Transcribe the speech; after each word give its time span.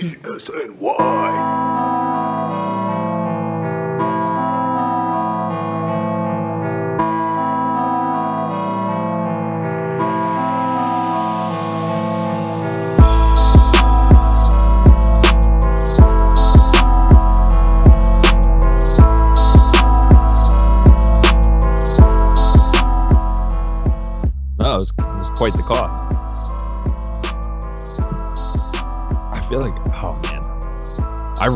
ESNY. 0.00 1.97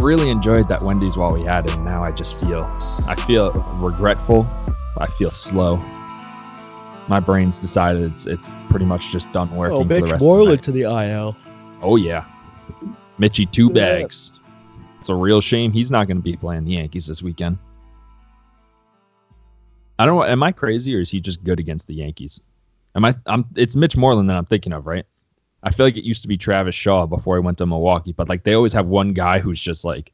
Really 0.03 0.29
enjoyed 0.31 0.69
that 0.69 0.83
Wendy's 0.83 1.17
while 1.17 1.33
we 1.33 1.43
had 1.45 1.65
it. 1.65 1.75
And 1.77 1.85
now 1.85 2.03
I 2.03 2.11
just 2.11 2.39
feel, 2.39 2.65
I 3.07 3.15
feel 3.27 3.53
regretful. 3.79 4.47
I 4.99 5.07
feel 5.07 5.31
slow. 5.31 5.77
My 7.09 7.21
brain's 7.21 7.59
decided 7.59 8.13
it's 8.13 8.27
it's 8.27 8.55
pretty 8.71 8.85
much 8.85 9.11
just 9.11 9.31
done 9.33 9.55
working 9.57 9.77
Oh, 9.77 9.83
for 9.83 9.89
the 9.89 10.01
Mitch 10.01 10.11
rest 10.13 10.25
Moreland 10.25 10.61
of 10.61 10.61
to 10.63 10.73
the 10.73 10.83
IL. 10.83 11.37
Oh 11.83 11.97
yeah, 11.97 12.25
Mitchy 13.19 13.45
two 13.47 13.69
at 13.71 13.75
bags. 13.75 14.33
It's 15.01 15.09
a 15.09 15.15
real 15.15 15.41
shame 15.41 15.73
he's 15.73 15.91
not 15.91 16.07
going 16.07 16.19
to 16.19 16.23
be 16.23 16.37
playing 16.37 16.65
the 16.65 16.73
Yankees 16.73 17.07
this 17.07 17.23
weekend. 17.23 17.59
I 19.99 20.07
don't 20.07 20.17
know. 20.17 20.25
Am 20.25 20.43
I 20.43 20.53
crazy 20.53 20.95
or 20.95 21.01
is 21.01 21.11
he 21.11 21.21
just 21.21 21.43
good 21.43 21.59
against 21.59 21.87
the 21.89 21.95
Yankees? 21.95 22.41
Am 22.95 23.05
I? 23.05 23.17
I'm. 23.27 23.47
It's 23.57 23.75
Mitch 23.75 23.97
Moreland 23.97 24.31
that 24.31 24.37
I'm 24.37 24.47
thinking 24.47 24.73
of, 24.73 24.87
right? 24.87 25.05
I 25.63 25.71
feel 25.71 25.87
like 25.87 25.97
it 25.97 26.05
used 26.05 26.23
to 26.23 26.29
be 26.29 26.37
Travis 26.37 26.75
Shaw 26.75 27.07
before 27.07 27.37
he 27.37 27.41
went 27.41 27.59
to 27.59 27.67
Milwaukee, 27.67 28.13
but 28.13 28.29
like 28.29 28.43
they 28.45 28.55
always 28.55 28.73
have 28.73 28.87
one 28.87 29.13
guy 29.13 29.39
who's 29.39 29.61
just 29.61 29.85
like 29.85 30.13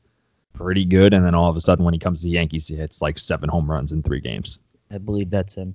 pretty 0.52 0.84
good, 0.84 1.14
and 1.14 1.24
then 1.24 1.34
all 1.34 1.48
of 1.48 1.56
a 1.56 1.60
sudden 1.60 1.84
when 1.84 1.94
he 1.94 2.00
comes 2.00 2.20
to 2.20 2.24
the 2.24 2.32
Yankees, 2.32 2.66
he 2.66 2.77
hits 2.77 3.00
like 3.00 3.18
seven 3.18 3.48
home 3.48 3.70
runs 3.70 3.92
in 3.92 4.02
three 4.02 4.20
games. 4.20 4.58
I 4.90 4.98
believe 4.98 5.30
that's 5.30 5.55
him. 5.55 5.74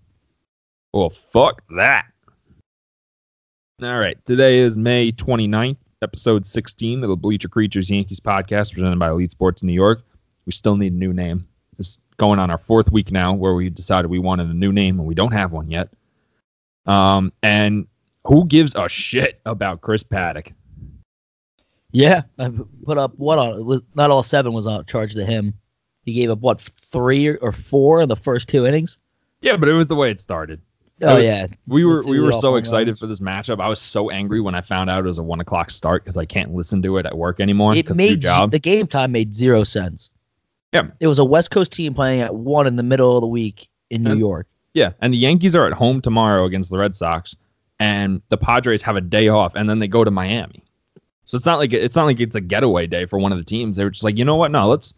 Well, 0.94 1.10
fuck 1.10 1.64
that. 1.76 2.06
All 3.82 3.98
right. 4.00 4.24
Today 4.26 4.60
is 4.60 4.78
May 4.78 5.12
29th, 5.12 5.78
episode 6.04 6.46
16 6.46 7.04
of 7.04 7.10
the 7.10 7.16
Bleacher 7.16 7.48
Creatures 7.48 7.90
Yankees 7.90 8.20
podcast 8.20 8.74
presented 8.74 9.00
by 9.00 9.10
Elite 9.10 9.32
Sports 9.32 9.64
New 9.64 9.74
York. 9.74 10.04
We 10.46 10.52
still 10.52 10.78
need 10.78 10.94
a 10.94 10.96
new 10.96 11.14
name. 11.14 11.48
This 11.78 11.90
is 11.90 12.00
going 12.18 12.38
on 12.38 12.52
our 12.52 12.60
fourth 12.60 12.92
week 12.92 13.12
now 13.12 13.34
where 13.34 13.56
we 13.56 13.70
decided 13.70 14.12
we 14.12 14.20
wanted 14.20 14.50
a 14.50 14.54
new 14.54 14.72
name 14.72 15.00
and 15.00 15.08
we 15.08 15.16
don't 15.16 15.32
have 15.32 15.52
one 15.52 15.70
yet. 15.72 15.90
Um, 16.86 17.34
and 17.42 17.88
who 18.34 18.46
gives 18.46 18.74
a 18.76 18.90
shit 18.90 19.40
about 19.46 19.82
Chris 19.82 20.04
Paddack? 20.04 20.54
Yeah, 21.92 22.24
I 22.40 22.52
put 22.86 22.98
up 22.98 23.14
what 23.18 23.38
on 23.38 23.60
it 23.60 23.64
was 23.66 23.82
not 23.96 24.10
all 24.10 24.24
seven 24.24 24.54
was 24.54 24.66
on 24.66 24.84
charged 24.86 25.16
to 25.16 25.26
him. 25.26 25.54
He 26.06 26.14
gave 26.14 26.30
up 26.32 26.40
what 26.40 26.60
three 26.60 27.30
or 27.38 27.52
four 27.52 28.02
in 28.02 28.10
the 28.10 28.16
first 28.16 28.50
two 28.50 28.66
innings. 28.66 28.98
Yeah, 29.42 29.58
but 29.58 29.70
it 29.70 29.74
was 29.74 29.88
the 29.88 29.96
way 29.96 30.10
it 30.10 30.20
started. 30.20 30.60
Oh 31.02 31.16
was- 31.18 31.26
yeah, 31.26 31.48
We 31.68 31.86
were 31.86 32.02
we 32.08 32.20
were 32.20 32.32
so 32.32 32.56
excited 32.56 32.88
runs. 32.92 33.00
for 33.00 33.08
this 33.08 33.20
matchup. 33.20 33.62
I 33.62 33.68
was 33.68 33.80
so 33.80 34.10
angry 34.10 34.42
when 34.42 34.56
I 34.56 34.62
found 34.62 34.90
out 34.90 35.06
it 35.06 35.08
was 35.08 35.18
a 35.20 35.24
one 35.24 35.40
o'clock 35.40 35.70
start 35.70 36.04
because 36.04 36.18
I 36.18 36.26
can't 36.26 36.54
listen 36.54 36.82
to 36.82 36.98
it 36.98 37.06
at 37.06 37.16
work 37.18 37.40
anymore. 37.40 37.76
it 37.76 37.86
'cause 37.86 37.92
of 37.96 38.02
your 38.02 38.10
made 38.12 38.22
job. 38.22 38.52
the 38.52 38.60
game 38.60 38.88
time 38.88 39.12
made 39.12 39.34
zero 39.34 39.64
sense. 39.64 40.10
Yeah. 40.72 40.88
it 41.00 41.06
was 41.06 41.20
a 41.20 41.26
West 41.26 41.52
Coast 41.52 41.72
team 41.72 41.94
playing 41.94 42.22
at 42.22 42.34
one 42.34 42.66
in 42.66 42.78
the 42.78 42.84
middle 42.84 43.16
of 43.16 43.22
the 43.22 43.28
week 43.28 43.68
in 43.92 44.02
New 44.02 44.12
And- 44.12 44.20
York. 44.20 44.48
Yeah, 44.74 44.94
and 45.02 45.14
the 45.14 45.18
Yankees 45.20 45.56
are 45.56 45.68
at 45.68 45.74
home 45.74 46.02
tomorrow 46.02 46.46
against 46.46 46.72
the 46.72 46.80
Red 46.80 46.96
Sox, 46.96 47.36
and 47.84 48.22
the 48.30 48.38
Padres 48.38 48.82
have 48.82 48.96
a 48.96 49.02
day 49.02 49.28
off, 49.28 49.56
and 49.56 49.70
then 49.70 49.80
they 49.80 49.90
go 49.90 50.06
to 50.06 50.12
Miami. 50.12 50.64
So 51.26 51.36
it's 51.36 51.46
not 51.46 51.60
like 51.60 51.74
it's 51.74 51.98
not 51.98 52.06
like 52.06 52.22
it's 52.22 52.36
a 52.36 52.42
getaway 52.42 52.88
day 52.88 53.06
for 53.06 53.20
one 53.20 53.34
of 53.34 53.38
the 53.38 53.44
teams. 53.44 53.76
They 53.76 53.84
were 53.84 53.90
just 53.90 54.06
like, 54.06 54.18
you 54.18 54.24
know 54.24 54.36
what? 54.38 54.52
No, 54.52 54.68
let's. 54.68 54.94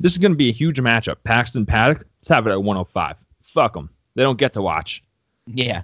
This 0.00 0.10
is 0.10 0.18
going 0.18 0.32
to 0.32 0.36
be 0.36 0.48
a 0.48 0.52
huge 0.52 0.80
matchup. 0.80 1.16
Paxton 1.22 1.64
Paddack. 1.64 2.02
Let's 2.18 2.28
have 2.28 2.48
it 2.48 2.50
at 2.50 2.60
105. 2.62 3.16
Fuck 3.42 3.74
them. 3.74 3.88
They 4.16 4.24
don't 4.24 4.36
get 4.38 4.52
to 4.54 4.62
watch. 4.62 5.04
Yeah, 5.46 5.82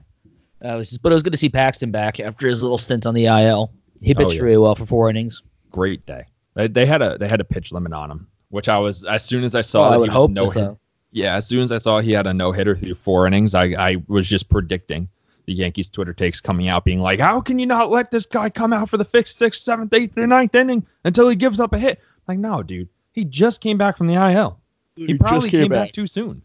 uh, 0.64 0.70
it 0.70 0.76
was 0.76 0.88
just, 0.88 1.02
but 1.02 1.12
it 1.12 1.14
was 1.14 1.22
good 1.22 1.32
to 1.32 1.38
see 1.38 1.48
Paxton 1.48 1.92
back 1.92 2.18
after 2.18 2.48
his 2.48 2.62
little 2.62 2.78
stint 2.78 3.06
on 3.06 3.14
the 3.14 3.26
IL. 3.26 3.70
He 4.00 4.12
Oh, 4.14 4.18
pitched 4.18 4.34
yeah. 4.34 4.42
really 4.42 4.56
well 4.58 4.74
for 4.74 4.86
four 4.86 5.08
innings. 5.08 5.42
Great 5.70 6.04
day. 6.06 6.24
They, 6.56 6.66
they 6.66 6.86
had 6.86 7.00
a 7.02 7.16
they 7.18 7.28
had 7.28 7.40
a 7.40 7.44
pitch 7.44 7.70
limit 7.70 7.92
on 7.92 8.10
him, 8.10 8.26
which 8.48 8.68
I 8.68 8.78
was 8.78 9.04
as 9.04 9.24
soon 9.24 9.44
as 9.44 9.54
I 9.54 9.60
saw 9.60 9.82
Well, 9.82 9.90
that 9.90 9.94
I 9.94 9.96
he 9.98 10.00
would 10.00 10.08
was 10.10 10.16
hope 10.16 10.30
no 10.32 10.48
so. 10.48 10.78
Yeah, 11.12 11.36
as 11.36 11.46
soon 11.46 11.60
as 11.60 11.70
I 11.70 11.78
saw 11.78 12.00
he 12.00 12.10
had 12.12 12.26
a 12.26 12.34
no 12.34 12.50
hitter 12.50 12.76
through 12.76 12.94
four 12.96 13.26
innings, 13.26 13.54
I, 13.54 13.66
I 13.78 13.96
was 14.08 14.28
just 14.28 14.48
predicting 14.48 15.08
the 15.50 15.56
Yankees 15.56 15.90
Twitter 15.90 16.14
takes 16.14 16.40
coming 16.40 16.68
out 16.68 16.84
being 16.84 17.00
like, 17.00 17.18
How 17.18 17.40
can 17.40 17.58
you 17.58 17.66
not 17.66 17.90
let 17.90 18.12
this 18.12 18.24
guy 18.24 18.48
come 18.48 18.72
out 18.72 18.88
for 18.88 18.96
the 18.96 19.04
fifth, 19.04 19.26
sixth, 19.26 19.62
seventh, 19.62 19.92
eighth, 19.92 20.16
and 20.16 20.28
ninth 20.28 20.54
inning 20.54 20.86
until 21.04 21.28
he 21.28 21.34
gives 21.34 21.58
up 21.58 21.72
a 21.72 21.78
hit? 21.78 22.00
Like, 22.28 22.38
no, 22.38 22.62
dude. 22.62 22.88
He 23.10 23.24
just 23.24 23.60
came 23.60 23.76
back 23.76 23.96
from 23.96 24.06
the 24.06 24.14
IL. 24.14 24.60
He 24.94 25.14
probably 25.14 25.50
came 25.50 25.68
back. 25.68 25.90
too 25.90 26.06
soon. 26.06 26.42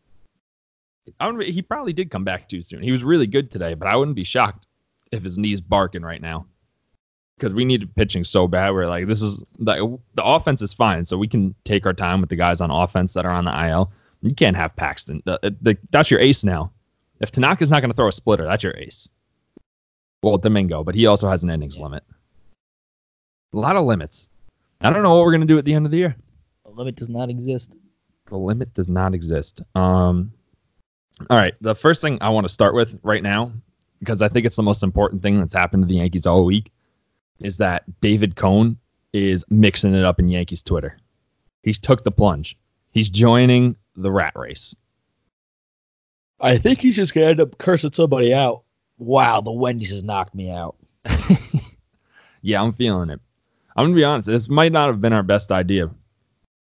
I 1.20 1.30
would, 1.30 1.46
he 1.46 1.62
probably 1.62 1.94
did 1.94 2.10
come 2.10 2.24
back 2.24 2.50
too 2.50 2.64
soon. 2.64 2.82
He 2.82 2.92
was 2.92 3.04
really 3.04 3.28
good 3.28 3.52
today, 3.52 3.76
but 3.76 3.88
I 3.88 3.96
wouldn't 3.96 4.16
be 4.16 4.24
shocked 4.24 4.66
if 5.12 5.24
his 5.24 5.38
knee's 5.38 5.62
barking 5.62 6.02
right 6.02 6.22
now. 6.22 6.48
Because 7.38 7.54
we 7.54 7.64
need 7.64 7.94
pitching 7.96 8.24
so 8.24 8.48
bad. 8.48 8.72
We're 8.72 8.88
like, 8.88 9.06
this 9.06 9.22
is 9.22 9.44
the 9.60 10.00
the 10.16 10.24
offense 10.24 10.64
is 10.64 10.74
fine, 10.74 11.06
so 11.06 11.16
we 11.16 11.28
can 11.28 11.54
take 11.64 11.86
our 11.86 11.94
time 11.94 12.22
with 12.22 12.32
the 12.32 12.36
guys 12.36 12.60
on 12.60 12.72
offense 12.72 13.14
that 13.14 13.26
are 13.26 13.32
on 13.32 13.46
the 13.46 13.68
IL. 13.68 13.92
You 14.22 14.34
can't 14.34 14.56
have 14.56 14.76
Paxton. 14.76 15.22
The, 15.26 15.56
the, 15.62 15.78
that's 15.92 16.10
your 16.10 16.22
ace 16.22 16.44
now. 16.44 16.72
If 17.20 17.32
Tanaka's 17.32 17.72
not 17.72 17.82
going 17.82 17.92
to 17.92 17.96
throw 17.96 18.08
a 18.08 18.12
splitter, 18.12 18.46
that's 18.46 18.64
your 18.64 18.76
ace. 18.78 19.08
Well, 20.22 20.38
Domingo, 20.38 20.84
but 20.84 20.96
he 20.96 21.06
also 21.06 21.30
has 21.30 21.44
an 21.44 21.50
innings 21.50 21.78
Yeah. 21.78 21.84
limit. 21.84 22.04
A 23.54 23.58
lot 23.58 23.76
of 23.76 23.86
limits. 23.86 24.28
I 24.82 24.90
don't 24.90 25.04
know 25.04 25.16
what 25.16 25.24
we're 25.24 25.32
going 25.32 25.42
to 25.42 25.48
do 25.48 25.58
at 25.58 25.66
the 25.66 25.74
end 25.74 25.86
of 25.86 25.92
the 25.92 25.98
year. 25.98 26.16
The 26.66 26.72
limit 26.72 26.96
does 26.96 27.10
not 27.10 27.30
exist. 27.30 27.74
The 28.28 28.38
limit 28.38 28.74
does 28.74 28.90
not 28.90 29.14
exist. 29.14 29.62
Um, 29.76 30.32
all 31.30 31.38
right. 31.38 31.54
The 31.62 31.76
first 31.76 32.02
thing 32.02 32.18
I 32.22 32.30
want 32.30 32.46
to 32.46 32.54
start 32.54 32.74
with 32.74 33.00
right 33.04 33.24
now, 33.24 33.52
because 34.00 34.22
I 34.22 34.28
think 34.28 34.46
it's 34.46 34.58
the 34.58 34.64
most 34.64 34.84
important 34.84 35.22
thing 35.22 35.40
that's 35.40 35.54
happened 35.54 35.84
to 35.84 35.88
the 35.88 35.96
Yankees 35.96 36.26
all 36.26 36.44
week, 36.44 36.72
is 37.40 37.58
that 37.58 37.84
David 38.02 38.36
Cone 38.36 38.78
is 39.14 39.46
mixing 39.50 39.94
it 39.94 40.04
up 40.04 40.20
in 40.20 40.28
Yankees 40.28 40.62
Twitter. 40.62 40.98
He's 41.64 41.80
took 41.80 42.04
the 42.04 42.12
plunge. 42.12 42.58
He's 42.92 43.10
joining 43.10 43.76
the 43.96 44.12
rat 44.12 44.34
race. 44.36 44.76
I 46.40 46.58
think 46.58 46.80
he's 46.80 46.96
just 46.96 47.14
gonna 47.14 47.28
end 47.28 47.42
up 47.42 47.58
cursing 47.58 47.94
somebody 47.94 48.34
out. 48.34 48.64
Wow, 48.98 49.42
the 49.42 49.52
Wendy's 49.52 49.92
has 49.92 50.04
knocked 50.04 50.36
me 50.36 50.50
out. 50.50 50.76
Yeah, 52.46 52.62
I'm 52.62 52.74
feeling 52.74 53.10
it. 53.10 53.20
I'm 53.76 53.86
gonna 53.86 53.96
be 53.96 54.04
honest. 54.04 54.28
This 54.28 54.48
might 54.48 54.72
not 54.72 54.88
have 54.88 55.02
been 55.02 55.14
our 55.14 55.24
best 55.24 55.52
idea. 55.52 55.90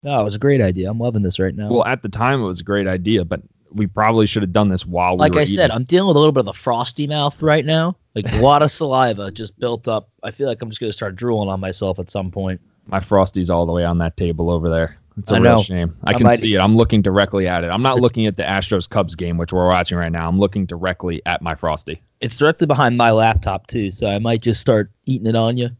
No, 0.02 0.18
it 0.22 0.24
was 0.24 0.34
a 0.34 0.38
great 0.38 0.62
idea. 0.62 0.90
I'm 0.90 0.98
loving 0.98 1.20
this 1.22 1.38
right 1.38 1.54
now. 1.54 1.70
Well, 1.70 1.84
at 1.84 2.00
the 2.02 2.08
time, 2.08 2.40
it 2.40 2.46
was 2.46 2.60
a 2.60 2.64
great 2.64 2.86
idea, 2.86 3.22
but 3.22 3.42
we 3.70 3.86
probably 3.86 4.26
should 4.26 4.42
have 4.42 4.52
done 4.52 4.70
this 4.70 4.86
while 4.86 5.12
we 5.12 5.18
like 5.18 5.36
I 5.36 5.44
said. 5.44 5.70
I'm 5.70 5.84
dealing 5.84 6.08
with 6.08 6.16
a 6.16 6.20
little 6.20 6.32
bit 6.32 6.40
of 6.40 6.46
the 6.46 6.54
frosty 6.54 7.06
mouth 7.06 7.42
right 7.42 7.66
now. 7.66 7.96
Like 8.14 8.32
a 8.32 8.38
lot 8.38 8.62
of 8.62 8.70
saliva 8.70 9.30
just 9.30 9.58
built 9.58 9.86
up. 9.86 10.08
I 10.22 10.30
feel 10.30 10.46
like 10.46 10.62
I'm 10.62 10.70
just 10.70 10.80
gonna 10.80 10.90
start 10.92 11.16
drooling 11.16 11.50
on 11.50 11.60
myself 11.60 11.98
at 11.98 12.10
some 12.10 12.30
point. 12.30 12.62
My 12.86 13.00
Frosty's 13.00 13.50
all 13.50 13.66
the 13.66 13.72
way 13.72 13.84
on 13.84 13.98
that 13.98 14.16
table 14.16 14.48
over 14.48 14.70
there. 14.70 14.96
It's 15.16 15.30
a 15.30 15.40
real 15.40 15.62
shame. 15.62 15.96
I 16.04 16.10
I 16.10 16.14
can 16.14 16.24
might- 16.24 16.40
see 16.40 16.54
it. 16.54 16.58
I'm 16.58 16.76
looking 16.76 17.00
directly 17.02 17.46
at 17.46 17.62
it. 17.62 17.68
I'm 17.68 17.82
not 17.82 17.92
It's- 17.98 18.02
looking 18.02 18.26
at 18.26 18.36
the 18.36 18.42
Astros 18.42 18.88
Cubs 18.88 19.14
game, 19.14 19.36
which 19.38 19.52
we're 19.52 19.68
watching 19.68 19.96
right 19.96 20.10
now. 20.10 20.28
I'm 20.28 20.38
looking 20.40 20.66
directly 20.66 21.22
at 21.26 21.40
my 21.40 21.54
Frosty. 21.54 22.02
It's 22.20 22.36
directly 22.36 22.66
behind 22.66 22.96
my 22.96 23.10
laptop 23.12 23.66
too, 23.68 23.90
so 23.92 24.08
I 24.08 24.18
might 24.18 24.42
just 24.42 24.60
start 24.60 24.90
eating 25.06 25.26
it 25.28 25.36
on 25.36 25.56
you. 25.56 25.70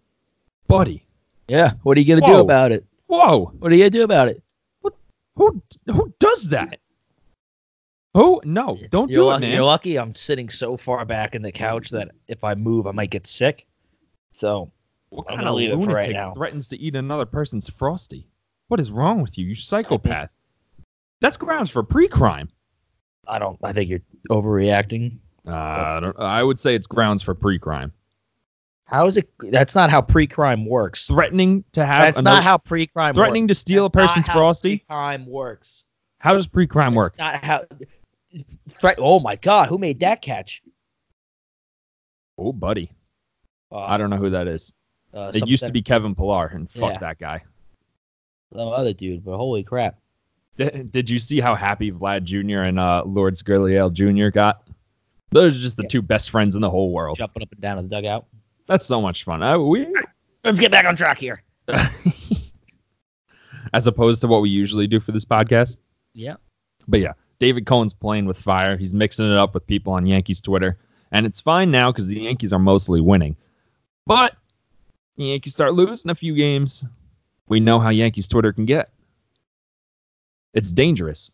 Buddy. 0.69 1.05
Yeah. 1.49 1.73
What 1.83 1.97
are 1.97 2.01
you 2.01 2.07
gonna 2.15 2.27
do 2.27 2.39
about 2.39 2.71
it? 2.73 2.85
Whoa. 3.09 3.53
What 3.59 3.73
are 3.73 3.75
you 3.75 3.81
gonna 3.83 3.91
do 3.91 4.05
about 4.05 4.29
it? 4.29 4.43
What? 4.83 4.95
Who 5.37 5.61
who 5.87 6.13
does 6.21 6.49
that? 6.51 6.79
Who? 8.15 8.41
No, 8.45 8.79
don't 8.91 9.11
you're 9.11 9.23
do 9.23 9.27
lucky, 9.27 9.45
it, 9.45 9.49
man. 9.49 9.55
You're 9.57 9.65
lucky 9.65 9.99
I'm 9.99 10.15
sitting 10.15 10.49
so 10.49 10.77
far 10.77 11.05
back 11.05 11.35
in 11.35 11.43
the 11.43 11.51
couch 11.51 11.91
that 11.91 12.13
if 12.29 12.45
I 12.45 12.55
move, 12.55 12.87
I 12.87 12.93
might 12.93 13.11
get 13.11 13.27
sick. 13.27 13.67
So 14.31 14.71
What 15.11 15.23
I'm 15.29 15.37
kind 15.37 15.41
gonna 15.41 15.51
of 15.51 15.57
leave 15.57 15.71
it 15.73 15.85
for 15.85 15.93
right 15.95 16.13
now. 16.13 16.33
threatens 16.33 16.69
to 16.69 16.79
eat 16.79 16.95
another 16.95 17.27
person's 17.27 17.69
Frosty? 17.69 18.29
What 18.69 18.81
is 18.81 18.91
wrong 18.91 19.21
with 19.23 19.37
you? 19.39 19.47
You 19.47 19.55
psychopath. 19.55 20.31
That's 21.21 21.37
grounds 21.37 21.71
for 21.71 21.83
pre-crime. 21.83 22.49
I 23.27 23.39
don't. 23.39 23.59
I 23.63 23.73
think 23.73 23.89
you're 23.89 24.01
overreacting. 24.31 25.19
Uh, 25.47 25.53
I, 25.53 26.01
don't, 26.01 26.19
I 26.19 26.43
would 26.43 26.59
say 26.59 26.75
it's 26.75 26.87
grounds 26.87 27.23
for 27.23 27.35
pre-crime. 27.35 27.93
How 28.87 29.07
is 29.07 29.17
it? 29.17 29.31
That's 29.51 29.75
not 29.75 29.89
how 29.91 30.03
pre-crime 30.03 30.67
works. 30.67 31.07
Threatening 31.07 31.65
to 31.73 31.87
have 31.87 32.03
That's 32.03 32.21
another, 32.21 32.37
not 32.37 32.45
how 32.45 32.59
pre-crime 32.59 33.15
threatening 33.15 33.45
works. 33.45 33.51
to 33.53 33.61
steal 33.61 33.87
a 33.87 33.91
That's 33.91 33.97
not 34.03 34.09
person's 34.09 34.29
Frosty. 34.29 34.79
Pre-crime 34.79 35.27
works. 35.27 35.85
How 36.19 36.35
does 36.35 36.47
pre-crime 36.47 36.95
work? 36.95 37.17
Not 37.19 37.43
how. 37.43 37.65
Threat. 38.81 38.97
Oh 38.99 39.21
my 39.21 39.37
God! 39.37 39.69
Who 39.69 39.79
made 39.79 40.01
that 40.01 40.21
catch? 40.21 40.63
Oh, 42.37 42.53
buddy. 42.53 42.91
Uh, 43.73 43.79
I 43.79 43.97
don't 43.97 44.11
know 44.11 44.17
who 44.17 44.31
that 44.31 44.49
is. 44.49 44.73
Uh, 45.15 45.31
It 45.35 45.47
used 45.47 45.65
to 45.67 45.73
be 45.73 45.81
Kevin 45.83 46.15
Pillar, 46.15 46.49
and 46.49 46.71
fuck 46.71 46.95
Yeah. 46.95 46.99
that 46.99 47.19
guy. 47.19 47.43
Some 48.55 48.69
other 48.69 48.93
dude, 48.93 49.25
but 49.25 49.37
holy 49.37 49.63
crap! 49.65 49.99
Did, 50.57 50.93
did 50.93 51.11
you 51.11 51.19
see 51.19 51.41
how 51.41 51.55
happy 51.57 51.91
Vlad 51.91 52.23
Jr. 52.25 52.61
and 52.61 52.79
uh, 52.79 53.03
Lourdes 53.05 53.43
Gurriel 53.43 53.93
Jr. 53.93 54.31
got? 54.31 54.63
Those 55.31 55.57
are 55.57 55.59
just 55.59 55.77
the 55.77 55.83
Yeah. 55.83 55.89
two 55.89 56.03
best 56.03 56.31
friends 56.31 56.55
in 56.55 56.61
the 56.61 56.71
whole 56.71 56.93
world. 56.93 57.19
Jumping 57.19 57.43
up 57.43 57.51
and 57.51 57.61
down 57.61 57.79
in 57.79 57.89
the 57.89 57.97
dugout. 57.97 58.27
That's 58.69 58.87
so 58.87 59.01
much 59.01 59.25
fun. 59.25 59.43
Uh, 59.43 59.59
we 59.59 59.87
Let's 60.45 60.61
get 60.61 60.71
back 60.71 60.85
on 60.85 60.95
track 60.95 61.19
here. 61.19 61.43
as 63.73 63.87
opposed 63.87 64.21
to 64.21 64.29
what 64.29 64.43
we 64.43 64.51
usually 64.51 64.87
do 64.87 65.01
for 65.01 65.11
this 65.13 65.25
podcast. 65.25 65.79
Yeah. 66.13 66.37
But 66.87 67.01
yeah, 67.01 67.13
David 67.41 67.67
Cone's 67.67 67.93
playing 67.93 68.27
with 68.27 68.39
fire. 68.39 68.77
He's 68.77 68.95
mixing 68.95 69.27
it 69.31 69.37
up 69.37 69.55
with 69.55 69.67
people 69.67 69.93
on 69.93 70.07
Yankees 70.07 70.41
Twitter, 70.41 70.79
and 71.13 71.27
it's 71.27 71.41
fine 71.41 71.71
now 71.71 71.91
because 71.91 72.07
the 72.07 72.21
Yankees 72.21 72.53
are 72.53 72.59
mostly 72.59 73.01
winning. 73.01 73.37
But 74.07 74.37
the 75.17 75.25
Yankees 75.25 75.55
start 75.55 75.75
losing 75.75 76.11
a 76.11 76.15
few 76.15 76.35
games. 76.37 76.85
We 77.49 77.61
know 77.61 77.79
how 77.79 77.91
Yankees 77.91 78.29
Twitter 78.29 78.53
can 78.53 78.65
get. 78.65 78.91
It's 80.55 80.73
dangerous. 80.73 81.31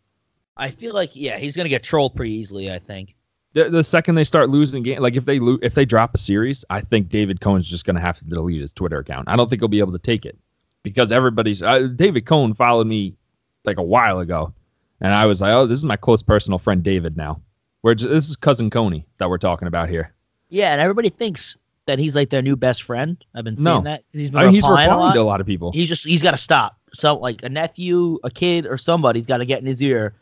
I 0.57 0.71
feel 0.71 0.95
like 0.95 1.11
yeah, 1.15 1.39
he's 1.39 1.57
gonna 1.57 1.69
get 1.69 1.83
trolled 1.83 2.15
pretty 2.17 2.33
easily. 2.33 2.73
I 2.73 2.79
think. 2.79 3.15
The, 3.53 3.69
the 3.69 3.83
second 3.83 4.15
they 4.15 4.23
start 4.23 4.49
losing 4.49 4.85
game, 4.85 5.01
like 5.01 5.17
if 5.17 5.25
they 5.25 5.41
lo- 5.41 5.59
if 5.61 5.75
they 5.75 5.85
drop 5.85 6.15
a 6.15 6.19
series, 6.19 6.65
I 6.71 6.83
think 6.83 7.09
David 7.09 7.41
Cone's 7.41 7.69
just 7.69 7.85
going 7.85 7.97
to 7.97 8.01
have 8.01 8.17
to 8.19 8.25
delete 8.25 8.61
his 8.61 8.73
Twitter 8.73 8.99
account. 8.99 9.29
I 9.29 9.35
don't 9.35 9.51
think 9.51 9.61
he'll 9.61 9.69
be 9.69 9.81
able 9.81 9.93
to 9.93 9.99
take 9.99 10.25
it 10.25 10.39
because 10.85 11.11
everybody's 11.11 11.61
uh, 11.61 11.89
David 11.97 12.27
Cone 12.27 12.55
followed 12.55 12.87
me 12.87 13.17
like 13.65 13.79
a 13.79 13.83
while 13.83 14.21
ago, 14.21 14.53
and 15.01 15.13
I 15.13 15.27
was 15.27 15.41
like, 15.41 15.53
oh, 15.53 15.67
this 15.67 15.79
is 15.79 15.85
my 15.85 15.97
close 15.97 16.23
personal 16.23 16.61
friend 16.61 16.83
David 16.83 17.17
now. 17.17 17.41
We're 17.83 17.95
just, 17.95 18.11
this 18.11 18.29
is 18.29 18.37
cousin 18.37 18.71
Coney 18.71 19.05
that 19.19 19.29
we're 19.29 19.39
talking 19.39 19.67
about 19.67 19.89
here. 19.89 20.15
Yeah, 20.49 20.73
and 20.73 20.81
everybody 20.81 21.09
thinks 21.09 21.57
that 21.91 21.99
he's 21.99 22.15
like 22.17 22.31
their 22.31 22.41
new 22.43 22.55
best 22.57 22.85
friend. 22.85 23.23
I've 23.35 23.45
been 23.45 23.57
seeing 23.57 23.65
No. 23.65 23.81
that. 23.83 24.05
He's 24.13 24.31
been 24.31 24.41
I 24.41 24.45
mean, 24.45 24.55
he's 24.55 24.63
replying 24.63 24.91
a 24.91 24.97
lot. 24.97 25.13
to 25.15 25.21
a 25.21 25.23
lot 25.23 25.41
of 25.41 25.47
people. 25.47 25.73
He's 25.73 25.89
just 25.89 26.05
he's 26.07 26.23
got 26.23 26.31
to 26.31 26.37
stop. 26.39 26.79
So 26.95 27.17
like 27.17 27.43
a 27.43 27.49
nephew, 27.49 28.19
a 28.25 28.31
kid, 28.31 28.67
or 28.67 28.79
somebody's 28.79 29.27
got 29.27 29.39
to 29.39 29.45
get 29.45 29.61
in 29.61 29.67
his 29.67 29.83
ear 29.83 30.15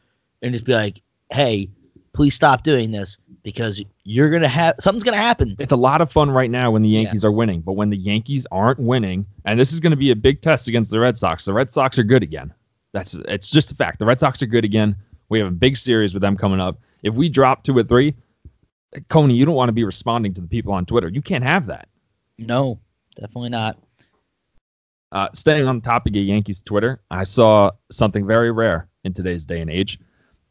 and 0.43 0.53
just 0.53 0.65
be 0.65 0.73
like, 0.73 1.03
"Hey, 1.31 1.69
please 2.15 2.35
stop 2.35 2.63
doing 2.63 2.91
this 2.91 3.19
because 3.43 3.83
you're 4.05 4.31
gonna 4.31 4.49
have 4.49 4.75
something's 4.81 5.05
gonna 5.05 5.17
happen." 5.19 5.57
It's 5.59 5.73
a 5.73 5.77
lot 5.77 6.01
of 6.01 6.11
fun 6.11 6.31
right 6.31 6.51
now 6.51 6.71
when 6.71 6.83
the 6.83 6.89
Yeah. 6.89 7.01
Yankees 7.01 7.25
are 7.25 7.33
winning, 7.33 7.61
but 7.61 7.73
when 7.73 7.91
the 7.91 7.97
Yankees 7.97 8.47
aren't 8.51 8.79
winning, 8.81 9.25
and 9.45 9.59
this 9.61 9.73
is 9.73 9.81
going 9.81 9.91
to 9.93 9.97
be 9.97 10.11
a 10.11 10.17
big 10.17 10.41
test 10.41 10.69
against 10.69 10.91
the 10.91 10.99
Red 11.01 11.17
Sox. 11.19 11.45
The 11.45 11.53
Red 11.53 11.73
Sox 11.73 11.99
are 11.99 12.03
good 12.05 12.23
again. 12.23 12.53
That's 12.93 13.15
it's 13.15 13.51
just 13.51 13.71
a 13.73 13.75
fact. 13.75 13.99
The 13.99 14.07
Red 14.07 14.19
Sox 14.21 14.43
are 14.43 14.47
good 14.47 14.65
again. 14.65 14.97
We 15.29 15.39
have 15.39 15.49
a 15.49 15.53
big 15.53 15.77
series 15.77 16.15
with 16.15 16.23
them 16.23 16.37
coming 16.37 16.61
up. 16.61 16.79
If 17.03 17.15
we 17.15 17.29
drop 17.29 17.63
two 17.63 17.77
or 17.77 17.83
three, 17.85 18.15
Coney, 19.09 19.35
you 19.35 19.45
don't 19.45 19.55
want 19.55 19.69
to 19.69 19.73
be 19.75 19.85
responding 19.85 20.33
to 20.35 20.41
the 20.41 20.47
people 20.47 20.73
on 20.73 20.87
Twitter. 20.87 21.09
You 21.09 21.23
can't 21.23 21.45
have 21.45 21.67
that. 21.67 21.89
No, 22.39 22.79
definitely 23.17 23.51
not. 23.51 23.79
Uh, 25.11 25.29
staying 25.33 25.67
on 25.67 25.77
the 25.77 25.83
topic 25.83 26.15
of 26.17 26.23
Yankees 26.23 26.63
Twitter, 26.63 27.01
I 27.11 27.25
saw 27.25 27.71
something 27.91 28.27
very 28.27 28.51
rare 28.51 28.89
in 29.05 29.15
today's 29.15 29.45
day 29.45 29.61
and 29.61 29.71
age. 29.71 29.99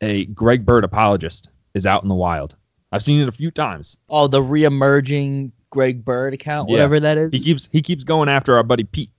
A 0.02 0.26
Greg 0.26 0.66
Bird 0.66 0.84
apologist 0.84 1.50
is 1.74 1.86
out 1.86 2.04
in 2.04 2.10
the 2.10 2.16
wild. 2.16 2.56
I've 2.92 3.04
seen 3.04 3.20
it 3.22 3.28
a 3.28 3.32
few 3.32 3.52
times. 3.52 3.98
Oh, 4.10 4.28
the 4.28 4.42
reemerging 4.42 5.52
Greg 5.70 6.04
Bird 6.06 6.34
account, 6.34 6.70
Yeah. 6.70 6.74
whatever 6.76 7.00
that 7.00 7.18
is. 7.18 7.34
He 7.34 7.40
keeps 7.40 7.70
he 7.72 7.82
keeps 7.82 8.04
going 8.04 8.30
after 8.30 8.56
our 8.56 8.64
buddy 8.64 8.84
Pete. 8.84 9.12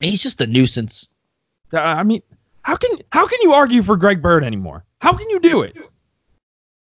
He's 0.00 0.22
just 0.22 0.40
a 0.40 0.46
nuisance. 0.46 1.08
Uh, 1.72 1.78
I 1.78 2.02
mean, 2.02 2.22
how 2.62 2.76
can 2.76 2.90
how 3.12 3.26
can 3.26 3.38
you 3.42 3.52
argue 3.52 3.82
for 3.82 3.96
Greg 3.96 4.22
Bird 4.22 4.42
anymore? 4.42 4.84
How 5.00 5.12
can 5.12 5.28
you 5.30 5.38
do 5.40 5.62
it? 5.62 5.76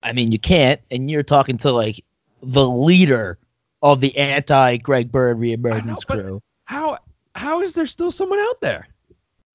I 0.04 0.12
mean, 0.12 0.30
you 0.30 0.38
can't, 0.38 0.80
and 0.90 1.10
you're 1.10 1.22
talking 1.22 1.56
to 1.58 1.72
like 1.72 2.04
the 2.42 2.68
leader 2.68 3.38
of 3.82 4.00
the 4.00 4.16
anti 4.16 4.76
Greg 4.76 5.10
Bird 5.10 5.38
reemergence 5.38 6.06
crew. 6.06 6.42
How 6.66 6.98
how 7.34 7.62
is 7.62 7.72
there 7.74 7.86
still 7.86 8.12
someone 8.12 8.38
out 8.38 8.60
there? 8.60 8.86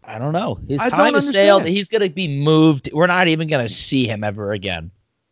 I 0.04 0.18
don't 0.18 0.34
know. 0.34 0.60
His 0.68 0.82
I 0.82 0.90
time 0.90 1.14
has 1.14 1.30
sailed. 1.30 1.66
He's 1.66 1.88
gonna 1.88 2.10
be 2.10 2.40
moved. 2.42 2.90
We're 2.92 3.08
not 3.08 3.28
even 3.28 3.48
gonna 3.48 3.70
see 3.70 4.08
him 4.08 4.24
ever 4.24 4.54
again. 4.54 4.90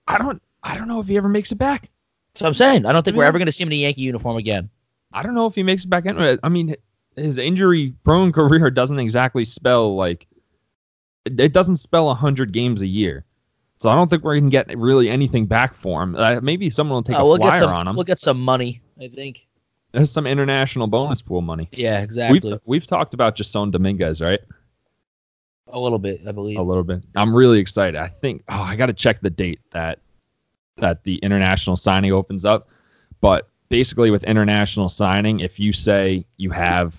I 0.07 0.19
don't 0.19 0.41
I 0.63 0.77
don't 0.77 0.87
know 0.87 0.99
if 0.99 1.07
he 1.07 1.17
ever 1.17 1.27
makes 1.27 1.51
it 1.51 1.57
back. 1.57 1.89
So 2.35 2.45
I'm 2.45 2.53
saying 2.53 2.85
I 2.85 2.91
don't 2.91 3.03
think 3.03 3.13
To 3.13 3.17
be 3.17 3.17
we're 3.17 3.25
ever 3.25 3.39
gonna 3.39 3.51
see 3.51 3.63
him 3.63 3.69
in 3.69 3.73
a 3.73 3.77
Yankee 3.77 4.01
uniform 4.01 4.37
again. 4.37 4.69
I 5.13 5.23
don't 5.23 5.33
know 5.33 5.47
if 5.47 5.55
he 5.55 5.63
makes 5.63 5.83
it 5.83 5.89
back 5.89 6.05
in. 6.05 6.39
I 6.43 6.49
mean, 6.49 6.75
his 7.15 7.39
injury 7.39 7.93
prone 8.03 8.31
career 8.33 8.69
doesn't 8.69 8.99
exactly 8.99 9.45
spell 9.45 9.95
like 9.95 10.27
it 11.25 11.39
it 11.39 11.53
doesn't 11.53 11.77
spell 11.77 12.13
hundred 12.13 12.53
games 12.53 12.83
a 12.83 12.87
year. 12.87 13.25
So 13.77 13.89
I 13.89 13.95
don't 13.95 14.09
think 14.09 14.23
we're 14.23 14.35
gonna 14.39 14.49
get 14.49 14.75
really 14.77 15.09
anything 15.09 15.45
back 15.45 15.75
for 15.75 16.01
him. 16.01 16.15
Uh, 16.15 16.39
maybe 16.41 16.69
someone 16.69 16.95
will 16.95 17.03
take 17.03 17.15
Uh, 17.17 17.21
a 17.21 17.25
we'll 17.25 17.37
flyer 17.37 17.59
some. 17.59 17.69
on 17.71 17.87
him. 17.87 17.95
We'll 17.95 18.05
get 18.05 18.19
some 18.19 18.39
money. 18.39 18.81
I 18.99 19.07
think. 19.07 19.47
There's 19.91 20.11
some 20.11 20.27
international 20.27 20.87
bonus 20.87 21.21
pool 21.21 21.41
money. 21.41 21.69
Yeah, 21.71 22.01
exactly. 22.01 22.39
We've 22.43 22.59
we've 22.65 22.87
talked 22.87 23.13
about 23.13 23.35
Jasson 23.37 23.71
Dominguez, 23.71 24.21
right? 24.21 24.39
a 25.69 25.77
little 25.79 25.99
bit, 25.99 26.21
I 26.25 26.31
believe. 26.31 26.57
a 26.57 26.61
little 26.61 26.83
bit. 26.83 27.03
I'm 27.15 27.35
really 27.35 27.59
excited. 27.59 27.99
I 27.99 28.07
think 28.07 28.43
oh, 28.49 28.61
I 28.61 28.75
got 28.75 28.85
to 28.87 28.93
check 28.93 29.19
the 29.21 29.29
date 29.29 29.59
that 29.73 29.99
that 30.77 31.03
the 31.03 31.15
international 31.17 31.75
signing 31.75 32.11
opens 32.13 32.45
up. 32.45 32.69
But 33.21 33.49
basically, 33.69 34.09
with 34.11 34.23
international 34.23 34.89
signing, 34.89 35.39
if 35.41 35.59
you 35.59 35.73
say 35.73 36.25
you 36.37 36.51
have 36.51 36.95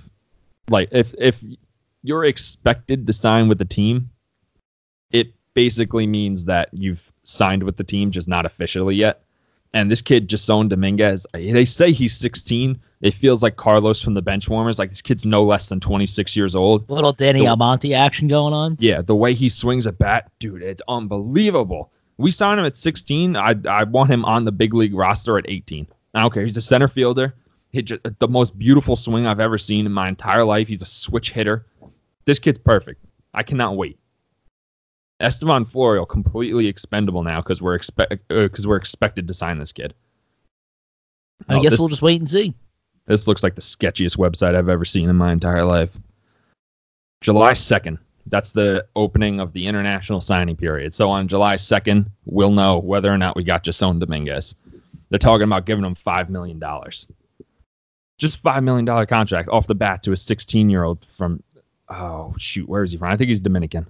like 0.69 0.89
if 0.93 1.15
if 1.19 1.43
you're 2.03 2.25
expected 2.25 3.07
to 3.07 3.13
sign 3.13 3.49
with 3.49 3.59
the 3.59 3.65
team, 3.65 4.11
basically 5.55 6.07
means 6.07 6.45
that 6.47 6.69
you've 6.73 7.13
signed 7.25 7.63
with 7.63 7.77
the 7.77 7.85
team, 7.85 8.11
just 8.11 8.29
not 8.29 8.47
officially 8.47 8.95
yet. 8.95 9.23
And 9.75 9.91
this 9.91 10.01
kid, 10.01 10.29
Jasson 10.29 10.69
Dominguez, 10.69 11.27
they 11.35 11.65
say 11.65 11.93
he's 11.93 12.17
16. 12.17 12.81
It 13.03 13.13
feels 13.13 13.43
like 13.43 13.57
Carlos 13.57 14.01
from 14.03 14.15
the 14.15 14.23
Benchwarmers. 14.23 14.79
Like 14.79 14.91
this 14.91 15.03
kid's 15.03 15.27
no 15.27 15.45
less 15.45 15.69
than 15.69 15.79
26 15.79 16.35
years 16.37 16.55
old. 16.57 16.89
Little 16.89 17.13
Danny 17.13 17.41
The- 17.41 17.49
Almonte 17.49 17.93
action 17.93 18.29
going 18.29 18.55
on. 18.55 18.77
Yeah, 18.81 19.03
the 19.03 19.15
way 19.15 19.35
he 19.35 19.49
swings 19.49 19.85
a 19.87 19.93
bat, 19.93 20.31
dude, 20.39 20.63
it's 20.63 20.83
unbelievable. 20.89 21.93
We 22.17 22.31
signed 22.31 22.59
him 22.59 22.67
at 22.67 22.77
16. 22.77 23.37
I 23.37 23.55
I 23.69 23.85
want 23.85 24.11
him 24.11 24.25
on 24.25 24.45
the 24.45 24.51
big 24.53 24.75
league 24.75 24.95
roster 24.95 25.39
at 25.39 25.45
18. 25.49 25.87
I 26.15 26.23
don't 26.23 26.33
care. 26.33 26.43
He's 26.43 26.57
a 26.57 26.63
center 26.63 26.89
fielder. 26.89 27.35
He 27.71 27.83
just, 27.83 28.01
the 28.19 28.27
most 28.29 28.59
beautiful 28.59 28.97
swing 28.97 29.27
I've 29.27 29.39
ever 29.41 29.59
seen 29.59 29.85
in 29.85 29.93
my 29.93 30.09
entire 30.09 30.43
life. 30.45 30.67
He's 30.67 30.81
a 30.83 30.87
switch 30.87 31.33
hitter. 31.33 31.67
This 32.25 32.39
kid's 32.39 32.59
perfect. 32.59 33.05
I 33.35 33.43
cannot 33.43 33.77
wait. 33.77 33.99
Estevan 35.21 35.65
Florial 35.65 36.07
completely 36.09 36.67
expendable 36.69 37.23
now 37.23 37.41
because 37.41 37.61
we're 37.61 37.75
expect 37.75 38.15
because 38.29 38.67
uh, 38.67 38.69
we're 38.69 38.77
expected 38.77 39.27
to 39.29 39.35
sign 39.35 39.59
this 39.59 39.73
kid. 39.73 39.95
I 41.49 41.57
Oh, 41.57 41.63
guess 41.63 41.73
this- 41.73 41.81
we'll 41.81 41.89
just 41.89 42.03
wait 42.03 42.21
and 42.21 42.29
see. 42.29 42.55
this 43.07 43.27
looks 43.27 43.43
like 43.43 43.55
the 43.55 43.61
sketchiest 43.61 44.17
website 44.17 44.55
I've 44.55 44.69
ever 44.69 44.85
seen 44.85 45.09
in 45.09 45.17
my 45.17 45.33
entire 45.33 45.65
life. 45.65 45.91
July 47.21 47.53
2nd. 47.53 47.99
That's 48.27 48.53
the 48.53 48.87
opening 48.95 49.41
of 49.41 49.53
the 49.55 49.67
international 49.67 50.21
signing 50.21 50.55
period. 50.57 50.95
So 50.95 51.09
on 51.11 51.27
July 51.27 51.57
2nd, 51.57 52.07
we'll 52.27 52.53
know 52.53 52.79
whether 52.79 53.11
or 53.13 53.17
not 53.19 53.35
we 53.35 53.43
got 53.43 53.65
Jasson 53.65 53.99
Dominguez. 53.99 54.55
They're 55.09 55.19
talking 55.19 55.45
about 55.45 55.65
giving 55.65 55.85
him 55.85 55.95
$5 55.95 56.29
million. 56.29 56.63
Just 58.19 58.43
$5 58.43 58.63
million 58.63 59.07
contract 59.07 59.49
off 59.49 59.67
the 59.67 59.75
bat 59.75 60.03
to 60.03 60.13
a 60.13 60.17
16 60.17 60.69
year 60.69 60.85
old 60.85 61.07
from, 61.17 61.43
oh, 61.89 62.35
shoot, 62.39 62.69
where 62.69 62.83
is 62.85 62.93
he 62.93 62.99
from? 62.99 63.09
I 63.09 63.17
think 63.17 63.31
he's 63.31 63.41
Dominican. 63.41 63.87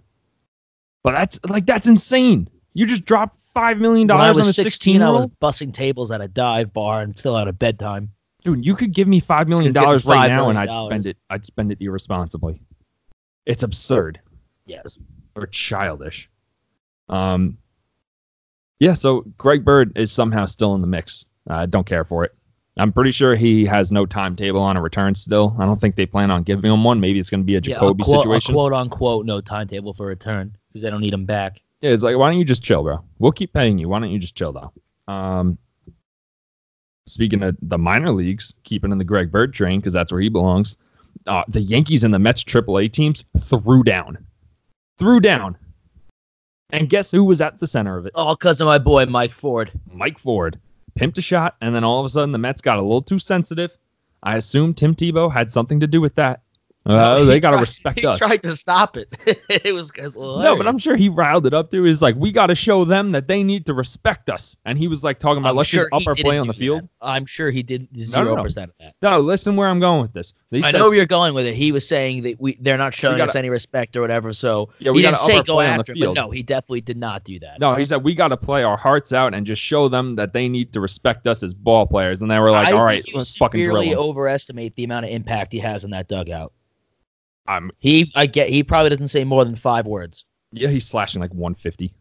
But 1.05 1.12
that's 1.12 1.40
like, 1.49 1.67
that's 1.67 1.87
insane. 1.87 2.49
You 2.75 2.87
just 2.87 3.05
dropped 3.05 3.38
$5 3.55 3.78
million 3.78 4.11
I 4.11 4.14
on 4.28 4.31
a 4.31 4.35
was 4.35 4.47
16 4.47 4.62
16, 4.64 5.02
I 5.02 5.11
was 5.11 5.26
bussing 5.43 5.73
tables 5.73 6.11
at 6.11 6.21
a 6.21 6.28
dive 6.28 6.73
bar 6.73 7.02
and 7.02 7.19
still 7.19 7.35
out 7.37 7.49
of 7.49 7.59
bedtime. 7.59 8.11
Dude, 8.45 8.64
you 8.64 8.76
could 8.76 8.93
give 8.95 9.09
me 9.09 9.19
five 9.19 9.49
million 9.49 9.67
Just 9.67 9.75
give 9.75 9.81
me 9.83 9.87
dollars 9.87 10.05
right 10.07 10.28
now, 10.28 10.49
and 10.49 10.59
I'd 10.59 10.73
spend 10.73 11.07
it. 11.07 11.17
I'd 11.28 11.45
spend 11.45 11.73
it 11.73 11.78
irresponsibly. 11.81 12.61
It's 13.47 13.64
absurd 13.64 14.21
Yes. 14.67 14.99
or 15.35 15.47
childish. 15.49 16.31
Um, 17.09 17.59
yeah. 18.78 18.93
So 18.93 19.23
Greg 19.38 19.64
Bird 19.64 19.97
is 19.99 20.12
somehow 20.12 20.47
still 20.47 20.75
in 20.76 20.81
the 20.83 20.87
mix. 20.87 21.25
I 21.49 21.67
don't 21.67 21.87
care 21.87 22.05
for 22.05 22.25
it. 22.25 22.33
I'm 22.76 22.93
pretty 22.93 23.11
sure 23.11 23.35
he 23.35 23.64
has 23.64 23.90
no 23.90 24.07
timetable 24.07 24.61
on 24.61 24.76
a 24.76 24.83
return 24.83 25.17
still. 25.17 25.57
I 25.59 25.67
don't 25.67 25.81
think 25.81 25.97
they 25.97 26.07
plan 26.07 26.31
on 26.31 26.45
giving 26.45 26.71
him 26.73 26.85
one. 26.85 27.00
Maybe 27.00 27.19
it's 27.19 27.31
going 27.31 27.40
to 27.40 27.45
be 27.45 27.57
a 27.57 27.61
Yeah, 27.64 27.76
a 27.76 27.81
Jacoby 27.81 28.05
quote, 28.05 28.19
a 28.19 28.21
situation. 28.21 28.55
quote 28.55 28.73
unquote 28.73 29.26
no 29.26 29.40
timetable 29.40 29.93
for 29.95 30.07
return 30.07 30.57
because 30.78 30.85
they 30.85 30.90
don't 30.90 31.00
need 31.00 31.12
him 31.12 31.25
back. 31.25 31.61
Yeah, 31.80 31.90
it's 31.90 32.02
like, 32.02 32.16
why 32.16 32.30
don't 32.30 32.38
you 32.38 32.44
just 32.44 32.62
chill, 32.62 32.82
bro? 32.82 33.02
We'll 33.18 33.32
keep 33.32 33.52
paying 33.52 33.78
you. 33.78 33.88
Why 33.88 33.99
don't 33.99 34.11
you 34.11 34.18
just 34.18 34.35
chill, 34.35 34.52
though? 34.52 35.12
Um, 35.12 35.58
speaking 37.06 37.42
of 37.42 37.56
the 37.62 37.78
minor 37.78 38.12
leagues, 38.12 38.52
keeping 38.64 38.92
in 38.92 38.99
the 38.99 39.04
Greg 39.04 39.30
Bird 39.30 39.54
train 39.54 39.80
because 39.80 39.92
that's 39.92 40.12
where 40.12 40.20
he 40.20 40.28
belongs. 40.28 40.76
Uh, 41.26 41.42
the 41.49 41.61
Yankees 41.61 42.04
and 42.04 42.14
the 42.14 42.18
Mets 42.18 42.44
AAA 42.44 42.92
teams 42.92 43.25
threw 43.38 43.82
down, 43.82 44.18
threw 44.99 45.20
down, 45.20 45.56
and 46.70 46.88
guess 46.88 47.11
who 47.11 47.25
was 47.25 47.40
at 47.40 47.58
the 47.61 47.66
center 47.66 47.97
of 47.97 48.06
it? 48.06 48.12
All 48.14 48.37
because 48.37 48.61
of 48.61 48.66
my 48.66 48.78
boy 48.78 49.06
Mike 49.06 49.35
Ford. 49.35 49.70
Mike 49.92 50.18
Ford 50.18 50.58
pimped 50.99 51.18
a 51.18 51.23
shot, 51.23 51.56
and 51.61 51.75
then 51.75 51.85
all 51.85 52.00
of 52.00 52.06
a 52.06 52.08
sudden 52.08 52.32
the 52.32 52.38
Mets 52.38 52.61
got 52.61 52.78
a 52.78 52.82
little 52.82 53.02
too 53.02 53.18
sensitive. 53.18 53.70
I 54.23 54.37
assume 54.37 54.75
Tim 54.75 54.94
Tebow 54.94 55.32
had 55.32 55.52
something 55.52 55.80
to 55.80 55.87
do 55.87 56.00
with 56.00 56.14
that. 56.16 56.42
Uh, 56.87 57.20
He 57.20 57.26
they 57.26 57.40
got 57.40 57.50
to 57.50 57.58
respect 57.58 57.99
he 57.99 58.06
us. 58.06 58.18
He 58.18 58.26
tried 58.26 58.42
to 58.42 58.56
stop 58.56 58.97
it. 58.97 59.14
it 59.50 59.75
was 59.75 59.92
No, 59.97 60.56
but 60.56 60.66
I'm 60.66 60.78
sure 60.78 60.97
he 60.97 61.08
riled 61.11 61.44
it 61.47 61.52
up 61.52 61.70
too. 61.70 61.85
Is 61.85 62.00
like 62.00 62.16
we 62.16 62.32
got 62.32 62.47
to 62.47 62.54
show 62.54 62.85
them 62.85 63.12
that 63.12 63.28
they 63.28 63.42
need 63.42 63.66
to 63.66 63.75
respect 63.75 64.30
us, 64.30 64.56
and 64.64 64.78
he 64.78 64.88
was 64.88 65.04
like 65.04 65.18
talking 65.18 65.42
about 65.42 65.50
I'm 65.50 65.56
let's 65.56 65.68
sure 65.68 65.88
just 65.90 66.02
up 66.02 66.08
our 66.08 66.14
play 66.14 66.38
on 66.38 66.47
the 66.47 66.54
field. 66.54 66.82
that. 66.82 66.88
I'm 67.02 67.26
sure 67.26 67.50
he 67.50 67.62
did 67.62 67.88
no, 67.92 68.02
zero 68.02 68.37
no. 68.37 68.42
percent 68.42 68.70
of 68.70 68.76
that. 68.80 68.94
No, 69.02 69.18
listen 69.18 69.54
where 69.54 69.68
I'm 69.68 69.80
going 69.80 70.00
with 70.00 70.14
this. 70.14 70.32
He 70.50 70.58
I 70.62 70.70
says, 70.70 70.75
know 70.75 70.85
where 70.85 70.94
you're 70.94 71.04
going 71.06 71.35
with 71.35 71.44
it. 71.47 71.54
He 71.54 71.73
was 71.73 71.87
saying 71.87 72.23
that 72.23 72.40
we 72.40 72.56
they're 72.61 72.78
not 72.78 72.94
showing 72.94 73.20
us 73.20 73.28
gotta- 73.28 73.40
any 73.40 73.50
respect 73.50 73.94
or 73.97 74.00
whatever. 74.00 74.32
So 74.32 74.70
Yeah, 74.78 74.92
we 74.92 75.00
he 75.00 75.06
didn't 75.06 75.18
say 75.18 75.42
go 75.42 75.54
play 75.54 75.66
on 75.66 75.75
the 75.76 75.80
after 75.80 75.92
him, 75.92 75.99
but 75.99 76.04
field. 76.04 76.16
no, 76.16 76.30
he 76.30 76.42
definitely 76.42 76.80
did 76.80 76.97
not 76.97 77.25
do 77.25 77.38
that. 77.40 77.61
no, 77.61 77.75
he 77.75 77.85
said 77.85 78.02
we 78.02 78.14
got 78.14 78.28
to 78.28 78.37
play 78.37 78.62
our 78.62 78.78
hearts 78.78 79.12
out 79.12 79.35
and 79.35 79.44
just 79.44 79.61
show 79.61 79.88
them 79.88 80.14
that 80.16 80.32
they 80.32 80.49
need 80.49 80.73
to 80.73 80.80
respect 80.80 81.26
us 81.26 81.42
as 81.42 81.52
ball 81.52 81.87
players. 81.87 82.23
And 82.23 82.30
they 82.30 82.38
were 82.38 82.50
like, 82.50 82.68
I 82.68 82.73
all 82.73 82.85
right, 82.85 83.04
let's 83.12 83.37
fucking 83.37 83.62
drill 83.62 83.76
severely 83.82 83.94
overestimate 83.94 84.75
the 84.76 84.85
amount 84.85 85.04
of 85.04 85.11
impact 85.11 85.52
he 85.52 85.58
has 85.58 85.85
in 85.85 85.90
that 85.90 86.08
dugout. 86.08 86.52
I'm 87.49 87.71
He 87.78 88.12
I 88.14 88.26
get 88.26 88.49
he 88.49 88.62
probably 88.62 88.90
doesn't 88.90 89.09
say 89.09 89.25
more 89.25 89.45
than 89.45 89.57
five 89.57 89.87
words. 89.87 90.25
yeah, 90.52 90.69
he's 90.69 90.87
slashing 90.87 91.21
like 91.21 91.33
150. 91.33 91.93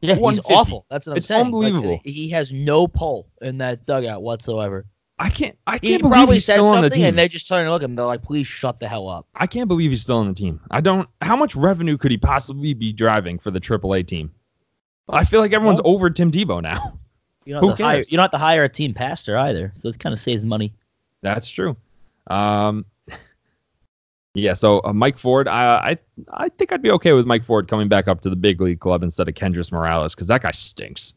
Yeah, 0.00 0.14
he's 0.14 0.38
awful. 0.50 0.84
That's 0.90 1.06
what 1.06 1.12
I'm 1.14 1.16
It's 1.18 1.26
saying. 1.26 1.38
Like, 1.38 1.46
unbelievable. 1.46 2.00
he 2.04 2.28
has 2.30 2.52
no 2.52 2.86
pull 2.86 3.28
in 3.40 3.58
that 3.58 3.84
dugout 3.86 4.22
whatsoever. 4.22 4.84
I 5.18 5.30
can't 5.30 5.56
I 5.66 5.78
can't 5.78 6.00
believe 6.02 6.12
probably 6.14 6.36
he's 6.36 6.44
says 6.44 6.56
still 6.58 6.66
on 6.66 6.76
the 6.76 6.86
something 6.86 6.98
team. 6.98 7.04
and 7.06 7.18
they 7.18 7.28
just 7.28 7.48
turn 7.48 7.62
and 7.62 7.70
look 7.70 7.82
at 7.82 7.86
him. 7.86 7.96
They're 7.96 8.04
like, 8.04 8.22
please 8.22 8.46
shut 8.46 8.78
the 8.78 8.86
hell 8.86 9.08
up. 9.08 9.26
I 9.34 9.46
can't 9.48 9.66
believe 9.66 9.90
he's 9.90 10.02
still 10.02 10.18
on 10.18 10.28
the 10.28 10.34
team. 10.34 10.60
I 10.70 10.80
don't. 10.80 11.08
How 11.22 11.34
much 11.34 11.56
revenue 11.56 11.96
could 11.98 12.12
he 12.12 12.16
possibly 12.18 12.72
be 12.74 12.92
driving 12.92 13.38
for 13.40 13.50
the 13.50 13.58
AAA 13.60 14.06
team? 14.06 14.30
I 15.08 15.24
feel 15.24 15.40
like 15.40 15.52
everyone's 15.52 15.80
Well- 15.82 15.94
over 15.94 16.10
Tim 16.10 16.30
Tebow 16.30 16.62
now. 16.62 16.98
You 17.44 17.54
don't 17.54 17.62
Who 17.64 17.74
to 17.76 17.82
hire 17.82 17.96
cares? 17.96 18.12
you 18.12 18.16
don't 18.18 18.24
have 18.24 18.30
to 18.32 18.36
hire 18.38 18.64
a 18.64 18.68
team 18.68 18.92
pastor 18.92 19.34
either. 19.38 19.72
So 19.74 19.88
it 19.88 19.98
kind 19.98 20.12
of 20.12 20.18
saves 20.18 20.44
money. 20.44 20.74
That's 21.22 21.48
true. 21.48 21.78
Um, 22.26 22.84
yeah. 24.34 24.54
So 24.54 24.80
uh, 24.84 24.92
Mike 24.92 25.18
Ford, 25.18 25.48
I, 25.48 25.90
I 25.90 25.98
I 26.32 26.48
think 26.50 26.72
I'd 26.72 26.82
be 26.82 26.90
okay 26.92 27.12
with 27.12 27.26
Mike 27.26 27.44
Ford 27.44 27.68
coming 27.68 27.88
back 27.88 28.08
up 28.08 28.20
to 28.22 28.30
the 28.30 28.36
big 28.36 28.60
league 28.60 28.80
club 28.80 29.02
instead 29.02 29.28
of 29.28 29.34
Kendrys 29.34 29.72
Morales 29.72 30.14
because 30.14 30.28
that 30.28 30.42
guy 30.42 30.50
stinks. 30.50 31.14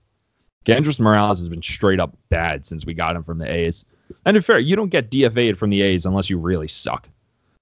Kendrys 0.66 1.00
Morales 1.00 1.40
has 1.40 1.50
been 1.50 1.62
straight 1.62 2.00
up 2.00 2.16
bad 2.30 2.66
since 2.66 2.86
we 2.86 2.94
got 2.94 3.16
him 3.16 3.24
from 3.24 3.40
the 3.40 3.52
A's. 3.52 3.86
And 4.26 4.38
in 4.38 4.44
fair, 4.44 4.60
you 4.60 4.76
don't 4.76 4.90
get 4.90 5.10
DFA'd 5.10 5.58
from 5.58 5.70
the 5.70 5.82
A's 5.82 6.06
unless 6.06 6.30
you 6.30 6.38
really 6.38 6.68
suck. 6.68 7.10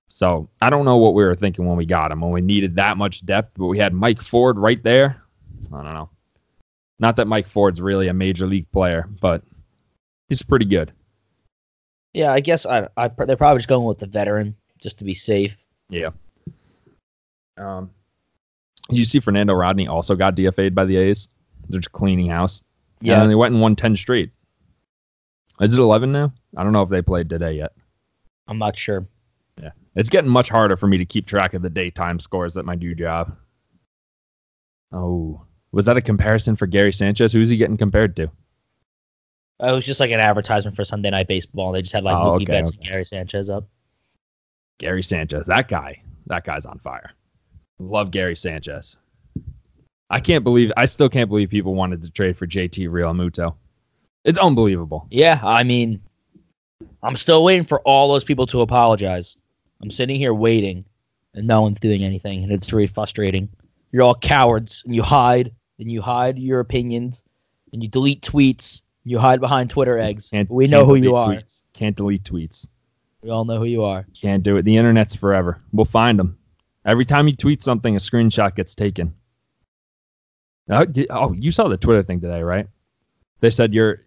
So 0.09 0.49
I 0.61 0.69
don't 0.69 0.85
know 0.85 0.97
what 0.97 1.13
we 1.13 1.23
were 1.23 1.35
thinking 1.35 1.65
when 1.65 1.77
we 1.77 1.85
got 1.85 2.11
him 2.11 2.21
when 2.21 2.31
we 2.31 2.41
needed 2.41 2.75
that 2.75 2.97
much 2.97 3.25
depth, 3.25 3.53
but 3.57 3.67
we 3.67 3.77
had 3.77 3.93
Mike 3.93 4.21
Ford 4.21 4.57
right 4.57 4.81
there. 4.83 5.21
I 5.71 5.83
don't 5.83 5.93
know. 5.93 6.09
Not 6.99 7.15
that 7.15 7.27
Mike 7.27 7.47
Ford's 7.47 7.79
really 7.79 8.07
a 8.09 8.13
major 8.13 8.45
league 8.45 8.69
player, 8.71 9.07
but 9.21 9.43
he's 10.27 10.41
pretty 10.41 10.65
good. 10.65 10.91
Yeah, 12.13 12.33
I 12.33 12.39
guess 12.39 12.65
I, 12.65 12.89
I 12.97 13.07
they're 13.07 13.37
probably 13.37 13.59
just 13.59 13.69
going 13.69 13.85
with 13.85 13.99
the 13.99 14.07
veteran 14.07 14.55
just 14.79 14.98
to 15.00 15.03
be 15.03 15.13
safe. 15.13 15.57
Yeah. 15.89 16.09
Um, 17.57 17.89
you 18.89 19.05
see, 19.05 19.19
Fernando 19.19 19.53
Rodney 19.53 19.88
also 19.88 20.15
got 20.15 20.36
DFA'd 20.36 20.74
by 20.74 20.86
the 20.86 20.98
A's. 20.98 21.27
They're 21.69 21.79
just 21.79 21.91
cleaning 21.91 22.29
house. 22.29 22.63
Yeah, 23.01 23.21
and 23.21 23.29
they 23.29 23.36
went 23.36 23.53
and 23.53 23.62
won 23.62 23.75
ten 23.75 23.95
straight. 23.95 24.31
Is 25.62 25.74
it 25.74 25.79
eleven 25.79 26.12
now? 26.12 26.33
I 26.57 26.63
don't 26.63 26.74
know 26.74 26.81
if 26.81 26.89
they 26.89 27.01
played 27.01 27.29
today 27.29 27.53
yet. 27.53 27.74
I'm 28.48 28.57
not 28.57 28.77
sure. 28.77 29.05
Yeah, 29.62 29.71
it's 29.95 30.09
getting 30.09 30.29
much 30.29 30.50
harder 30.50 30.75
for 30.75 30.88
me 30.88 30.98
to 30.98 31.05
keep 31.05 31.25
track 31.27 31.53
of 31.53 31.62
the 31.62 31.69
daytime 31.69 32.19
scores 32.19 32.57
at 32.57 32.65
my 32.65 32.75
new 32.75 32.95
job. 32.95 33.36
Oh, 34.91 35.41
was 35.71 35.86
that 35.86 35.98
a 35.98 36.01
comparison 36.01 36.55
for 36.55 36.65
Gary 36.65 36.91
Sanchez? 36.93 37.31
Who's 37.31 37.50
he 37.50 37.57
getting 37.57 37.77
compared 37.77 38.15
to? 38.15 38.24
It 39.62 39.71
was 39.71 39.86
just 39.86 40.00
like 40.00 40.12
an 40.12 40.19
advertisement 40.21 40.75
for 40.75 40.83
Sunday 40.86 41.09
Night 41.12 41.27
Baseball. 41.27 41.71
They 41.74 41.81
just 41.81 41.93
had 41.93 42.03
like 42.03 42.15
Oh, 42.15 42.31
Mookie 42.31 42.36
okay, 42.38 42.45
Betts 42.45 42.71
okay. 42.71 42.77
and 42.79 42.88
Gary 42.88 43.05
Sanchez 43.05 43.50
up. 43.50 43.67
Gary 44.79 45.03
Sanchez. 45.03 45.45
That 45.45 45.67
guy. 45.67 46.01
That 46.27 46.43
guy's 46.43 46.65
on 46.65 46.79
fire. 46.79 47.12
Love 47.79 48.12
Gary 48.12 48.36
Sanchez. 48.36 48.98
I 50.09 50.19
can't 50.19 50.43
believe. 50.43 50.71
I 50.75 50.86
still 50.86 51.09
can't 51.09 51.29
believe 51.29 51.50
people 51.50 51.75
wanted 51.75 52.01
to 52.01 52.09
trade 52.09 52.38
for 52.38 52.48
JT 52.48 52.89
Realmuto. 52.89 53.55
It's 54.25 54.39
unbelievable. 54.39 55.07
Yeah, 55.12 55.39
I 55.43 55.63
mean, 55.63 56.01
I'm 57.03 57.15
still 57.15 57.43
waiting 57.43 57.63
for 57.63 57.79
all 57.81 58.12
those 58.12 58.24
people 58.24 58.45
to 58.48 58.62
apologize. 58.62 59.38
I'm 59.81 59.91
sitting 59.91 60.15
here 60.15 60.33
waiting, 60.33 60.83
and 61.36 61.48
no 61.48 61.62
one's 61.62 61.79
doing 61.79 62.03
anything, 62.03 62.43
and 62.43 62.51
it's 62.51 62.69
very 62.69 62.88
frustrating. 62.88 63.48
You're 63.91 64.03
all 64.03 64.15
cowards, 64.15 64.81
and 64.86 64.93
you 64.93 65.03
hide, 65.03 65.51
and 65.79 65.91
you 65.91 66.01
hide 66.01 66.38
your 66.38 66.59
opinions, 66.59 67.24
and 67.71 67.81
you 67.81 67.89
delete 67.89 68.21
tweets. 68.21 68.81
You 69.05 69.19
hide 69.19 69.39
behind 69.39 69.69
Twitter 69.69 69.98
eggs. 69.98 70.29
Can't, 70.29 70.50
we 70.50 70.67
know 70.67 70.79
can't 70.79 70.88
who 70.88 70.95
you 70.95 71.01
delete 71.03 71.24
are. 71.24 71.33
Tweets. 71.33 71.62
Can't 71.74 71.95
delete 71.95 72.24
tweets. 72.24 72.67
We 73.21 73.29
all 73.29 73.45
know 73.45 73.59
who 73.59 73.65
you 73.65 73.83
are. 73.83 74.05
Can't 74.19 74.43
do 74.43 74.57
it. 74.57 74.63
The 74.63 74.77
internet's 74.77 75.15
forever. 75.15 75.61
We'll 75.73 75.85
find 75.85 76.17
them. 76.17 76.38
Every 76.85 77.05
time 77.05 77.27
you 77.27 77.35
tweet 77.35 77.61
something, 77.61 77.95
a 77.95 77.99
screenshot 77.99 78.55
gets 78.55 78.75
taken. 78.75 79.13
Oh, 80.69 80.85
did, 80.85 81.07
oh, 81.09 81.33
you 81.33 81.51
saw 81.51 81.67
the 81.67 81.77
Twitter 81.77 82.03
thing 82.03 82.21
today, 82.21 82.41
right? 82.41 82.67
They 83.41 83.49
said 83.49 83.73
you're. 83.73 84.05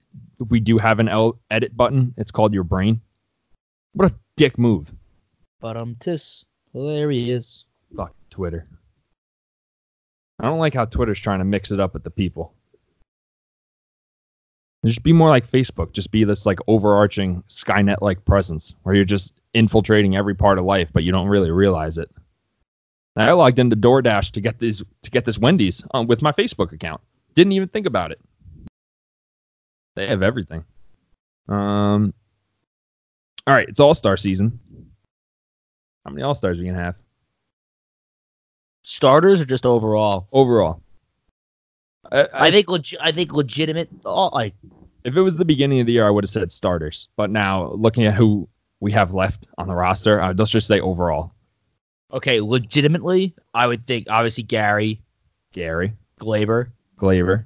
we 0.49 0.61
do 0.61 0.79
have 0.79 0.99
an 0.99 1.09
L 1.09 1.39
edit 1.51 1.77
button. 1.77 2.15
It's 2.17 2.31
called 2.31 2.55
your 2.55 2.65
brain. 2.65 3.01
What 3.93 4.11
a 4.11 4.15
dick 4.37 4.59
move. 4.59 4.93
But 5.61 5.77
um, 5.77 5.97
tis 6.01 6.45
there 6.73 7.11
he 7.11 7.31
is. 7.31 7.65
Fuck 7.95 8.15
Twitter. 8.31 8.67
I 10.41 10.47
don't 10.47 10.59
like 10.59 10.75
how 10.75 10.87
Twitter's 10.87 11.21
trying 11.21 11.41
to 11.41 11.45
mix 11.45 11.71
it 11.71 11.81
up 11.81 11.95
with 11.95 12.03
the 12.03 12.11
people. 12.11 12.55
Just 14.85 15.03
be 15.03 15.13
more 15.13 15.29
like 15.29 15.49
Facebook. 15.49 15.93
Just 15.93 16.11
be 16.11 16.25
this 16.25 16.45
like 16.45 16.59
overarching 16.67 17.43
Skynet 17.49 18.01
like 18.01 18.25
presence 18.25 18.75
where 18.83 18.95
you're 18.95 19.05
just 19.05 19.35
infiltrating 19.55 20.17
every 20.17 20.35
part 20.35 20.59
of 20.59 20.65
life, 20.65 20.89
but 20.93 21.05
you 21.05 21.13
don't 21.13 21.29
really 21.29 21.51
realize 21.51 21.99
it. 21.99 22.11
I 23.17 23.31
logged 23.33 23.59
into 23.59 23.77
DoorDash 23.77 24.31
to 24.33 24.41
get 24.41 24.59
these 24.59 24.83
to 25.03 25.11
get 25.11 25.25
this 25.25 25.39
Wendy's 25.39 25.85
um, 25.93 26.07
with 26.07 26.23
my 26.23 26.33
Facebook 26.33 26.73
account. 26.73 27.01
Didn't 27.35 27.53
even 27.53 27.69
think 27.69 27.87
about 27.87 28.11
it. 28.11 28.21
They 29.95 30.07
have 30.09 30.23
everything. 30.23 30.65
Um. 31.49 32.15
All 33.47 33.55
right, 33.55 33.69
it's 33.69 33.81
All 33.81 33.95
Star 33.95 34.17
season. 34.17 34.59
How 36.05 36.11
many 36.11 36.23
All 36.23 36.35
Stars 36.35 36.59
are 36.59 36.63
we 36.63 36.67
gonna 36.67 36.83
have? 36.83 36.97
Starters 38.83 39.41
or 39.41 39.45
just 39.45 39.67
overall? 39.67 40.29
overall. 40.33 40.82
I, 42.13 42.29
I 42.35 42.51
think 42.51 42.67
legi- 42.69 42.99
I 43.01 43.11
think 43.11 43.33
legitimate. 43.33 43.89
All 44.05 44.31
like 44.33 44.55
if 45.05 45.17
it 45.17 45.21
was 45.21 45.37
the 45.37 45.45
beginning 45.45 45.81
of 45.81 45.87
the 45.87 45.93
year, 45.95 46.07
I 46.07 46.11
would 46.11 46.25
have 46.25 46.31
said 46.31 46.53
starters. 46.53 47.09
But 47.17 47.31
now, 47.31 47.73
looking 47.73 48.05
at 48.05 48.15
who 48.15 48.49
we 48.81 48.93
have 48.93 49.13
left 49.15 49.47
on 49.59 49.67
the 49.67 49.75
roster, 49.75 50.21
uh, 50.21 50.35
let's 50.37 50.51
just 50.51 50.67
say 50.69 50.79
overall: 50.81 51.33
okay, 52.13 52.41
legitimately, 52.41 53.35
I 53.55 53.67
would 53.67 53.85
think 53.85 54.07
obviously 54.11 54.45
Gary 54.45 55.01
Gary, 55.53 55.93
Gleyber. 56.21 56.69
Gleyber. 56.99 57.45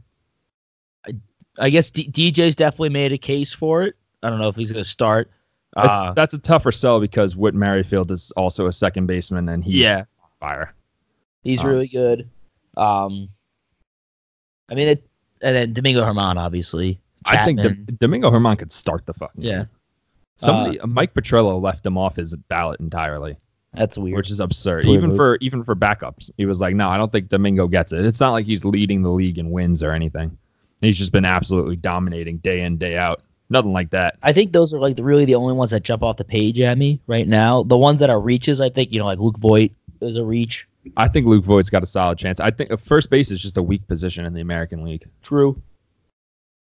I 1.07 1.13
I 1.59 1.71
guess 1.71 1.91
D- 1.91 2.11
DJ's 2.11 2.57
definitely 2.57 2.91
made 2.91 3.13
a 3.13 3.19
case 3.19 3.53
for 3.53 3.83
it. 3.85 3.95
I 4.23 4.31
don't 4.31 4.41
know 4.41 4.49
if 4.49 4.57
he's 4.57 4.73
going 4.73 4.83
to 4.83 4.89
start. 4.89 5.31
That's, 5.75 6.01
Uh, 6.01 6.13
that's 6.15 6.33
a 6.35 6.39
tougher 6.39 6.73
sell 6.73 7.01
because 7.01 7.37
Whit 7.37 7.55
Merrifield 7.55 8.11
is 8.11 8.33
also 8.33 8.67
a 8.67 8.73
second 8.73 9.07
baseman, 9.07 9.49
and 9.51 9.63
he's 9.63 9.75
yeah, 9.77 10.05
on 10.23 10.31
fire. 10.41 10.75
he's 11.43 11.63
um, 11.63 11.71
really 11.71 11.89
good. 11.89 12.29
Um, 12.77 13.29
I 14.69 14.75
mean, 14.75 14.89
it, 14.89 15.07
and 15.43 15.55
then 15.55 15.73
Domingo 15.73 16.05
German, 16.05 16.39
obviously. 16.39 16.99
I 17.25 17.45
think 17.45 17.61
D- 17.61 17.93
Domingo 17.99 18.31
German 18.31 18.57
could 18.57 18.73
start 18.73 19.05
the 19.07 19.15
fucking. 19.15 19.43
Yeah. 19.43 19.57
game. 19.59 19.69
Somebody, 20.37 20.81
uh, 20.81 20.87
Mike 20.87 21.15
Petriello 21.15 21.61
left 21.61 21.85
him 21.85 21.97
off 21.97 22.17
his 22.17 22.35
ballot 22.49 22.79
entirely, 22.81 23.37
that's 23.73 23.97
weird. 23.97 24.17
which 24.17 24.31
is 24.31 24.39
absurd. 24.39 24.85
Weird 24.85 24.99
even 24.99 25.09
move. 25.11 25.17
for 25.17 25.39
even 25.41 25.65
for 25.65 25.75
backups, 25.75 26.31
he 26.37 26.45
was 26.45 26.61
like, 26.61 26.75
"No, 26.75 26.89
I 26.89 26.99
don't 26.99 27.11
think 27.11 27.29
Domingo 27.29 27.67
gets 27.69 27.93
it." 27.93 28.05
It's 28.05 28.21
not 28.21 28.33
like 28.33 28.45
he's 28.45 28.65
leading 28.65 29.03
the 29.03 29.11
league 29.11 29.39
in 29.39 29.51
wins 29.51 29.83
or 29.83 29.93
anything. 29.93 30.37
He's 30.83 30.99
just 30.99 31.11
been 31.11 31.25
absolutely 31.25 31.77
dominating 31.77 32.37
day 32.39 32.61
in 32.61 32.77
day 32.77 32.99
out. 32.99 33.23
Nothing 33.49 33.73
like 33.73 33.91
that. 33.91 34.17
I 34.23 34.33
think 34.33 34.53
those 34.53 34.75
are 34.75 34.79
like 34.79 34.97
the, 34.97 35.05
really 35.05 35.25
the 35.25 35.37
only 35.37 35.55
ones 35.55 35.71
that 35.71 35.85
jump 35.85 36.03
off 36.03 36.17
the 36.17 36.25
page 36.25 36.61
at 36.61 36.77
me 36.77 37.01
right 37.07 37.29
now. 37.29 37.63
The 37.63 37.79
ones 37.79 38.01
that 38.01 38.11
are 38.11 38.21
reaches, 38.21 38.61
I 38.61 38.69
think, 38.69 38.93
you 38.93 38.99
know, 38.99 39.07
like 39.07 39.21
Luke 39.21 39.39
Voigt 39.39 39.71
is 40.01 40.17
a 40.17 40.25
reach. 40.25 40.69
I 40.97 41.09
think 41.09 41.27
Luke 41.27 41.45
Voigt's 41.45 41.71
got 41.71 41.83
a 41.83 41.87
solid 41.87 42.19
chance. 42.19 42.41
I 42.41 42.51
think 42.51 42.71
uh, 42.71 42.77
first 42.77 43.11
base 43.11 43.31
is 43.31 43.41
just 43.41 43.59
a 43.59 43.63
weak 43.63 43.87
position 43.89 44.25
in 44.25 44.33
the 44.33 44.41
American 44.41 44.85
League. 44.85 45.09
True. 45.23 45.61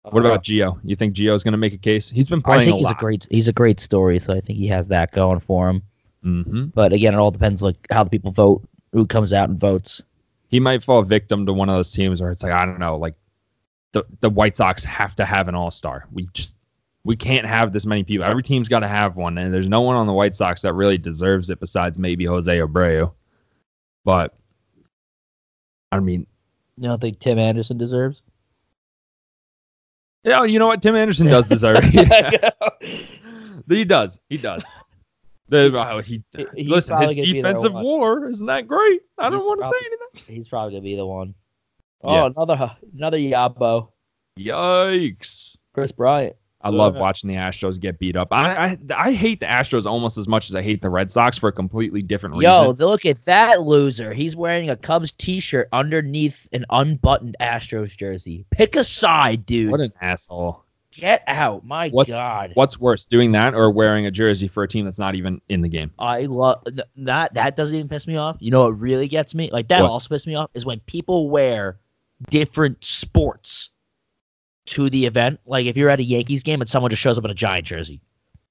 What 0.02 0.24
about 0.24 0.42
Gio? 0.44 0.78
You 0.82 0.96
think 0.96 1.14
Gio's 1.14 1.44
going 1.44 1.52
to 1.52 1.58
make 1.58 1.74
a 1.74 1.78
case? 1.78 2.08
He's 2.08 2.28
been 2.28 2.40
playing. 2.40 2.60
I 2.60 2.64
think 2.64 2.74
a 2.74 2.78
he's 2.78 2.84
lot. 2.86 2.96
a 2.96 2.98
great 2.98 3.26
he's 3.30 3.48
a 3.48 3.52
great 3.52 3.80
story, 3.80 4.18
so 4.18 4.34
I 4.34 4.40
think 4.40 4.58
he 4.58 4.66
has 4.68 4.88
that 4.88 5.12
going 5.12 5.40
for 5.40 5.68
him. 5.68 5.82
hmm 6.22 6.64
But 6.74 6.92
again, 6.92 7.12
it 7.12 7.18
all 7.18 7.30
depends 7.30 7.62
like 7.62 7.76
how 7.90 8.04
the 8.04 8.10
people 8.10 8.30
vote, 8.32 8.62
who 8.92 9.06
comes 9.06 9.32
out 9.32 9.50
and 9.50 9.60
votes. 9.60 10.02
He 10.48 10.58
might 10.58 10.82
fall 10.82 11.02
victim 11.02 11.44
to 11.46 11.52
one 11.52 11.68
of 11.68 11.74
those 11.74 11.92
teams 11.92 12.20
where 12.22 12.30
it's 12.30 12.42
like 12.42 12.52
I 12.52 12.64
don't 12.64 12.78
know, 12.78 12.96
like 12.96 13.14
the 13.92 14.04
the 14.20 14.30
White 14.30 14.56
Sox 14.56 14.82
have 14.84 15.14
to 15.16 15.24
have 15.26 15.48
an 15.48 15.54
All 15.54 15.70
Star. 15.70 16.06
We 16.12 16.28
just 16.32 16.56
we 17.04 17.14
can't 17.14 17.46
have 17.46 17.72
this 17.72 17.84
many 17.84 18.02
people. 18.02 18.24
Every 18.24 18.42
team's 18.42 18.68
got 18.70 18.80
to 18.80 18.88
have 18.88 19.16
one, 19.16 19.36
and 19.36 19.52
there's 19.52 19.68
no 19.68 19.82
one 19.82 19.96
on 19.96 20.06
the 20.06 20.12
White 20.14 20.34
Sox 20.34 20.62
that 20.62 20.72
really 20.72 20.98
deserves 20.98 21.50
it 21.50 21.60
besides 21.60 21.98
maybe 21.98 22.24
Jose 22.24 22.58
Abreu. 22.58 23.12
But 24.04 24.34
I 25.92 25.98
mean, 26.00 26.26
You 26.76 26.84
don't 26.88 27.00
think 27.00 27.18
Tim 27.18 27.38
Anderson 27.38 27.78
deserves? 27.78 28.22
yeah, 30.24 30.44
you 30.44 30.58
know 30.58 30.66
what? 30.66 30.82
Tim 30.82 30.96
Anderson 30.96 31.26
does 31.28 31.48
deserve 31.48 31.78
it. 31.82 32.54
he 33.68 33.84
does. 33.84 34.20
He 34.28 34.36
does. 34.36 34.64
The, 35.48 35.76
uh, 35.76 36.00
he, 36.00 36.22
He- 36.54 36.64
listen, 36.68 37.00
his 37.00 37.12
defensive 37.14 37.72
war 37.72 38.28
isn't 38.28 38.46
that 38.46 38.68
great. 38.68 39.00
I 39.18 39.28
don't 39.28 39.40
He's 39.40 39.46
want 39.48 39.60
to 39.62 39.66
say 39.68 39.86
anything. 39.86 40.34
He's 40.36 40.48
probably 40.48 40.72
gonna 40.72 40.82
be 40.82 40.94
the 40.96 41.06
one. 41.06 41.34
Oh, 42.02 42.14
Yeah. 42.14 42.26
another 42.36 42.76
another 42.94 43.18
Yabo, 43.18 43.88
Yikes. 44.38 45.56
Kris 45.74 45.92
Bryant. 45.92 46.36
I 46.62 46.68
love 46.70 46.94
Uh. 46.96 47.00
watching 47.00 47.28
the 47.28 47.36
Astros 47.36 47.80
get 47.80 47.98
beat 47.98 48.16
up. 48.16 48.28
I, 48.32 48.54
I 48.54 48.78
I 48.94 49.12
hate 49.12 49.40
the 49.40 49.46
Astros 49.46 49.86
almost 49.86 50.18
as 50.18 50.28
much 50.28 50.48
as 50.50 50.54
I 50.54 50.62
hate 50.62 50.82
the 50.82 50.90
Red 50.90 51.10
Sox 51.10 51.38
for 51.38 51.48
a 51.48 51.52
completely 51.52 52.02
different 52.02 52.34
reason. 52.36 52.50
Yo, 52.50 52.70
look 52.72 53.06
at 53.06 53.16
that 53.24 53.62
loser. 53.62 54.12
He's 54.12 54.36
wearing 54.36 54.68
a 54.70 54.76
Cubs 54.76 55.12
T-shirt 55.12 55.68
underneath 55.72 56.48
an 56.52 56.66
unbuttoned 56.70 57.36
Astros 57.40 57.96
jersey. 57.96 58.44
Pick 58.50 58.76
a 58.76 58.84
side, 58.84 59.46
dude. 59.46 59.70
what 59.70 59.80
an 59.80 59.92
asshole. 60.02 60.62
Get 60.92 61.22
out. 61.28 61.64
My 61.64 61.88
What's- 61.90 62.10
God. 62.12 62.50
What's 62.54 62.78
worse, 62.80 63.04
doing 63.06 63.30
that 63.32 63.54
or 63.54 63.70
wearing 63.70 64.06
a 64.06 64.10
jersey 64.10 64.48
for 64.48 64.64
a 64.64 64.68
team 64.68 64.84
that's 64.84 64.98
not 64.98 65.14
even 65.14 65.40
in 65.48 65.60
the 65.62 65.68
game? 65.68 65.92
I 66.00 66.22
love 66.22 66.64
that. 66.96 67.32
That 67.32 67.54
doesn't 67.56 67.76
even 67.76 67.88
piss 67.88 68.08
me 68.08 68.16
off. 68.16 68.36
You 68.40 68.50
know 68.50 68.64
what 68.64 68.80
really 68.80 69.06
gets 69.06 69.32
me? 69.34 69.50
Like 69.52 69.68
that 69.68 69.82
What? 69.82 69.90
also 69.90 70.12
pisses 70.14 70.26
me 70.26 70.34
off 70.34 70.50
is 70.54 70.66
when 70.66 70.80
people 70.80 71.30
wear 71.30 71.78
different 72.28 72.84
sports 72.84 73.70
to 74.70 74.90
the 74.90 75.06
event. 75.06 75.38
Like 75.46 75.66
if 75.66 75.76
you're 75.76 75.90
at 75.90 76.00
a 76.00 76.04
Yankees 76.04 76.42
game 76.42 76.60
and 76.60 76.68
someone 76.68 76.90
just 76.90 77.02
shows 77.02 77.18
up 77.18 77.24
in 77.24 77.30
a 77.30 77.34
giant 77.34 77.66
jersey. 77.66 78.00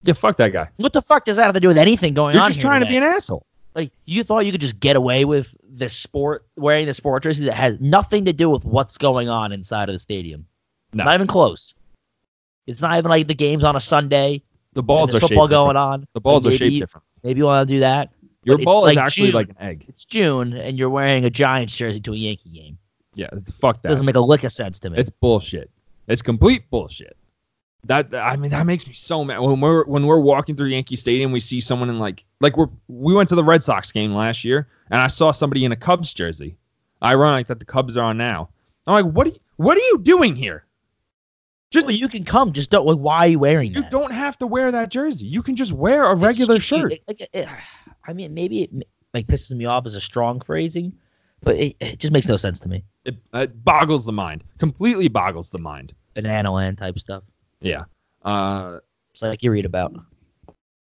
Yeah, 0.04 0.14
fuck 0.14 0.38
that 0.38 0.54
guy. 0.54 0.70
What 0.78 0.94
the 0.94 1.02
fuck 1.02 1.26
does 1.26 1.36
that 1.38 1.44
have 1.44 1.54
to 1.56 1.60
do 1.60 1.68
with 1.68 1.78
anything 1.78 2.14
going 2.14 2.34
You're 2.36 2.44
on? 2.44 2.50
just 2.50 2.60
here 2.60 2.70
trying 2.70 2.82
to 2.82 2.88
be 2.88 2.96
an 2.98 3.04
asshole. 3.04 3.46
like 3.76 3.92
you 4.06 4.24
thought 4.24 4.46
you 4.46 4.52
could 4.54 4.62
just 4.62 4.80
get 4.80 4.96
away 4.96 5.26
with 5.26 5.54
this 5.68 5.94
sport 5.96 6.46
wearing 6.56 6.86
the 6.86 6.94
sport 6.94 7.24
jersey 7.24 7.44
that 7.46 7.54
has 7.56 7.78
nothing 7.82 8.24
to 8.26 8.34
do 8.34 8.50
with 8.50 8.64
what's 8.64 8.98
going 8.98 9.28
on 9.30 9.52
inside 9.52 9.90
of 9.90 9.94
the 9.96 10.00
stadium. 10.00 10.46
No. 10.94 11.04
Not 11.04 11.16
even 11.16 11.28
close. 11.28 11.74
It's 12.68 12.82
not 12.82 12.98
even 12.98 13.10
like 13.10 13.28
the 13.28 13.36
game's 13.36 13.64
on 13.64 13.76
a 13.76 13.80
Sunday. 13.80 14.42
The 14.74 14.84
balls 14.84 15.14
are 15.16 15.20
football 15.20 15.48
going 15.48 15.74
different. 15.76 15.78
on. 15.78 16.08
The 16.14 16.22
balls 16.22 16.46
are 16.46 16.50
Maybe- 16.50 16.58
shaped 16.58 16.80
different. 16.82 17.04
Maybe 17.24 17.40
you 17.40 17.46
want 17.46 17.68
to 17.68 17.74
do 17.76 17.80
that. 17.82 18.12
Your 18.44 18.58
ball 18.58 18.86
is 18.88 18.96
like 18.96 19.06
actually 19.06 19.28
June. 19.28 19.36
like 19.36 19.50
an 19.50 19.56
egg. 19.60 19.86
It's 19.90 20.06
June 20.06 20.54
and 20.54 20.78
you're 20.78 20.90
wearing 20.90 21.26
a 21.26 21.30
Giants 21.30 21.76
jersey 21.76 22.00
to 22.02 22.14
a 22.14 22.16
Yankee 22.16 22.50
game. 22.50 22.78
Yeah, 23.16 23.28
fuck 23.60 23.82
that. 23.82 23.90
Doesn't 23.90 24.06
make 24.06 24.16
a 24.16 24.20
lick 24.22 24.44
of 24.46 24.52
sense 24.54 24.80
to 24.80 24.90
me. 24.90 24.98
It's 24.98 25.10
bullshit. 25.10 25.70
It's 26.10 26.22
complete 26.22 26.70
bullshit. 26.70 27.16
That 27.86 28.14
I 28.14 28.36
mean, 28.36 28.52
that 28.52 28.66
makes 28.66 28.86
me 28.86 28.94
so 28.94 29.24
mad. 29.24 29.40
When 29.40 29.62
we're 29.62 29.86
when 29.86 30.06
we're 30.06 30.20
walking 30.20 30.58
through 30.58 30.68
Yankee 30.68 30.98
Stadium, 30.98 31.32
we 31.32 31.40
see 31.40 31.62
someone 31.62 31.90
in 31.90 31.98
like 31.98 32.26
like 32.42 32.58
we're 32.58 32.68
we 32.90 33.14
went 33.14 33.30
to 33.30 33.36
the 33.36 33.44
Red 33.44 33.64
Sox 33.64 33.92
game 33.92 34.14
last 34.14 34.44
year, 34.44 34.68
and 34.92 35.00
I 35.00 35.08
saw 35.08 35.32
somebody 35.32 35.64
in 35.64 35.72
a 35.72 35.78
Cubs 35.78 36.14
jersey. 36.14 36.58
Ironic 37.02 37.48
that 37.48 37.60
the 37.60 37.66
Cubs 37.66 37.96
are 37.96 38.04
on 38.04 38.18
now. 38.18 38.50
I'm 38.86 39.06
like, 39.06 39.14
what 39.16 39.28
are 39.28 39.30
you, 39.30 39.40
what 39.56 39.78
are 39.78 39.82
you 39.82 40.00
doing 40.00 40.36
here? 40.36 40.66
Just 41.72 41.88
well, 41.88 41.96
you 41.96 42.10
can 42.10 42.26
come. 42.26 42.52
Just 42.52 42.72
don't. 42.72 42.86
Like, 42.86 42.98
why 42.98 43.26
are 43.26 43.30
you 43.30 43.40
wearing 43.40 43.72
that? 43.72 43.78
you 43.78 43.82
that? 43.84 43.92
don't 43.92 44.12
have 44.12 44.38
to 44.40 44.48
wear 44.48 44.72
that 44.72 44.90
jersey. 44.90 45.28
You 45.28 45.42
can 45.44 45.56
just 45.56 45.72
wear 45.72 46.04
a 46.06 46.12
It 46.12 46.16
just 46.16 46.26
regular 46.26 46.60
shirt. 46.60 46.94
it- 47.08 47.30
it- 47.32 47.48
I 48.08 48.14
mean, 48.14 48.34
maybe 48.34 48.64
it 48.64 48.72
like 49.14 49.28
pisses 49.28 49.52
me 49.56 49.66
off 49.66 49.86
as 49.86 49.94
a 49.94 50.02
strong 50.02 50.42
phrasing, 50.42 50.92
but 51.44 51.56
it, 51.58 51.76
it 51.80 52.00
just 52.00 52.12
makes 52.12 52.28
no 52.28 52.38
sense 52.38 52.60
to 52.62 52.70
me. 52.70 52.84
It, 53.06 53.18
it 53.36 53.64
boggles 53.64 54.06
the 54.06 54.12
mind. 54.12 54.44
Completely 54.58 55.08
boggles 55.10 55.52
the 55.52 55.60
mind. 55.60 55.94
Banana 56.22 56.52
land 56.52 56.78
type 56.78 56.98
stuff. 57.00 57.24
Yeah. 57.62 57.86
Uh, 58.24 58.80
It's 59.12 59.22
like 59.22 59.42
you 59.44 59.52
read 59.52 59.66
about. 59.66 59.96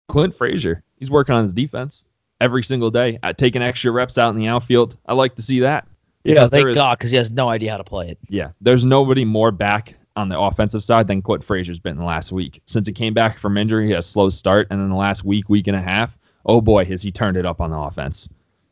Clint 0.10 0.36
Frazier, 0.36 0.84
he's 0.98 1.10
working 1.12 1.34
on 1.36 1.44
his 1.44 1.54
defense 1.54 2.04
every 2.42 2.64
single 2.64 2.90
day, 2.92 3.20
at 3.24 3.38
taking 3.38 3.62
extra 3.62 3.92
reps 3.92 4.18
out 4.18 4.32
in 4.34 4.36
the 4.36 4.48
outfield. 4.48 4.98
I 5.06 5.14
like 5.14 5.36
to 5.36 5.42
see 5.42 5.60
that. 5.62 5.88
Yeah, 6.24 6.34
Because 6.34 6.50
thank 6.52 6.68
is- 6.68 6.76
God, 6.76 6.98
because 6.98 7.12
he 7.12 7.18
has 7.18 7.32
no 7.32 7.50
idea 7.50 7.72
how 7.72 7.78
to 7.78 7.84
play 7.84 8.10
it. 8.10 8.18
Yeah, 8.30 8.50
there's 8.62 8.84
nobody 8.84 9.24
more 9.26 9.52
back 9.52 9.96
on 10.16 10.28
the 10.28 10.38
offensive 10.40 10.84
side 10.84 11.08
than 11.08 11.22
Clint 11.22 11.44
Frazier's 11.44 11.80
been 11.80 11.94
in 11.94 11.98
the 12.00 12.04
last 12.04 12.32
week. 12.32 12.62
Since 12.66 12.88
he 12.88 12.94
came 12.94 13.14
back 13.14 13.38
from 13.38 13.58
injury, 13.58 13.86
he 13.86 13.92
had 13.92 14.00
a 14.00 14.04
slow 14.04 14.30
start, 14.30 14.68
and 14.70 14.82
then 14.82 14.90
the 14.90 14.96
last 14.96 15.24
week, 15.24 15.48
week 15.50 15.68
and 15.68 15.76
a 15.78 15.82
half, 15.82 16.18
oh 16.46 16.60
boy, 16.62 16.84
has 16.86 17.02
he 17.02 17.12
turned 17.12 17.38
it 17.38 17.46
up 17.46 17.62
on 17.62 17.70
the 17.72 17.78
offense. 17.78 18.28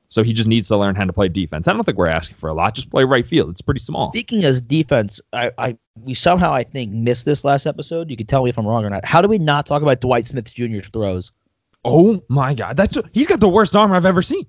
So 0.10 0.24
he 0.24 0.34
just 0.34 0.50
needs 0.50 0.68
to 0.70 0.78
learn 0.78 0.96
how 0.96 1.06
to 1.06 1.14
play 1.14 1.30
defense. 1.30 1.68
I 1.68 1.74
don't 1.74 1.84
think 1.84 1.98
we're 1.98 2.08
asking 2.08 2.38
for 2.38 2.50
a 2.50 2.54
lot. 2.54 2.74
Just 2.74 2.90
play 2.90 3.04
right 3.04 3.28
field. 3.28 3.52
It's 3.52 3.62
pretty 3.62 3.80
small. 3.80 4.10
Speaking 4.12 4.44
as 4.44 4.60
defense, 4.60 5.22
I, 5.34 5.52
I 5.60 5.78
we 6.04 6.16
somehow 6.16 6.52
I 6.52 6.64
think 6.64 6.92
missed 6.92 7.26
this 7.26 7.44
last 7.44 7.68
episode. 7.68 8.10
You 8.10 8.18
can 8.18 8.26
tell 8.26 8.44
me 8.44 8.50
if 8.50 8.58
I'm 8.58 8.66
wrong 8.66 8.84
or 8.84 8.90
not. 8.90 9.06
How 9.06 9.22
do 9.22 9.28
we 9.28 9.38
not 9.38 9.68
talk 9.68 9.84
about 9.84 10.02
Dwight 10.02 10.28
Smith 10.28 10.52
Jr.'s 10.52 10.90
throws? 10.90 11.32
Oh 11.86 12.24
my 12.28 12.56
God, 12.56 12.76
that's 12.76 12.98
he's 13.14 13.28
got 13.28 13.40
the 13.40 13.48
worst 13.48 13.76
arm 13.76 13.94
I've 13.94 14.06
ever 14.06 14.22
seen. 14.22 14.46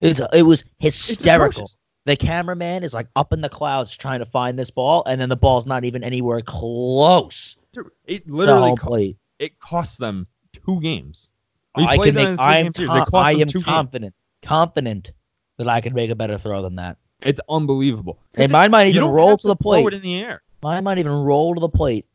It's, 0.00 0.20
it 0.32 0.42
was 0.42 0.64
hysterical. 0.78 1.70
The 2.06 2.16
cameraman 2.16 2.82
is 2.82 2.92
like 2.92 3.06
up 3.16 3.32
in 3.32 3.40
the 3.40 3.48
clouds 3.48 3.96
trying 3.96 4.18
to 4.18 4.26
find 4.26 4.58
this 4.58 4.70
ball, 4.70 5.02
and 5.06 5.20
then 5.20 5.28
the 5.28 5.36
ball's 5.36 5.66
not 5.66 5.84
even 5.84 6.04
anywhere 6.04 6.40
close 6.42 7.56
It 8.06 8.28
literally 8.28 8.72
oh, 8.72 8.76
co- 8.76 9.14
it 9.38 9.58
cost 9.60 9.98
them 9.98 10.26
two 10.52 10.80
games. 10.80 11.30
We 11.76 11.84
I 11.84 11.98
can 11.98 12.14
make, 12.14 12.38
I'm 12.38 12.72
three-game 12.72 12.74
series. 12.74 12.90
It 12.90 12.98
con- 12.98 13.06
cost 13.06 13.26
I 13.26 13.32
am 13.32 13.48
two 13.48 13.62
games. 13.62 14.12
Confident. 14.44 15.12
That 15.58 15.68
I 15.68 15.80
can 15.80 15.94
make 15.94 16.10
a 16.10 16.16
better 16.16 16.36
throw 16.36 16.62
than 16.62 16.74
that. 16.76 16.96
It's 17.22 17.40
unbelievable. 17.48 18.18
And 18.34 18.44
It's- 18.44 18.52
mine 18.52 18.72
might 18.72 18.88
even 18.88 19.04
roll 19.04 19.36
to 19.36 19.46
the 19.46 19.54
plate. 19.54 19.92
in 19.92 20.02
the 20.02 20.16
air. 20.16 20.42
Mine 20.62 20.82
might 20.82 20.98
even 20.98 21.12
roll 21.12 21.54
to 21.54 21.60
the 21.60 21.68
plate. 21.68 22.06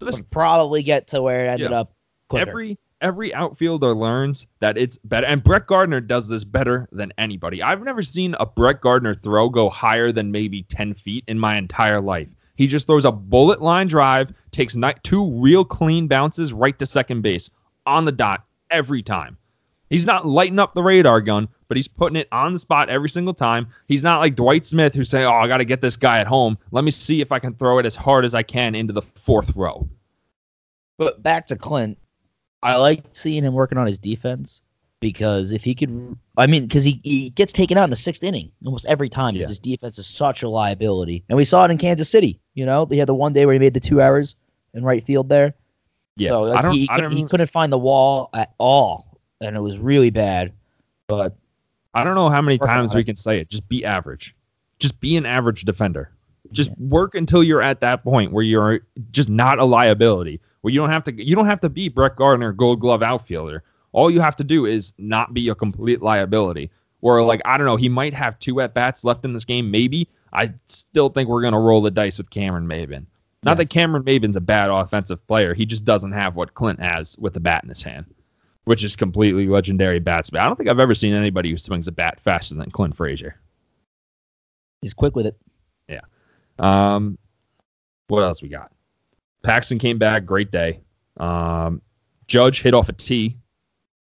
Listen, 0.00 0.22
but 0.24 0.30
probably 0.32 0.82
get 0.82 1.06
to 1.08 1.22
where 1.22 1.44
it 1.44 1.48
ended 1.48 1.70
Yeah. 1.70 1.80
up. 1.80 1.92
Quicker. 2.28 2.48
every 2.50 2.78
every 3.02 3.34
outfielder 3.34 3.94
learns 3.94 4.46
that 4.60 4.78
it's 4.78 4.96
better 4.98 5.26
and 5.26 5.42
Brett 5.42 5.66
Gardner 5.66 6.00
does 6.00 6.28
this 6.28 6.44
better 6.44 6.88
than 6.92 7.12
anybody. 7.18 7.60
I've 7.62 7.82
never 7.82 8.00
seen 8.02 8.34
a 8.40 8.46
Brett 8.46 8.80
Gardner 8.80 9.14
throw 9.16 9.48
go 9.48 9.68
higher 9.68 10.12
than 10.12 10.30
maybe 10.30 10.62
10 10.64 10.94
feet 10.94 11.24
in 11.28 11.38
my 11.38 11.56
entire 11.56 12.00
life. 12.00 12.28
He 12.56 12.66
just 12.68 12.86
throws 12.86 13.04
a 13.04 13.10
bullet 13.12 13.60
line 13.60 13.88
drive, 13.88 14.32
takes 14.52 14.76
two 15.02 15.30
real 15.32 15.64
clean 15.64 16.06
bounces 16.08 16.52
right 16.52 16.78
to 16.78 16.86
second 16.86 17.22
base 17.22 17.50
on 17.86 18.04
the 18.04 18.12
dot 18.12 18.44
every 18.70 19.02
time. 19.02 19.36
He's 19.92 20.06
not 20.06 20.26
lighting 20.26 20.58
up 20.58 20.74
the 20.74 20.82
radar 20.82 21.20
gun, 21.20 21.48
but 21.68 21.76
he's 21.76 21.86
putting 21.86 22.16
it 22.16 22.26
on 22.32 22.52
the 22.54 22.58
spot 22.58 22.88
every 22.88 23.08
single 23.08 23.34
time. 23.34 23.68
He's 23.88 24.02
not 24.02 24.20
like 24.20 24.34
Dwight 24.36 24.64
Smith 24.64 24.94
who's 24.94 25.10
saying, 25.10 25.26
"Oh, 25.26 25.34
I 25.34 25.46
got 25.46 25.58
to 25.58 25.64
get 25.64 25.80
this 25.80 25.96
guy 25.96 26.18
at 26.18 26.26
home. 26.26 26.56
Let 26.70 26.84
me 26.84 26.90
see 26.90 27.20
if 27.20 27.30
I 27.30 27.38
can 27.38 27.54
throw 27.54 27.78
it 27.78 27.86
as 27.86 27.94
hard 27.94 28.24
as 28.24 28.34
I 28.34 28.42
can 28.42 28.74
into 28.74 28.92
the 28.92 29.02
fourth 29.02 29.54
row." 29.54 29.88
But 30.98 31.22
back 31.22 31.46
to 31.48 31.56
Clint, 31.56 31.98
I 32.62 32.76
like 32.76 33.04
seeing 33.12 33.44
him 33.44 33.54
working 33.54 33.78
on 33.78 33.86
his 33.86 33.98
defense 33.98 34.62
because 35.00 35.50
if 35.52 35.64
he 35.64 35.74
could, 35.74 36.16
I 36.36 36.46
mean, 36.46 36.66
because 36.66 36.84
he, 36.84 37.00
he 37.02 37.30
gets 37.30 37.52
taken 37.52 37.76
out 37.76 37.84
in 37.84 37.90
the 37.90 37.96
sixth 37.96 38.22
inning 38.22 38.52
almost 38.64 38.86
every 38.86 39.08
time 39.08 39.34
because 39.34 39.46
Yeah. 39.46 39.50
his 39.50 39.58
defense 39.58 39.98
is 39.98 40.06
such 40.06 40.42
a 40.42 40.48
liability. 40.48 41.24
And 41.28 41.36
we 41.36 41.44
saw 41.44 41.64
it 41.64 41.70
in 41.70 41.78
Kansas 41.78 42.08
City. 42.08 42.40
You 42.54 42.64
know, 42.66 42.86
he 42.86 42.98
had 42.98 43.08
the 43.08 43.14
one 43.14 43.32
day 43.32 43.44
where 43.46 43.52
he 43.52 43.58
made 43.58 43.74
the 43.74 43.80
two 43.80 44.00
errors 44.00 44.36
in 44.74 44.84
right 44.84 45.04
field 45.04 45.28
there. 45.28 45.54
Yeah, 46.16 46.28
so 46.28 46.42
like, 46.42 46.58
I 46.58 46.62
don't. 46.62 46.72
he, 46.72 46.80
he, 46.82 46.88
I 46.90 46.98
don't 47.00 47.12
he 47.12 47.24
couldn't 47.26 47.50
find 47.50 47.72
the 47.72 47.78
wall 47.78 48.30
at 48.34 48.54
all, 48.58 49.11
and 49.42 49.56
it 49.56 49.60
was 49.60 49.78
really 49.78 50.10
bad. 50.10 50.52
But 51.08 51.36
I 51.94 52.04
don't 52.04 52.14
know 52.14 52.30
how 52.30 52.40
many 52.40 52.58
times 52.58 52.94
we 52.94 53.04
can 53.04 53.16
say 53.16 53.38
it. 53.40 53.50
Just 53.50 53.68
be 53.68 53.84
average. 53.84 54.34
Just 54.78 54.98
be 55.00 55.16
an 55.16 55.26
average 55.26 55.62
defender. 55.62 56.10
Just 56.52 56.70
Yeah. 56.70 56.76
work 56.88 57.14
until 57.14 57.42
you're 57.42 57.62
at 57.62 57.80
that 57.80 58.02
point 58.02 58.32
where 58.32 58.44
you're 58.44 58.80
just 59.10 59.28
not 59.28 59.58
a 59.58 59.64
liability. 59.64 60.40
Where 60.62 60.72
you 60.72 60.78
don't 60.80 60.90
have 60.90 61.04
to 61.04 61.12
you 61.12 61.34
don't 61.34 61.46
have 61.46 61.60
to 61.60 61.68
be 61.68 61.88
Brett 61.88 62.16
Gardner, 62.16 62.52
gold 62.52 62.80
glove 62.80 63.02
outfielder. 63.02 63.62
All 63.92 64.10
you 64.10 64.20
have 64.20 64.36
to 64.36 64.44
do 64.44 64.64
is 64.64 64.92
not 64.98 65.34
be 65.34 65.48
a 65.48 65.54
complete 65.54 66.00
liability. 66.02 66.70
Or 67.00 67.20
like, 67.22 67.42
I 67.44 67.58
don't 67.58 67.66
know, 67.66 67.76
he 67.76 67.88
might 67.88 68.14
have 68.14 68.38
two 68.38 68.60
at 68.60 68.74
bats 68.74 69.02
left 69.04 69.24
in 69.24 69.32
this 69.32 69.44
game, 69.44 69.70
maybe. 69.70 70.08
I 70.32 70.52
still 70.68 71.08
think 71.10 71.28
we're 71.28 71.42
gonna 71.42 71.60
roll 71.60 71.82
the 71.82 71.90
dice 71.90 72.16
with 72.18 72.30
Cameron 72.30 72.66
Maybin. 72.66 73.06
Not 73.44 73.56
that 73.56 73.70
Cameron 73.70 74.04
Maybin's 74.04 74.36
a 74.36 74.40
bad 74.40 74.70
offensive 74.70 75.26
player. 75.26 75.52
He 75.52 75.66
just 75.66 75.84
doesn't 75.84 76.12
have 76.12 76.36
what 76.36 76.54
Clint 76.54 76.78
has 76.80 77.16
with 77.18 77.34
the 77.34 77.40
bat 77.40 77.64
in 77.64 77.68
his 77.70 77.82
hand, 77.82 78.06
which 78.64 78.84
is 78.84 78.96
completely 78.96 79.46
legendary 79.46 79.98
bat 79.98 80.26
speed. 80.26 80.38
I 80.38 80.46
don't 80.46 80.56
think 80.56 80.68
I've 80.68 80.78
ever 80.78 80.94
seen 80.94 81.14
anybody 81.14 81.50
who 81.50 81.56
swings 81.56 81.88
a 81.88 81.92
bat 81.92 82.20
faster 82.20 82.54
than 82.54 82.70
Clint 82.70 82.96
Frazier. 82.96 83.36
he's 84.80 84.94
quick 84.94 85.16
with 85.16 85.26
it. 85.26 85.36
Yeah. 85.88 86.00
Um, 86.58 87.18
what 88.08 88.22
else 88.22 88.42
we 88.42 88.48
got? 88.48 88.72
Paxton 89.42 89.78
came 89.78 89.98
back, 89.98 90.24
great 90.24 90.50
day. 90.50 90.80
Um, 91.16 91.82
Judge 92.28 92.62
hit 92.62 92.74
off 92.74 92.88
a 92.88 92.92
tee, 92.92 93.36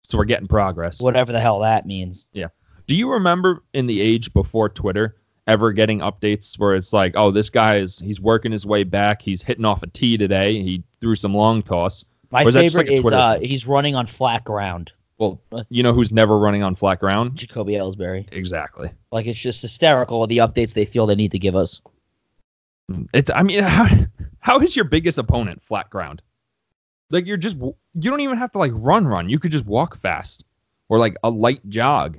so 0.02 0.18
we're 0.18 0.24
getting 0.24 0.48
progress. 0.48 1.00
Whatever 1.00 1.32
the 1.32 1.40
hell 1.40 1.60
that 1.60 1.86
means. 1.86 2.28
Yeah. 2.32 2.48
Do 2.86 2.96
you 2.96 3.10
remember 3.10 3.62
in 3.74 3.86
the 3.86 4.00
age 4.00 4.32
before 4.32 4.68
Twitter 4.68 5.16
ever 5.46 5.72
getting 5.72 6.00
updates 6.00 6.58
where 6.58 6.74
it's 6.74 6.92
like, 6.92 7.12
oh, 7.16 7.30
this 7.30 7.50
guy 7.50 7.76
is 7.76 7.98
he's 8.00 8.20
working 8.20 8.52
his 8.52 8.66
way 8.66 8.84
back, 8.84 9.22
he's 9.22 9.42
hitting 9.42 9.64
off 9.64 9.82
a 9.82 9.86
tee 9.86 10.16
today, 10.16 10.60
he 10.62 10.82
threw 11.00 11.14
some 11.14 11.34
long 11.34 11.62
toss. 11.62 12.04
My 12.32 12.50
favorite 12.50 12.88
like 12.88 12.98
is 12.98 13.12
uh, 13.12 13.38
he's 13.40 13.66
running 13.66 13.94
on 13.94 14.06
flat 14.06 14.44
ground. 14.44 14.90
Well, 15.18 15.40
you 15.68 15.82
know 15.82 15.92
who's 15.92 16.12
never 16.12 16.38
running 16.38 16.62
on 16.62 16.74
flat 16.74 16.98
ground? 16.98 17.36
Jacoby 17.36 17.74
Ellsbury. 17.74 18.26
Exactly. 18.32 18.90
Like 19.12 19.26
it's 19.26 19.38
just 19.38 19.62
hysterical 19.62 20.26
the 20.26 20.38
updates 20.38 20.74
they 20.74 20.86
feel 20.86 21.06
they 21.06 21.14
need 21.14 21.30
to 21.32 21.38
give 21.38 21.54
us. 21.54 21.80
It's 23.12 23.30
I 23.34 23.42
mean, 23.42 23.62
how 23.64 23.86
how 24.40 24.58
is 24.58 24.74
your 24.74 24.86
biggest 24.86 25.18
opponent 25.18 25.62
flat 25.62 25.90
ground? 25.90 26.22
Like 27.10 27.26
you're 27.26 27.36
just 27.36 27.56
you 27.56 28.10
don't 28.10 28.20
even 28.20 28.38
have 28.38 28.50
to 28.52 28.58
like 28.58 28.72
run 28.74 29.06
run. 29.06 29.28
You 29.28 29.38
could 29.38 29.52
just 29.52 29.66
walk 29.66 29.98
fast 30.00 30.46
or 30.88 30.98
like 30.98 31.16
a 31.22 31.30
light 31.30 31.60
jog. 31.68 32.18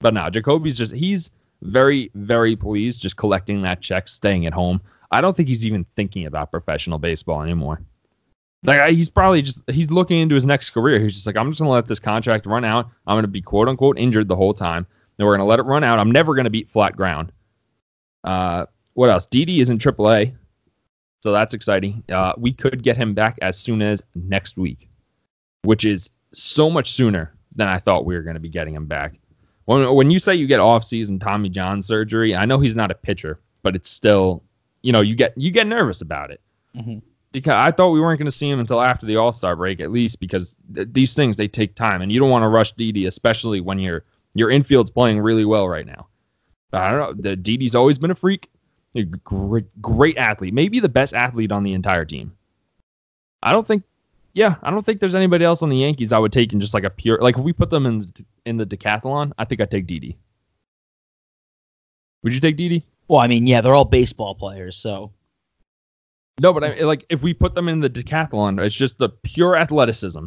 But 0.00 0.12
now 0.12 0.28
Jacoby's 0.28 0.76
just 0.76 0.94
he's 0.94 1.30
very 1.62 2.10
very 2.14 2.54
pleased 2.54 3.00
just 3.00 3.16
collecting 3.16 3.62
that 3.62 3.80
check, 3.80 4.08
staying 4.08 4.46
at 4.46 4.52
home. 4.52 4.80
I 5.10 5.22
don't 5.22 5.34
think 5.36 5.48
he's 5.48 5.64
even 5.64 5.86
thinking 5.96 6.26
about 6.26 6.50
professional 6.50 6.98
baseball 6.98 7.42
anymore. 7.42 7.80
Like 8.64 8.92
he's 8.94 9.08
probably 9.08 9.42
just 9.42 9.62
he's 9.70 9.90
looking 9.90 10.20
into 10.20 10.34
his 10.34 10.46
next 10.46 10.70
career. 10.70 11.00
He's 11.00 11.14
just 11.14 11.26
like 11.26 11.36
I'm 11.36 11.50
just 11.50 11.60
gonna 11.60 11.70
let 11.70 11.86
this 11.86 12.00
contract 12.00 12.46
run 12.46 12.64
out. 12.64 12.88
I'm 13.06 13.16
gonna 13.16 13.28
be 13.28 13.42
quote 13.42 13.68
unquote 13.68 13.98
injured 13.98 14.28
the 14.28 14.36
whole 14.36 14.54
time. 14.54 14.86
Then 15.16 15.26
we're 15.26 15.34
gonna 15.34 15.46
let 15.48 15.58
it 15.58 15.62
run 15.64 15.84
out. 15.84 15.98
I'm 15.98 16.10
never 16.10 16.34
gonna 16.34 16.50
beat 16.50 16.68
flat 16.70 16.96
ground. 16.96 17.32
Uh, 18.24 18.66
what 18.94 19.08
else? 19.10 19.26
Didi 19.26 19.60
is 19.60 19.70
in 19.70 19.78
AAA, 19.78 20.34
so 21.20 21.32
that's 21.32 21.54
exciting. 21.54 22.02
Uh, 22.10 22.32
we 22.38 22.52
could 22.52 22.82
get 22.82 22.96
him 22.96 23.14
back 23.14 23.38
as 23.42 23.58
soon 23.58 23.82
as 23.82 24.02
next 24.14 24.56
week, 24.56 24.88
which 25.62 25.84
is 25.84 26.10
so 26.32 26.68
much 26.68 26.92
sooner 26.92 27.34
than 27.54 27.68
I 27.68 27.78
thought 27.78 28.04
we 28.04 28.16
were 28.16 28.22
to 28.22 28.40
be 28.40 28.48
getting 28.48 28.74
him 28.74 28.86
back. 28.86 29.14
When 29.66 29.94
when 29.94 30.10
you 30.10 30.18
say 30.18 30.34
you 30.34 30.46
get 30.46 30.60
off-season 30.60 31.18
Tommy 31.18 31.48
John 31.50 31.82
surgery, 31.82 32.34
I 32.34 32.46
know 32.46 32.58
he's 32.58 32.76
not 32.76 32.90
a 32.90 32.94
pitcher, 32.94 33.40
but 33.62 33.76
it's 33.76 33.90
still, 33.90 34.42
you 34.82 34.92
know, 34.92 35.00
you 35.02 35.14
get 35.14 35.34
you 35.36 35.50
get 35.50 35.66
nervous 35.66 36.00
about 36.02 36.30
it. 36.30 36.40
Mhm. 36.76 37.02
Because 37.36 37.52
I 37.52 37.70
thought 37.70 37.90
we 37.90 38.00
weren't 38.00 38.18
going 38.18 38.30
to 38.30 38.34
see 38.34 38.48
him 38.48 38.60
until 38.60 38.80
after 38.80 39.04
the 39.04 39.16
All 39.16 39.30
Star 39.30 39.56
break, 39.56 39.78
at 39.80 39.90
least 39.90 40.20
because 40.20 40.56
th- 40.74 40.88
these 40.92 41.12
things 41.12 41.36
they 41.36 41.46
take 41.46 41.74
time, 41.74 42.00
and 42.00 42.10
you 42.10 42.18
don't 42.18 42.30
want 42.30 42.44
to 42.44 42.48
rush 42.48 42.72
Didi, 42.72 43.04
especially 43.04 43.60
when 43.60 43.78
your 43.78 44.04
your 44.34 44.50
infield's 44.50 44.90
playing 44.90 45.20
really 45.20 45.44
well 45.44 45.68
right 45.68 45.84
now. 45.86 46.06
I 46.72 46.90
don't 46.90 46.98
know. 46.98 47.22
The 47.22 47.36
Didi's 47.36 47.74
always 47.74 47.98
been 47.98 48.10
a 48.10 48.14
freak, 48.14 48.48
a 48.94 49.02
great 49.02 49.66
great 49.82 50.16
athlete, 50.16 50.54
maybe 50.54 50.80
the 50.80 50.88
best 50.88 51.12
athlete 51.12 51.52
on 51.52 51.62
the 51.62 51.74
entire 51.74 52.06
team. 52.06 52.32
I 53.42 53.52
don't 53.52 53.66
think, 53.66 53.82
yeah, 54.32 54.54
I 54.62 54.70
don't 54.70 54.84
think 54.84 55.00
there's 55.00 55.14
anybody 55.14 55.44
else 55.44 55.62
on 55.62 55.68
the 55.68 55.76
Yankees 55.76 56.12
I 56.12 56.18
would 56.18 56.32
take 56.32 56.54
in 56.54 56.60
just 56.60 56.72
like 56.72 56.84
a 56.84 56.90
pure 56.90 57.18
like 57.20 57.36
if 57.36 57.44
we 57.44 57.52
put 57.52 57.68
them 57.68 57.84
in 57.84 58.14
in 58.46 58.56
the 58.56 58.64
decathlon, 58.64 59.32
I 59.36 59.44
think 59.44 59.60
I'd 59.60 59.70
take 59.70 59.86
Didi. 59.86 60.16
Would 62.22 62.32
you 62.32 62.40
take 62.40 62.56
Didi? 62.56 62.86
Well, 63.08 63.20
I 63.20 63.26
mean, 63.26 63.46
yeah, 63.46 63.60
they're 63.60 63.74
all 63.74 63.84
baseball 63.84 64.34
players, 64.34 64.74
so 64.74 65.12
No, 66.40 66.52
but 66.52 66.64
I, 66.64 66.80
like 66.82 67.04
if 67.08 67.22
we 67.22 67.32
put 67.32 67.54
them 67.54 67.68
in 67.68 67.80
the 67.80 67.90
decathlon, 67.90 68.62
it's 68.64 68.74
just 68.74 68.98
the 68.98 69.08
pure 69.08 69.56
athleticism. 69.56 70.24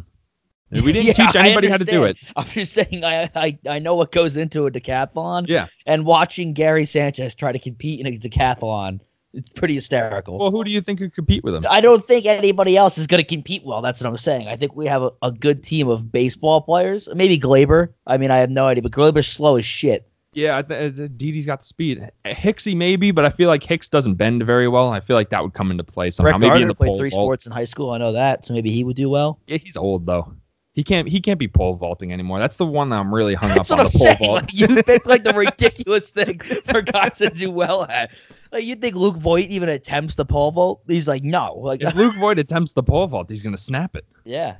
And 0.72 0.82
we 0.82 0.92
didn't 0.92 1.06
Yeah, 1.18 1.26
teach 1.26 1.36
anybody 1.36 1.68
how 1.68 1.76
to 1.76 1.84
do 1.84 2.04
it. 2.04 2.16
I'm 2.36 2.46
just 2.46 2.72
saying, 2.72 3.04
I, 3.04 3.30
I 3.34 3.58
I 3.68 3.78
know 3.78 3.94
what 3.94 4.12
goes 4.12 4.36
into 4.36 4.66
a 4.66 4.70
decathlon. 4.70 5.46
Yeah. 5.48 5.66
And 5.86 6.04
watching 6.04 6.52
Gary 6.52 6.84
Sanchez 6.84 7.34
try 7.34 7.52
to 7.52 7.58
compete 7.58 8.00
in 8.00 8.06
a 8.06 8.16
decathlon, 8.16 9.00
it's 9.32 9.50
pretty 9.50 9.74
hysterical. 9.74 10.38
Well, 10.38 10.50
who 10.50 10.64
do 10.64 10.70
you 10.72 10.80
think 10.80 10.98
could 10.98 11.14
compete 11.14 11.44
with 11.44 11.54
him? 11.54 11.64
I 11.70 11.80
don't 11.80 12.04
think 12.04 12.26
anybody 12.26 12.76
else 12.76 12.98
is 12.98 13.06
going 13.06 13.22
to 13.22 13.26
compete 13.26 13.62
well. 13.64 13.80
That's 13.80 14.00
what 14.00 14.08
I'm 14.08 14.16
saying. 14.16 14.48
I 14.48 14.56
think 14.56 14.74
we 14.74 14.86
have 14.86 15.02
a, 15.02 15.12
a 15.22 15.30
good 15.30 15.62
team 15.62 15.88
of 15.88 16.10
baseball 16.10 16.60
players. 16.60 17.08
Maybe 17.14 17.38
Gleyber. 17.38 17.90
I 18.08 18.16
mean, 18.16 18.32
I 18.32 18.38
have 18.38 18.50
no 18.50 18.66
idea, 18.66 18.82
but 18.82 18.92
Gleyber's 18.92 19.28
slow 19.28 19.56
as 19.56 19.64
shit. 19.64 20.09
Yeah, 20.32 20.58
uh, 20.58 20.62
Didi's 20.62 21.46
got 21.46 21.60
the 21.60 21.66
speed. 21.66 22.08
Hicksy 22.24 22.76
maybe, 22.76 23.10
but 23.10 23.24
I 23.24 23.30
feel 23.30 23.48
like 23.48 23.64
Hicks 23.64 23.88
doesn't 23.88 24.14
bend 24.14 24.44
very 24.44 24.68
well. 24.68 24.90
I 24.90 25.00
feel 25.00 25.16
like 25.16 25.28
that 25.30 25.42
would 25.42 25.54
come 25.54 25.70
into 25.72 25.82
play 25.82 26.10
somehow. 26.12 26.30
Brett 26.32 26.40
maybe 26.40 26.48
Gardner 26.50 26.62
in 26.62 26.68
the 26.68 26.74
played 26.76 26.96
three 26.96 27.10
vault. 27.10 27.26
sports 27.26 27.46
in 27.46 27.52
high 27.52 27.64
school. 27.64 27.90
I 27.90 27.98
know 27.98 28.12
that, 28.12 28.44
so 28.46 28.54
maybe 28.54 28.70
he 28.70 28.84
would 28.84 28.94
do 28.96 29.08
well. 29.10 29.40
Yeah, 29.48 29.56
he's 29.56 29.76
old 29.76 30.06
though. 30.06 30.32
He 30.72 30.84
can't. 30.84 31.08
He 31.08 31.20
can't 31.20 31.38
be 31.38 31.48
pole 31.48 31.74
vaulting 31.74 32.12
anymore. 32.12 32.38
That's 32.38 32.56
the 32.56 32.64
one 32.64 32.90
that 32.90 33.00
I'm 33.00 33.12
really 33.12 33.34
hung 33.34 33.48
That's 33.48 33.72
up 33.72 33.80
on. 33.80 33.86
I'm 33.86 33.90
The 33.90 33.98
pole 33.98 34.06
saying. 34.06 34.18
vault. 34.20 34.42
Like, 34.42 34.54
you 34.54 34.66
think 34.82 35.04
like 35.06 35.24
the 35.24 35.34
ridiculous 35.34 36.12
thing 36.12 36.38
for 36.38 36.80
guys 36.80 37.18
to 37.18 37.28
do 37.30 37.50
well 37.50 37.84
at. 37.86 38.10
Like 38.52 38.62
you 38.62 38.76
think 38.76 38.94
Luke 38.94 39.16
Voigt 39.16 39.46
even 39.48 39.68
attempts 39.68 40.14
the 40.14 40.24
pole 40.24 40.52
vault? 40.52 40.82
He's 40.86 41.08
like, 41.08 41.24
no. 41.24 41.54
Like, 41.56 41.82
if 41.82 41.94
Luke 41.96 42.14
Voigt 42.20 42.38
attempts 42.38 42.72
the 42.72 42.84
pole 42.84 43.08
vault, 43.08 43.28
he's 43.28 43.42
gonna 43.42 43.58
snap 43.58 43.96
it. 43.96 44.06
yeah. 44.24 44.56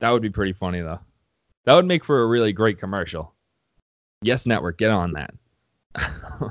That 0.00 0.10
would 0.10 0.22
be 0.22 0.30
pretty 0.30 0.52
funny 0.52 0.80
though. 0.80 1.00
That 1.64 1.74
would 1.74 1.86
make 1.86 2.04
for 2.04 2.22
a 2.22 2.26
really 2.26 2.52
great 2.52 2.78
commercial. 2.78 3.32
Yes, 4.24 4.46
network, 4.46 4.78
get 4.78 4.90
on 4.90 5.12
that. 5.12 5.34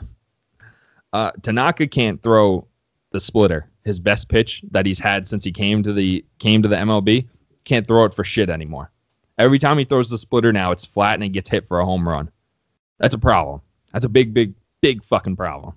uh, 1.14 1.32
Tanaka 1.42 1.88
can't 1.88 2.22
throw 2.22 2.68
the 3.12 3.20
splitter, 3.20 3.70
his 3.84 4.00
best 4.00 4.30
pitch 4.30 4.64
that 4.72 4.86
he's 4.86 5.00
had 5.00 5.28
since 5.28 5.44
he 5.44 5.52
came 5.52 5.84
to 5.84 5.94
the 5.94 6.24
came 6.40 6.62
to 6.62 6.68
the 6.68 6.76
MLB. 6.76 7.28
Can't 7.66 7.88
throw 7.88 8.06
it 8.06 8.14
for 8.14 8.24
shit 8.24 8.50
anymore. 8.50 8.92
Every 9.38 9.58
time 9.58 9.78
he 9.78 9.86
throws 9.86 10.10
the 10.10 10.18
splitter 10.18 10.52
now, 10.54 10.72
it's 10.72 10.86
flat 10.86 11.16
and 11.16 11.24
he 11.24 11.30
gets 11.30 11.50
hit 11.50 11.68
for 11.68 11.80
a 11.80 11.86
home 11.86 12.08
run. 12.08 12.30
That's 13.00 13.16
a 13.16 13.20
problem. 13.20 13.62
That's 13.92 14.06
a 14.06 14.10
big, 14.10 14.34
big, 14.34 14.54
big 14.82 15.04
fucking 15.04 15.36
problem. 15.36 15.74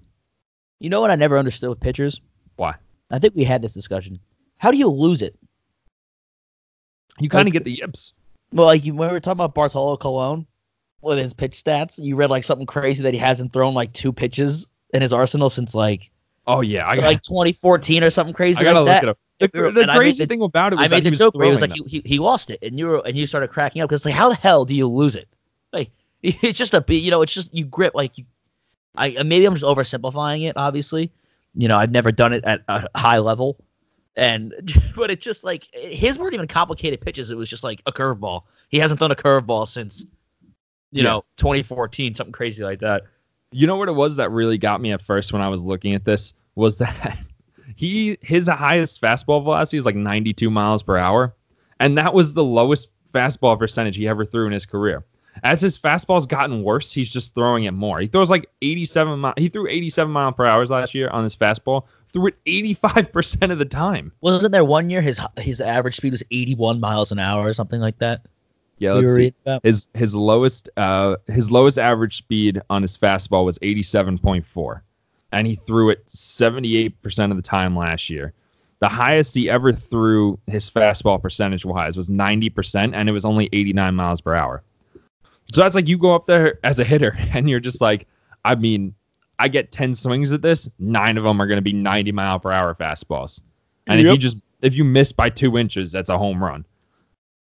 You 0.80 0.90
know 0.90 1.00
what 1.00 1.10
I 1.10 1.14
never 1.14 1.38
understood 1.38 1.70
with 1.70 1.80
pitchers? 1.80 2.20
Why? 2.56 2.74
I 3.10 3.18
think 3.18 3.34
we 3.34 3.44
had 3.44 3.62
this 3.62 3.72
discussion. 3.72 4.18
How 4.58 4.70
do 4.70 4.76
you 4.76 4.88
lose 4.88 5.22
it? 5.22 5.34
You 7.18 7.28
kind 7.30 7.42
of 7.42 7.46
Like- 7.46 7.52
get 7.54 7.64
the 7.64 7.78
yips. 7.78 8.12
Well, 8.52 8.66
like 8.66 8.84
you, 8.84 8.94
when 8.94 9.08
we 9.08 9.12
were 9.12 9.20
talking 9.20 9.38
about 9.38 9.54
Bartolo 9.54 9.96
Colon 9.96 10.46
with 11.02 11.18
his 11.18 11.32
pitch 11.34 11.62
stats, 11.62 12.02
you 12.02 12.16
read 12.16 12.30
like 12.30 12.44
something 12.44 12.66
crazy 12.66 13.02
that 13.04 13.14
he 13.14 13.18
hasn't 13.20 13.52
thrown 13.52 13.74
like 13.74 13.92
two 13.92 14.12
pitches 14.12 14.66
in 14.94 15.02
his 15.02 15.12
arsenal 15.12 15.48
since 15.50 15.74
like 15.74 16.10
Oh 16.48 16.60
yeah, 16.60 16.86
I 16.88 16.96
got. 16.96 17.04
like 17.04 17.22
2014 17.22 18.04
or 18.04 18.10
something 18.10 18.32
crazy 18.34 18.60
I 18.60 18.64
gotta 18.64 18.80
like 18.80 18.86
look 18.86 18.94
that. 18.94 19.02
it 19.04 19.08
up. 19.10 19.18
The, 19.38 19.48
the 19.72 19.80
and 19.82 19.90
I 19.90 19.94
made 19.94 19.96
crazy 19.98 20.24
the- 20.24 20.28
thing 20.28 20.42
about 20.42 20.72
it 20.72 20.76
was 20.78 20.86
I 20.86 20.88
made 20.88 20.96
he 20.98 21.02
the 21.02 21.10
was 21.10 21.18
joke 21.18 21.34
where 21.34 21.46
he 21.46 21.50
was 21.52 21.60
like 21.60 21.72
he, 21.72 21.82
he, 21.86 22.02
he 22.04 22.18
lost 22.18 22.50
it, 22.50 22.58
and 22.62 22.78
you 22.78 22.86
were 22.86 23.02
and 23.04 23.16
you 23.16 23.26
started 23.26 23.48
cracking 23.50 23.82
up 23.82 23.88
because 23.88 24.04
like 24.04 24.14
how 24.14 24.28
the 24.28 24.34
hell 24.36 24.64
do 24.64 24.74
you 24.74 24.86
lose 24.86 25.14
it? 25.16 25.28
Like 25.72 25.90
it's 26.22 26.58
just 26.58 26.72
a 26.74 26.82
you 26.88 27.10
know 27.10 27.20
it's 27.22 27.34
just 27.34 27.52
you 27.54 27.64
grip 27.64 27.94
like 27.94 28.16
you. 28.16 28.24
I 28.96 29.10
maybe 29.24 29.44
I'm 29.44 29.54
just 29.54 29.66
oversimplifying 29.66 30.48
it. 30.48 30.56
Obviously, 30.56 31.12
you 31.54 31.68
know 31.68 31.76
I've 31.76 31.90
never 31.90 32.10
done 32.12 32.32
it 32.32 32.44
at 32.44 32.62
a 32.68 32.88
high 32.98 33.18
level, 33.18 33.58
and 34.16 34.54
but 34.96 35.10
it's 35.10 35.24
just 35.24 35.44
like 35.44 35.64
his 35.74 36.18
weren't 36.18 36.32
even 36.32 36.48
complicated 36.48 37.00
pitches. 37.02 37.30
It 37.30 37.36
was 37.36 37.50
just 37.50 37.64
like 37.64 37.82
a 37.86 37.92
curveball. 37.92 38.42
He 38.70 38.78
hasn't 38.78 39.00
thrown 39.00 39.10
a 39.10 39.16
curveball 39.16 39.68
since 39.68 40.06
you 40.96 41.02
Yeah. 41.04 41.10
know 41.10 41.24
2014, 41.36 42.14
something 42.14 42.32
crazy 42.32 42.62
like 42.64 42.80
that. 42.80 43.02
You 43.52 43.66
know 43.66 43.76
what 43.76 43.88
it 43.88 43.92
was 43.94 44.16
that 44.16 44.30
really 44.30 44.58
got 44.58 44.80
me 44.80 44.92
at 44.92 45.00
first 45.02 45.32
when 45.32 45.42
I 45.42 45.48
was 45.48 45.62
looking 45.62 45.94
at 45.94 46.04
this 46.04 46.32
was 46.56 46.78
that 46.78 47.18
he 47.76 48.16
his 48.22 48.48
highest 48.48 49.00
fastball 49.00 49.42
velocity 49.42 49.78
is 49.78 49.84
like 49.86 49.96
92 49.96 50.50
miles 50.50 50.82
per 50.82 50.96
hour, 50.96 51.34
and 51.80 51.96
that 51.98 52.14
was 52.14 52.34
the 52.34 52.44
lowest 52.44 52.88
fastball 53.14 53.58
percentage 53.58 53.96
he 53.96 54.08
ever 54.08 54.24
threw 54.24 54.46
in 54.46 54.52
his 54.52 54.66
career. 54.66 55.04
As 55.44 55.60
his 55.60 55.78
fastball's 55.78 56.26
gotten 56.26 56.62
worse, 56.62 56.90
he's 56.92 57.12
just 57.12 57.34
throwing 57.34 57.64
it 57.64 57.72
more. 57.72 58.00
He 58.00 58.06
throws 58.06 58.30
like 58.30 58.48
87 58.62 59.20
mi- 59.20 59.32
he 59.36 59.48
threw 59.50 59.68
87 59.68 60.10
mile 60.10 60.32
per 60.32 60.46
hours 60.46 60.70
last 60.70 60.94
year 60.94 61.10
on 61.10 61.24
his 61.24 61.36
fastball, 61.36 61.82
threw 62.12 62.28
it 62.28 62.34
85% 62.46 63.52
of 63.52 63.58
the 63.58 63.66
time. 63.66 64.12
Wasn't 64.22 64.50
there 64.52 64.64
one 64.64 64.88
year 64.88 65.02
his 65.02 65.20
his 65.38 65.60
average 65.60 65.96
speed 65.96 66.12
was 66.12 66.22
81 66.30 66.80
miles 66.80 67.12
an 67.12 67.18
hour 67.18 67.46
or 67.46 67.52
something 67.52 67.80
like 67.82 67.98
that? 67.98 68.22
Yeah, 68.78 68.92
let's 68.92 69.14
see. 69.14 69.32
His 69.62 69.88
his 69.94 70.14
lowest 70.14 70.68
uh 70.76 71.16
his 71.28 71.50
lowest 71.50 71.78
average 71.78 72.18
speed 72.18 72.60
on 72.68 72.82
his 72.82 72.96
fastball 72.96 73.44
was 73.44 73.58
87.4 73.60 74.80
and 75.32 75.46
he 75.46 75.54
threw 75.54 75.90
it 75.90 76.06
78% 76.06 77.30
of 77.30 77.36
the 77.36 77.42
time 77.42 77.76
last 77.76 78.10
year. 78.10 78.32
The 78.80 78.88
highest 78.88 79.34
he 79.34 79.48
ever 79.48 79.72
threw 79.72 80.38
his 80.46 80.70
fastball 80.70 81.20
percentage 81.20 81.64
wise 81.64 81.96
was 81.96 82.10
90% 82.10 82.92
and 82.94 83.08
it 83.08 83.12
was 83.12 83.24
only 83.24 83.48
89 83.52 83.94
miles 83.94 84.20
per 84.20 84.34
hour. 84.34 84.62
So 85.52 85.62
that's 85.62 85.74
like 85.74 85.88
you 85.88 85.96
go 85.96 86.14
up 86.14 86.26
there 86.26 86.58
as 86.62 86.78
a 86.78 86.84
hitter 86.84 87.16
and 87.32 87.48
you're 87.48 87.60
just 87.60 87.80
like 87.80 88.06
I 88.44 88.54
mean 88.54 88.94
I 89.38 89.48
get 89.48 89.70
10 89.70 89.94
swings 89.94 90.32
at 90.32 90.42
this, 90.42 90.68
9 90.78 91.18
of 91.18 91.24
them 91.24 91.40
are 91.40 91.46
going 91.46 91.58
to 91.58 91.62
be 91.62 91.72
90 91.72 92.12
mile 92.12 92.40
per 92.40 92.52
hour 92.52 92.74
fastballs. 92.74 93.40
And 93.86 94.00
if 94.00 94.06
you 94.06 94.18
just 94.18 94.36
if 94.62 94.74
you 94.74 94.84
miss 94.84 95.12
by 95.12 95.30
2 95.30 95.56
inches, 95.56 95.92
that's 95.92 96.10
a 96.10 96.18
home 96.18 96.42
run. 96.42 96.64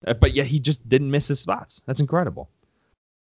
Uh, 0.06 0.14
But 0.14 0.34
yet 0.34 0.46
he 0.46 0.58
just 0.58 0.88
didn't 0.88 1.10
miss 1.10 1.28
his 1.28 1.40
spots. 1.40 1.80
That's 1.86 2.00
incredible. 2.00 2.48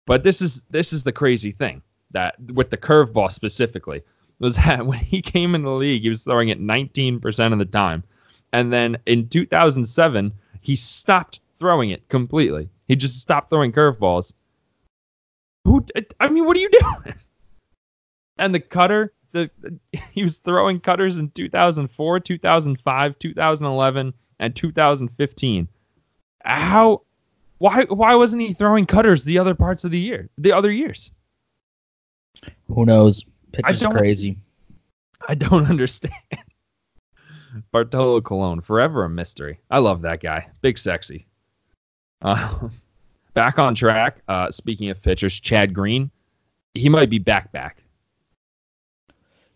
But 0.08 0.24
this 0.24 0.42
is 0.42 0.64
this 0.70 0.94
is 0.94 1.04
the 1.04 1.12
crazy 1.12 1.52
thing 1.52 1.82
that 2.12 2.36
with 2.54 2.70
the 2.70 2.78
curveball 2.78 3.32
specifically 3.32 4.02
was 4.40 4.56
that 4.66 4.86
when 4.86 5.00
he 5.00 5.22
came 5.22 5.56
in 5.56 5.64
the 5.64 5.72
league, 5.72 6.02
he 6.04 6.10
was 6.10 6.24
throwing 6.24 6.50
it 6.50 6.60
19% 6.62 7.54
of 7.54 7.60
the 7.60 7.66
time. 7.66 8.04
And 8.54 8.74
then 8.74 8.98
in 9.06 9.30
2007, 9.30 10.34
he 10.62 10.76
stopped 10.76 11.40
throwing 11.60 11.92
it 11.92 12.08
completely. 12.10 12.68
He 12.88 12.96
just 12.96 13.22
stopped 13.22 13.50
throwing 13.50 13.72
curveballs. 13.72 14.34
Who 15.64 15.86
I 16.20 16.28
mean, 16.30 16.46
what 16.46 16.58
are 16.58 16.60
you 16.60 16.70
doing? 17.04 17.16
And 18.38 18.54
the 18.54 18.60
cutter, 18.60 19.14
the 19.32 19.50
he 20.12 20.24
was 20.24 20.40
throwing 20.40 20.80
cutters 20.80 21.18
in 21.18 21.30
2004, 21.32 22.20
2005, 22.20 23.20
2011, 23.20 24.14
and 24.40 24.56
2015. 24.56 25.68
How 26.44 27.02
why 27.60 27.84
why 27.86 28.16
wasn't 28.16 28.42
he 28.42 28.54
throwing 28.54 28.86
cutters 28.86 29.24
the 29.24 29.38
other 29.38 29.54
parts 29.56 29.84
of 29.84 29.92
the 29.92 30.00
year? 30.00 30.30
The 30.38 30.52
other 30.52 30.72
years? 30.72 31.12
Who 32.68 32.86
knows? 32.86 33.26
Pitches 33.52 33.80
don't- 33.80 33.92
crazy. 33.94 34.38
I 35.28 35.36
don't 35.36 35.66
understand. 35.70 36.14
Bartolo 37.72 38.22
Colon, 38.22 38.62
forever 38.62 39.04
a 39.04 39.10
mystery. 39.10 39.60
I 39.70 39.80
love 39.80 40.02
that 40.04 40.22
guy. 40.22 40.48
Big 40.62 40.78
sexy. 40.78 41.28
Uh, 42.22 42.70
back 43.34 43.60
on 43.60 43.76
track. 43.76 44.22
Uh, 44.28 44.50
speaking 44.50 44.90
of 44.90 45.02
pitchers, 45.02 45.38
Chad 45.40 45.74
Green, 45.74 46.10
he 46.74 46.88
might 46.90 47.10
be 47.10 47.20
back 47.20 47.52
back. 47.52 47.84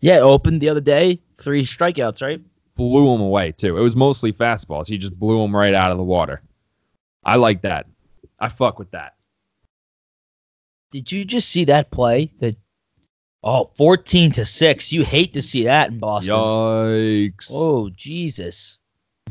Yeah, 0.00 0.18
opened 0.18 0.60
the 0.60 0.68
other 0.68 0.80
day, 0.80 1.20
three 1.38 1.64
strikeouts, 1.64 2.22
right? 2.22 2.40
Blew 2.76 3.14
him 3.14 3.22
away 3.22 3.52
too. 3.52 3.78
It 3.78 3.80
was 3.80 3.96
mostly 3.96 4.30
fastballs. 4.32 4.86
He 4.86 4.98
just 4.98 5.18
blew 5.18 5.42
him 5.42 5.56
right 5.56 5.74
out 5.74 5.90
of 5.90 5.96
the 5.96 6.04
water. 6.04 6.42
I 7.26 7.36
like 7.36 7.60
that. 7.62 7.86
I 8.40 8.48
fuck 8.48 8.78
with 8.78 8.90
that. 8.92 9.16
Did 10.92 11.12
you 11.12 11.24
just 11.26 11.50
see 11.50 11.64
that 11.64 11.90
play? 11.90 12.32
That 12.40 12.56
oh, 13.42 13.66
14 13.76 14.32
to 14.32 14.46
6. 14.46 14.92
You 14.92 15.04
hate 15.04 15.34
to 15.34 15.42
see 15.42 15.64
that 15.64 15.90
in 15.90 15.98
Boston. 15.98 16.34
Yikes. 16.36 17.50
Oh, 17.52 17.90
Jesus. 17.90 18.78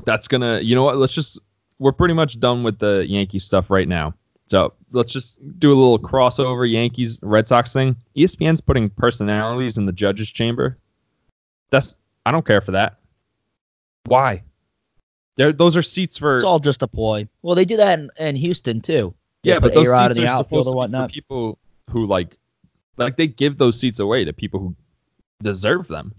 that's 0.06 0.28
gonna 0.28 0.60
you 0.60 0.76
know 0.76 0.84
what 0.84 0.98
let's 0.98 1.14
just 1.14 1.40
we're 1.80 1.92
pretty 1.92 2.14
much 2.14 2.40
done 2.40 2.64
with 2.64 2.78
the 2.80 3.08
yankee 3.08 3.40
stuff 3.40 3.70
right 3.70 3.88
now 3.88 4.14
so 4.48 4.74
let's 4.92 5.12
just 5.12 5.40
do 5.60 5.72
a 5.72 5.74
little 5.74 5.98
crossover 5.98 6.70
yankees 6.70 7.18
red 7.22 7.48
sox 7.48 7.72
thing 7.72 7.96
espn's 8.18 8.60
putting 8.62 8.90
personalities 8.90 9.78
in 9.78 9.86
the 9.86 9.92
judges 9.92 10.30
chamber 10.30 10.78
that's 11.70 11.96
i 12.26 12.32
don't 12.32 12.46
care 12.46 12.62
for 12.62 12.72
that 12.72 13.00
why 14.06 14.44
there 15.38 15.52
those 15.54 15.76
are 15.78 15.82
seats 15.82 16.18
for 16.18 16.36
It's 16.36 16.44
all 16.44 16.60
just 16.60 16.82
a 16.84 16.88
ploy. 16.88 17.28
Well, 17.42 17.56
they 17.56 17.66
do 17.66 17.78
that 17.78 18.00
in, 18.00 18.10
in 18.18 18.36
Houston 18.36 18.82
too. 18.82 19.14
They 19.44 19.52
yeah 19.52 19.60
but 19.60 19.74
those 19.74 19.88
A-Rod 19.88 20.14
seats 20.14 20.18
the 20.26 20.28
are 20.32 20.38
supposed 20.38 20.50
to 20.52 20.58
or 20.58 20.62
be 20.64 20.64
for 20.72 20.76
whatnot. 20.78 21.12
people 21.12 21.60
who 21.90 22.06
like 22.06 22.38
like 22.98 23.18
they 23.18 23.28
give 23.28 23.58
those 23.58 23.80
seats 23.80 24.00
away 24.00 24.24
to 24.26 24.34
people 24.34 24.60
who 24.60 24.76
deserve 25.44 25.88
them 25.88 26.14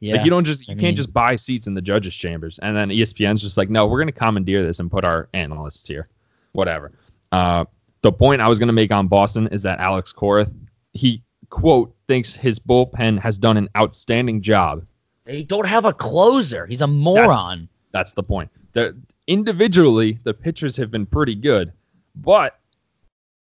Yeah. 0.00 0.16
Like 0.16 0.24
you 0.24 0.30
don't 0.30 0.44
just 0.44 0.66
you 0.68 0.72
I 0.72 0.74
can't 0.74 0.82
mean- 0.82 0.96
just 0.96 1.12
buy 1.12 1.36
seats 1.36 1.66
in 1.66 1.74
the 1.74 1.82
judges' 1.82 2.14
chambers, 2.14 2.58
and 2.60 2.76
then 2.76 2.88
ESPN's 2.90 3.42
just 3.42 3.56
like, 3.56 3.68
no, 3.70 3.86
we're 3.86 3.98
going 3.98 4.12
to 4.12 4.18
commandeer 4.18 4.62
this 4.62 4.78
and 4.80 4.90
put 4.90 5.04
our 5.04 5.28
analysts 5.34 5.86
here, 5.86 6.08
whatever. 6.52 6.92
Uh, 7.32 7.64
the 8.02 8.10
point 8.12 8.40
I 8.40 8.48
was 8.48 8.58
going 8.58 8.68
to 8.68 8.72
make 8.72 8.92
on 8.92 9.08
Boston 9.08 9.46
is 9.48 9.62
that 9.62 9.78
Alex 9.78 10.12
Cora, 10.12 10.46
he 10.94 11.22
quote 11.50 11.94
thinks 12.08 12.34
his 12.34 12.58
bullpen 12.58 13.18
has 13.20 13.38
done 13.38 13.56
an 13.56 13.68
outstanding 13.76 14.40
job. 14.40 14.84
They 15.24 15.42
don't 15.42 15.66
have 15.66 15.84
a 15.84 15.92
closer. 15.92 16.66
He's 16.66 16.82
a 16.82 16.86
moron. 16.86 17.68
That's 17.92 18.12
the 18.12 18.22
point. 18.22 18.50
The 18.72 18.96
individually, 19.26 20.18
the 20.24 20.34
pitchers 20.34 20.76
have 20.76 20.90
been 20.90 21.06
pretty 21.06 21.34
good, 21.34 21.72
but 22.16 22.58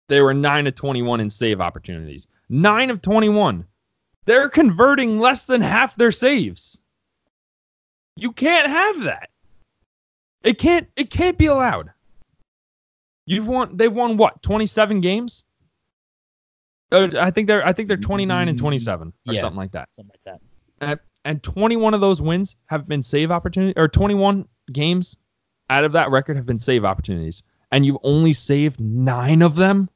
they 0.08 0.20
were 0.20 0.34
nine 0.34 0.66
of 0.66 0.74
twenty-one 0.74 1.20
in 1.20 1.28
save 1.30 1.60
opportunities. 1.60 2.28
Nine 2.48 2.90
of 2.90 3.02
twenty-one. 3.02 3.64
They're 4.24 4.48
converting 4.48 5.18
less 5.18 5.46
than 5.46 5.60
half 5.60 5.96
their 5.96 6.12
saves. 6.12 6.78
You 8.16 8.32
can't 8.32 8.66
have 8.66 9.02
that. 9.02 9.30
It 10.42 10.58
can't. 10.58 10.88
It 10.96 11.10
can't 11.10 11.36
be 11.36 11.46
allowed. 11.46 11.90
You've 13.26 13.48
won. 13.48 13.76
They've 13.76 13.92
won 13.92 14.16
what? 14.16 14.42
Twenty-seven 14.42 15.00
games. 15.00 15.44
Uh, 16.92 17.08
I 17.18 17.32
think 17.32 17.48
they're. 17.48 17.66
I 17.66 17.72
think 17.72 17.88
they're 17.88 17.96
twenty-nine 17.96 18.48
and 18.48 18.56
twenty-seven 18.58 19.12
or 19.28 19.34
Yeah. 19.34 19.40
something 19.40 19.56
like 19.58 19.72
that 19.72 19.88
Something 19.92 20.12
like 20.24 20.40
that. 20.80 21.00
And 21.26 21.42
21 21.42 21.92
of 21.92 22.00
those 22.00 22.22
wins 22.22 22.56
have 22.66 22.88
been 22.88 23.02
save 23.02 23.30
opportunities, 23.30 23.74
or 23.76 23.88
21 23.88 24.46
games 24.72 25.16
out 25.68 25.84
of 25.84 25.92
that 25.92 26.10
record 26.10 26.36
have 26.36 26.46
been 26.46 26.58
save 26.58 26.84
opportunities. 26.84 27.42
And 27.72 27.84
you've 27.84 27.98
only 28.02 28.32
saved 28.32 28.80
9 28.80 29.42
of 29.42 29.56
them? 29.56 29.90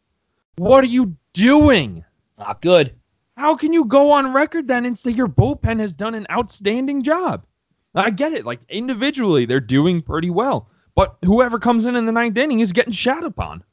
What 0.56 0.84
are 0.84 0.88
you 0.88 1.16
doing? 1.32 2.04
Not 2.38 2.60
good. 2.60 2.94
how 3.36 3.56
can 3.56 3.72
you 3.72 3.84
go 3.84 4.10
on 4.10 4.32
record 4.34 4.68
then 4.68 4.84
and 4.84 4.98
say 4.98 5.10
your 5.12 5.28
bullpen 5.28 5.80
has 5.80 5.94
done 5.94 6.14
an 6.14 6.26
outstanding 6.30 7.02
job? 7.02 7.46
I 7.94 8.10
get 8.10 8.32
it 8.32 8.44
like 8.44 8.60
individually 8.68 9.46
they're 9.46 9.60
doing 9.60 10.02
pretty 10.02 10.30
well 10.30 10.68
but 10.94 11.16
whoever 11.24 11.58
comes 11.58 11.86
in 11.86 11.96
in 11.96 12.06
the 12.06 12.12
ninth 12.12 12.36
inning 12.36 12.60
is 12.60 12.72
getting 12.72 12.92
shot 12.92 13.24
upon. 13.24 13.64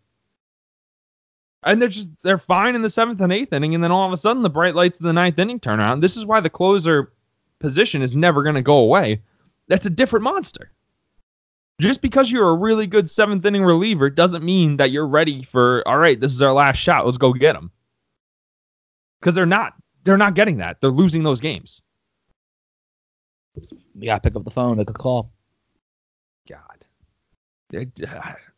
And 1.63 1.81
they're 1.81 1.89
just 1.89 2.09
they're 2.23 2.37
fine 2.37 2.75
in 2.75 2.81
the 2.81 2.89
seventh 2.89 3.19
and 3.19 3.33
eighth 3.33 3.51
inning 3.51 3.75
and 3.75 3.83
then 3.83 3.91
all 3.91 4.05
of 4.05 4.13
a 4.13 4.17
sudden 4.17 4.43
the 4.43 4.49
bright 4.49 4.75
lights 4.75 4.97
of 4.97 5.03
the 5.03 5.13
ninth 5.13 5.39
inning 5.39 5.59
turn 5.59 5.79
around. 5.79 5.99
This 5.99 6.15
is 6.15 6.25
why 6.25 6.39
the 6.39 6.49
closer 6.49 7.11
position 7.59 8.01
is 8.01 8.15
never 8.15 8.43
going 8.43 8.55
to 8.55 8.61
go 8.61 8.77
away. 8.77 9.21
That's 9.67 9.85
a 9.85 9.89
different 9.89 10.23
monster. 10.23 10.71
Just 11.79 12.01
because 12.01 12.31
you're 12.31 12.49
a 12.49 12.55
really 12.55 12.87
good 12.87 13.09
seventh 13.09 13.45
inning 13.45 13.63
reliever 13.63 14.09
doesn't 14.09 14.43
mean 14.43 14.77
that 14.77 14.91
you're 14.91 15.07
ready 15.07 15.43
for 15.43 15.87
all 15.87 15.99
right 15.99 16.19
this 16.19 16.31
is 16.31 16.41
our 16.41 16.53
last 16.53 16.77
shot 16.77 17.05
let's 17.05 17.19
go 17.19 17.31
get 17.33 17.53
them 17.53 17.71
because 19.19 19.35
they're 19.35 19.45
not 19.45 19.73
they're 20.03 20.17
not 20.17 20.35
getting 20.35 20.57
that. 20.57 20.79
They're 20.81 20.89
losing 20.89 21.23
those 21.23 21.41
games. 21.41 21.81
We 23.93 24.05
gotta 24.05 24.21
pick 24.21 24.35
up 24.35 24.43
the 24.43 24.51
phone, 24.51 24.77
make 24.77 24.89
a 24.89 24.93
call. 24.93 25.31
god. 26.49 26.85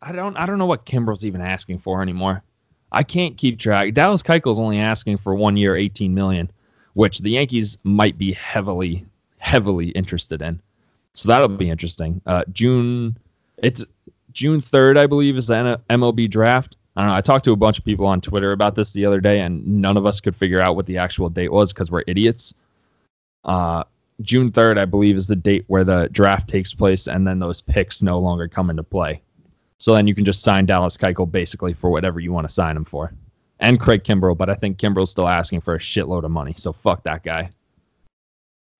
I 0.01 0.11
don't 0.11 0.37
i 0.37 0.45
don't 0.45 0.59
know 0.59 0.67
what 0.67 0.85
kimbrel's 0.85 1.25
even 1.25 1.41
asking 1.41 1.79
for 1.79 2.01
anymore. 2.01 2.43
I 2.91 3.03
can't 3.03 3.37
keep 3.37 3.59
track. 3.59 3.93
Dallas 3.93 4.23
keuchel's 4.23 4.59
only 4.59 4.79
asking 4.79 5.17
for 5.17 5.35
one 5.35 5.57
year 5.57 5.75
18 5.75 6.13
million 6.13 6.51
which 6.93 7.19
the 7.19 7.31
yankees 7.31 7.77
might 7.83 8.17
be 8.17 8.31
heavily 8.33 9.05
heavily 9.37 9.89
interested 9.89 10.41
in 10.41 10.61
so 11.13 11.27
that'll 11.27 11.47
be 11.47 11.69
interesting 11.69 12.21
uh 12.25 12.43
june 12.51 13.17
it's 13.57 13.83
june 14.31 14.61
3rd 14.61 14.97
i 14.97 15.07
believe 15.07 15.37
is 15.37 15.47
the 15.47 15.79
mlb 15.89 16.29
draft 16.29 16.75
I 16.99 17.03
don't 17.03 17.11
know. 17.11 17.15
I 17.15 17.21
talked 17.21 17.45
to 17.45 17.53
a 17.53 17.55
bunch 17.55 17.79
of 17.79 17.85
people 17.85 18.05
on 18.05 18.19
Twitter 18.19 18.51
about 18.51 18.75
this 18.75 18.91
the 18.91 19.05
other 19.05 19.21
day, 19.21 19.39
and 19.39 19.65
none 19.65 19.95
of 19.95 20.05
us 20.05 20.19
could 20.19 20.35
figure 20.35 20.59
out 20.59 20.75
what 20.75 20.85
the 20.85 20.97
actual 20.97 21.29
date 21.29 21.49
was 21.49 21.71
because 21.71 21.89
we're 21.89 22.03
idiots. 22.07 22.53
Uh, 23.45 23.85
June 24.21 24.51
3rd, 24.51 24.77
I 24.77 24.83
believe, 24.83 25.15
is 25.15 25.27
the 25.27 25.35
date 25.35 25.63
where 25.67 25.85
the 25.85 26.09
draft 26.11 26.49
takes 26.49 26.73
place, 26.73 27.07
and 27.07 27.25
then 27.25 27.39
those 27.39 27.61
picks 27.61 28.01
no 28.01 28.19
longer 28.19 28.49
come 28.49 28.69
into 28.69 28.83
play. 28.83 29.21
So 29.77 29.93
then 29.93 30.07
you 30.07 30.15
can 30.15 30.25
just 30.25 30.41
sign 30.41 30.65
Dallas 30.65 30.97
Keuchel 30.97 31.31
basically 31.31 31.71
for 31.71 31.89
whatever 31.89 32.19
you 32.19 32.33
want 32.33 32.47
to 32.49 32.53
sign 32.53 32.75
him 32.75 32.83
for. 32.83 33.13
And 33.59 33.79
Craig 33.79 34.03
Kimbrel, 34.03 34.37
but 34.37 34.49
I 34.49 34.55
think 34.55 34.77
Kimbrel's 34.77 35.11
still 35.11 35.27
asking 35.27 35.61
for 35.61 35.75
a 35.75 35.79
shitload 35.79 36.23
of 36.23 36.31
money, 36.31 36.53
so 36.57 36.71
fuck 36.71 37.03
that 37.03 37.23
guy. 37.23 37.49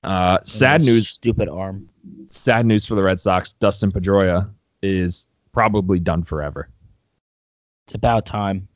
Uh, 0.04 0.40
sad 0.46 0.82
news 0.82 1.10
Stupid 1.10 1.50
arm. 1.50 1.90
sad 2.30 2.66
news 2.66 2.86
for 2.86 2.96
the 2.96 3.04
Red 3.04 3.20
Sox. 3.20 3.52
Dustin 3.54 3.92
Pedroia 3.92 4.50
is 4.82 5.28
probably 5.52 6.00
done 6.00 6.24
forever. 6.24 6.70
It's 7.86 7.96
about 7.96 8.26
time. 8.26 8.68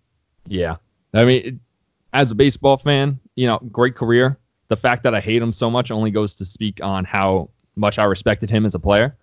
Yeah. 0.47 0.75
I 1.13 1.23
mean, 1.23 1.45
it- 1.45 1.55
as 2.11 2.29
a 2.29 2.35
baseball 2.35 2.77
fan, 2.77 3.19
you 3.35 3.47
know, 3.47 3.57
great 3.71 3.95
career. 3.95 4.37
The 4.67 4.75
fact 4.75 5.01
that 5.03 5.15
I 5.15 5.19
hate 5.19 5.41
him 5.41 5.51
so 5.53 5.69
much 5.71 5.89
only 5.89 6.11
goes 6.11 6.35
to 6.35 6.45
speak 6.45 6.79
on 6.83 7.05
how 7.05 7.49
much 7.75 7.97
I 7.97 8.03
respected 8.03 8.49
him 8.51 8.65
as 8.65 8.75
a 8.75 8.79
player. 8.79 9.15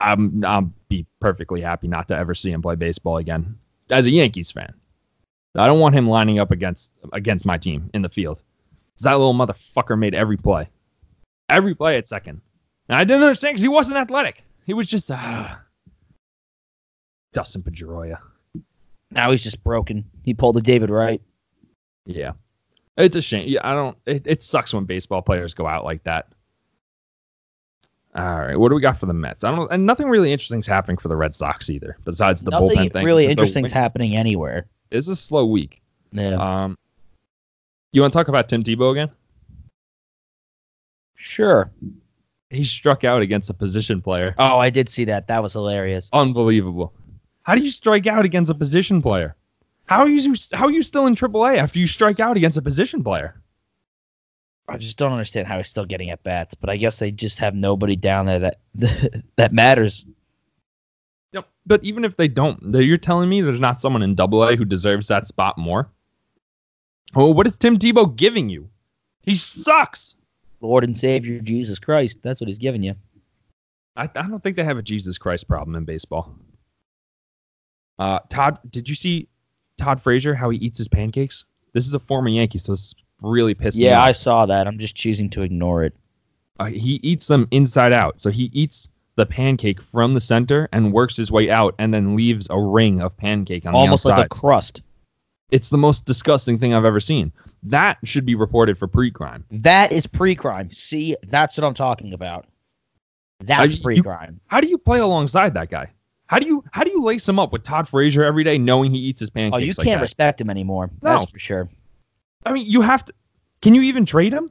I'm 0.00 0.44
I'll 0.44 0.70
be 0.88 1.04
perfectly 1.20 1.60
happy 1.60 1.88
not 1.88 2.06
to 2.08 2.16
ever 2.16 2.34
see 2.34 2.52
him 2.52 2.62
play 2.62 2.74
baseball 2.76 3.16
again. 3.16 3.58
As 3.90 4.06
a 4.06 4.10
Yankees 4.10 4.50
fan. 4.52 4.72
I 5.56 5.66
don't 5.66 5.80
want 5.80 5.94
him 5.94 6.08
lining 6.08 6.38
up 6.38 6.50
against 6.50 6.92
against 7.12 7.44
my 7.44 7.58
team 7.58 7.90
in 7.94 8.02
the 8.02 8.08
field. 8.08 8.42
That 9.00 9.12
little 9.12 9.34
motherfucker 9.34 9.98
made 9.98 10.14
every 10.14 10.36
play. 10.36 10.68
Every 11.48 11.74
play 11.74 11.96
at 11.96 12.08
second. 12.08 12.40
And 12.88 12.98
I 12.98 13.04
didn't 13.04 13.22
understand 13.22 13.54
because 13.54 13.62
he 13.62 13.68
wasn't 13.68 13.96
athletic. 13.96 14.44
He 14.66 14.74
was 14.74 14.86
just 14.86 15.10
uh, 15.10 15.54
Dustin 17.32 17.62
Pedroia. 17.62 18.18
Now 19.10 19.30
he's 19.30 19.42
just 19.42 19.64
broken. 19.64 20.04
He 20.22 20.34
pulled 20.34 20.56
the 20.56 20.60
David 20.60 20.90
Wright. 20.90 21.22
Yeah. 22.04 22.32
It's 22.96 23.16
a 23.16 23.22
shame. 23.22 23.48
Yeah, 23.48 23.60
I 23.64 23.72
don't 23.72 23.96
it, 24.06 24.26
it 24.26 24.42
sucks 24.42 24.74
when 24.74 24.84
baseball 24.84 25.22
players 25.22 25.54
go 25.54 25.66
out 25.66 25.84
like 25.84 26.02
that. 26.04 26.28
All 28.14 28.24
right, 28.24 28.56
what 28.58 28.68
do 28.68 28.74
we 28.74 28.80
got 28.80 28.98
for 28.98 29.06
the 29.06 29.14
Mets? 29.14 29.44
I 29.44 29.54
don't 29.54 29.70
and 29.72 29.86
nothing 29.86 30.08
really 30.08 30.32
interesting's 30.32 30.66
happening 30.66 30.98
for 30.98 31.08
the 31.08 31.16
Red 31.16 31.34
Sox 31.34 31.70
either, 31.70 31.96
besides 32.04 32.42
the 32.42 32.50
Nothing 32.50 32.68
bullpen 32.68 32.92
thing. 32.92 33.06
really 33.06 33.26
interesting's 33.26 33.70
happening 33.70 34.14
anywhere. 34.16 34.66
It's 34.90 35.08
a 35.08 35.16
slow 35.16 35.46
week. 35.46 35.82
Yeah. 36.12 36.34
Um 36.34 36.76
You 37.92 38.00
want 38.02 38.12
to 38.12 38.18
talk 38.18 38.28
about 38.28 38.48
Tim 38.48 38.62
Tebow 38.62 38.92
again? 38.92 39.10
sure. 41.16 41.70
He 42.48 42.64
struck 42.64 43.04
out 43.04 43.22
against 43.22 43.48
a 43.50 43.54
position 43.54 44.00
player. 44.02 44.34
Oh, 44.38 44.58
I 44.58 44.70
did 44.70 44.88
see 44.88 45.04
that. 45.04 45.28
That 45.28 45.42
was 45.42 45.52
hilarious. 45.52 46.08
Unbelievable. 46.12 46.92
How 47.42 47.54
do 47.54 47.60
you 47.60 47.70
strike 47.70 48.06
out 48.06 48.24
against 48.24 48.50
a 48.50 48.54
position 48.54 49.00
player? 49.00 49.36
How 49.86 50.00
are 50.00 50.08
you 50.08 50.34
how 50.52 50.66
are 50.66 50.70
you 50.70 50.82
still 50.82 51.06
in 51.06 51.14
AAA 51.14 51.58
after 51.58 51.78
you 51.78 51.86
strike 51.86 52.20
out 52.20 52.36
against 52.36 52.56
a 52.58 52.62
position 52.62 53.04
player? 53.04 53.40
I 54.68 54.76
just 54.76 54.96
don't 54.98 55.12
understand 55.12 55.48
how 55.48 55.56
he's 55.56 55.68
still 55.68 55.84
getting 55.84 56.10
at 56.10 56.22
bats, 56.22 56.54
but 56.54 56.70
I 56.70 56.76
guess 56.76 56.98
they 57.00 57.10
just 57.10 57.38
have 57.40 57.54
nobody 57.54 57.96
down 57.96 58.26
there 58.26 58.38
that 58.38 58.60
that 59.36 59.52
matters. 59.52 60.04
But 61.66 61.84
even 61.84 62.04
if 62.04 62.16
they 62.16 62.28
don't, 62.28 62.58
you're 62.74 62.96
telling 62.96 63.28
me 63.28 63.40
there's 63.40 63.60
not 63.60 63.80
someone 63.80 64.02
in 64.02 64.14
Double 64.14 64.42
A 64.44 64.56
who 64.56 64.64
deserves 64.64 65.08
that 65.08 65.26
spot 65.26 65.58
more. 65.58 65.88
Oh, 67.14 67.30
what 67.30 67.46
is 67.46 67.58
Tim 67.58 67.78
Tebow 67.78 68.14
giving 68.16 68.48
you? 68.48 68.68
He 69.22 69.34
sucks. 69.34 70.16
Lord 70.60 70.84
and 70.84 70.96
Savior 70.96 71.40
Jesus 71.40 71.78
Christ. 71.78 72.18
That's 72.22 72.40
what 72.40 72.48
he's 72.48 72.58
giving 72.58 72.82
you. 72.82 72.94
I, 73.96 74.04
I 74.04 74.22
don't 74.28 74.42
think 74.42 74.56
they 74.56 74.64
have 74.64 74.78
a 74.78 74.82
Jesus 74.82 75.18
Christ 75.18 75.48
problem 75.48 75.74
in 75.76 75.84
baseball. 75.84 76.34
Uh, 77.98 78.20
Todd, 78.28 78.58
did 78.70 78.88
you 78.88 78.94
see 78.94 79.28
Todd 79.76 80.00
Frazier 80.02 80.34
how 80.34 80.50
he 80.50 80.58
eats 80.58 80.78
his 80.78 80.88
pancakes? 80.88 81.44
This 81.72 81.86
is 81.86 81.94
a 81.94 81.98
former 81.98 82.28
Yankee, 82.28 82.58
so 82.58 82.72
it's 82.72 82.94
really 83.22 83.54
pissed 83.54 83.78
me 83.78 83.84
Yeah, 83.84 84.00
off. 84.00 84.08
I 84.08 84.12
saw 84.12 84.46
that. 84.46 84.66
I'm 84.66 84.78
just 84.78 84.96
choosing 84.96 85.28
to 85.30 85.42
ignore 85.42 85.84
it. 85.84 85.94
uh, 86.58 86.66
he 86.66 87.00
eats 87.02 87.26
them 87.26 87.46
inside 87.50 87.92
out. 87.92 88.20
So 88.20 88.30
he 88.30 88.50
eats 88.52 88.88
the 89.20 89.26
pancake 89.26 89.82
from 89.82 90.14
the 90.14 90.20
center 90.20 90.66
and 90.72 90.94
works 90.94 91.14
his 91.14 91.30
way 91.30 91.50
out, 91.50 91.74
and 91.78 91.92
then 91.92 92.16
leaves 92.16 92.46
a 92.48 92.58
ring 92.58 93.02
of 93.02 93.14
pancake 93.18 93.66
on 93.66 93.74
Almost 93.74 94.04
the 94.04 94.10
outside. 94.12 94.12
Almost 94.12 94.32
like 94.32 94.38
a 94.38 94.40
crust. 94.40 94.82
It's 95.50 95.68
the 95.68 95.76
most 95.76 96.06
disgusting 96.06 96.58
thing 96.58 96.72
I've 96.72 96.86
ever 96.86 97.00
seen. 97.00 97.30
That 97.62 97.98
should 98.02 98.24
be 98.24 98.34
reported 98.34 98.78
for 98.78 98.86
pre-crime. 98.86 99.44
That 99.50 99.92
is 99.92 100.06
pre-crime. 100.06 100.72
See, 100.72 101.16
that's 101.24 101.58
what 101.58 101.66
I'm 101.66 101.74
talking 101.74 102.14
about. 102.14 102.46
That's 103.40 103.76
you- 103.76 103.82
pre-crime. 103.82 104.40
How 104.46 104.62
do 104.62 104.68
you 104.68 104.78
play 104.78 105.00
alongside 105.00 105.52
that 105.52 105.70
guy? 105.70 105.90
How 106.28 106.38
do 106.38 106.46
you 106.46 106.64
how 106.70 106.84
do 106.84 106.90
you 106.90 107.02
lace 107.02 107.28
him 107.28 107.38
up 107.38 107.52
with 107.52 107.64
Todd 107.64 107.88
Frazier 107.88 108.24
every 108.24 108.44
day, 108.44 108.56
knowing 108.56 108.92
he 108.92 108.98
eats 108.98 109.20
his 109.20 109.30
oh, 109.30 109.34
pancakes? 109.34 109.56
Oh, 109.56 109.58
you 109.58 109.74
like 109.76 109.84
can't 109.84 109.98
that? 109.98 110.02
respect 110.02 110.40
him 110.40 110.48
anymore. 110.48 110.88
No. 111.02 111.18
That's 111.18 111.30
for 111.30 111.38
sure. 111.40 111.68
I 112.46 112.52
mean, 112.52 112.66
you 112.66 112.80
have 112.80 113.04
to. 113.04 113.12
Can 113.60 113.74
you 113.74 113.82
even 113.82 114.06
trade 114.06 114.32
him? 114.32 114.50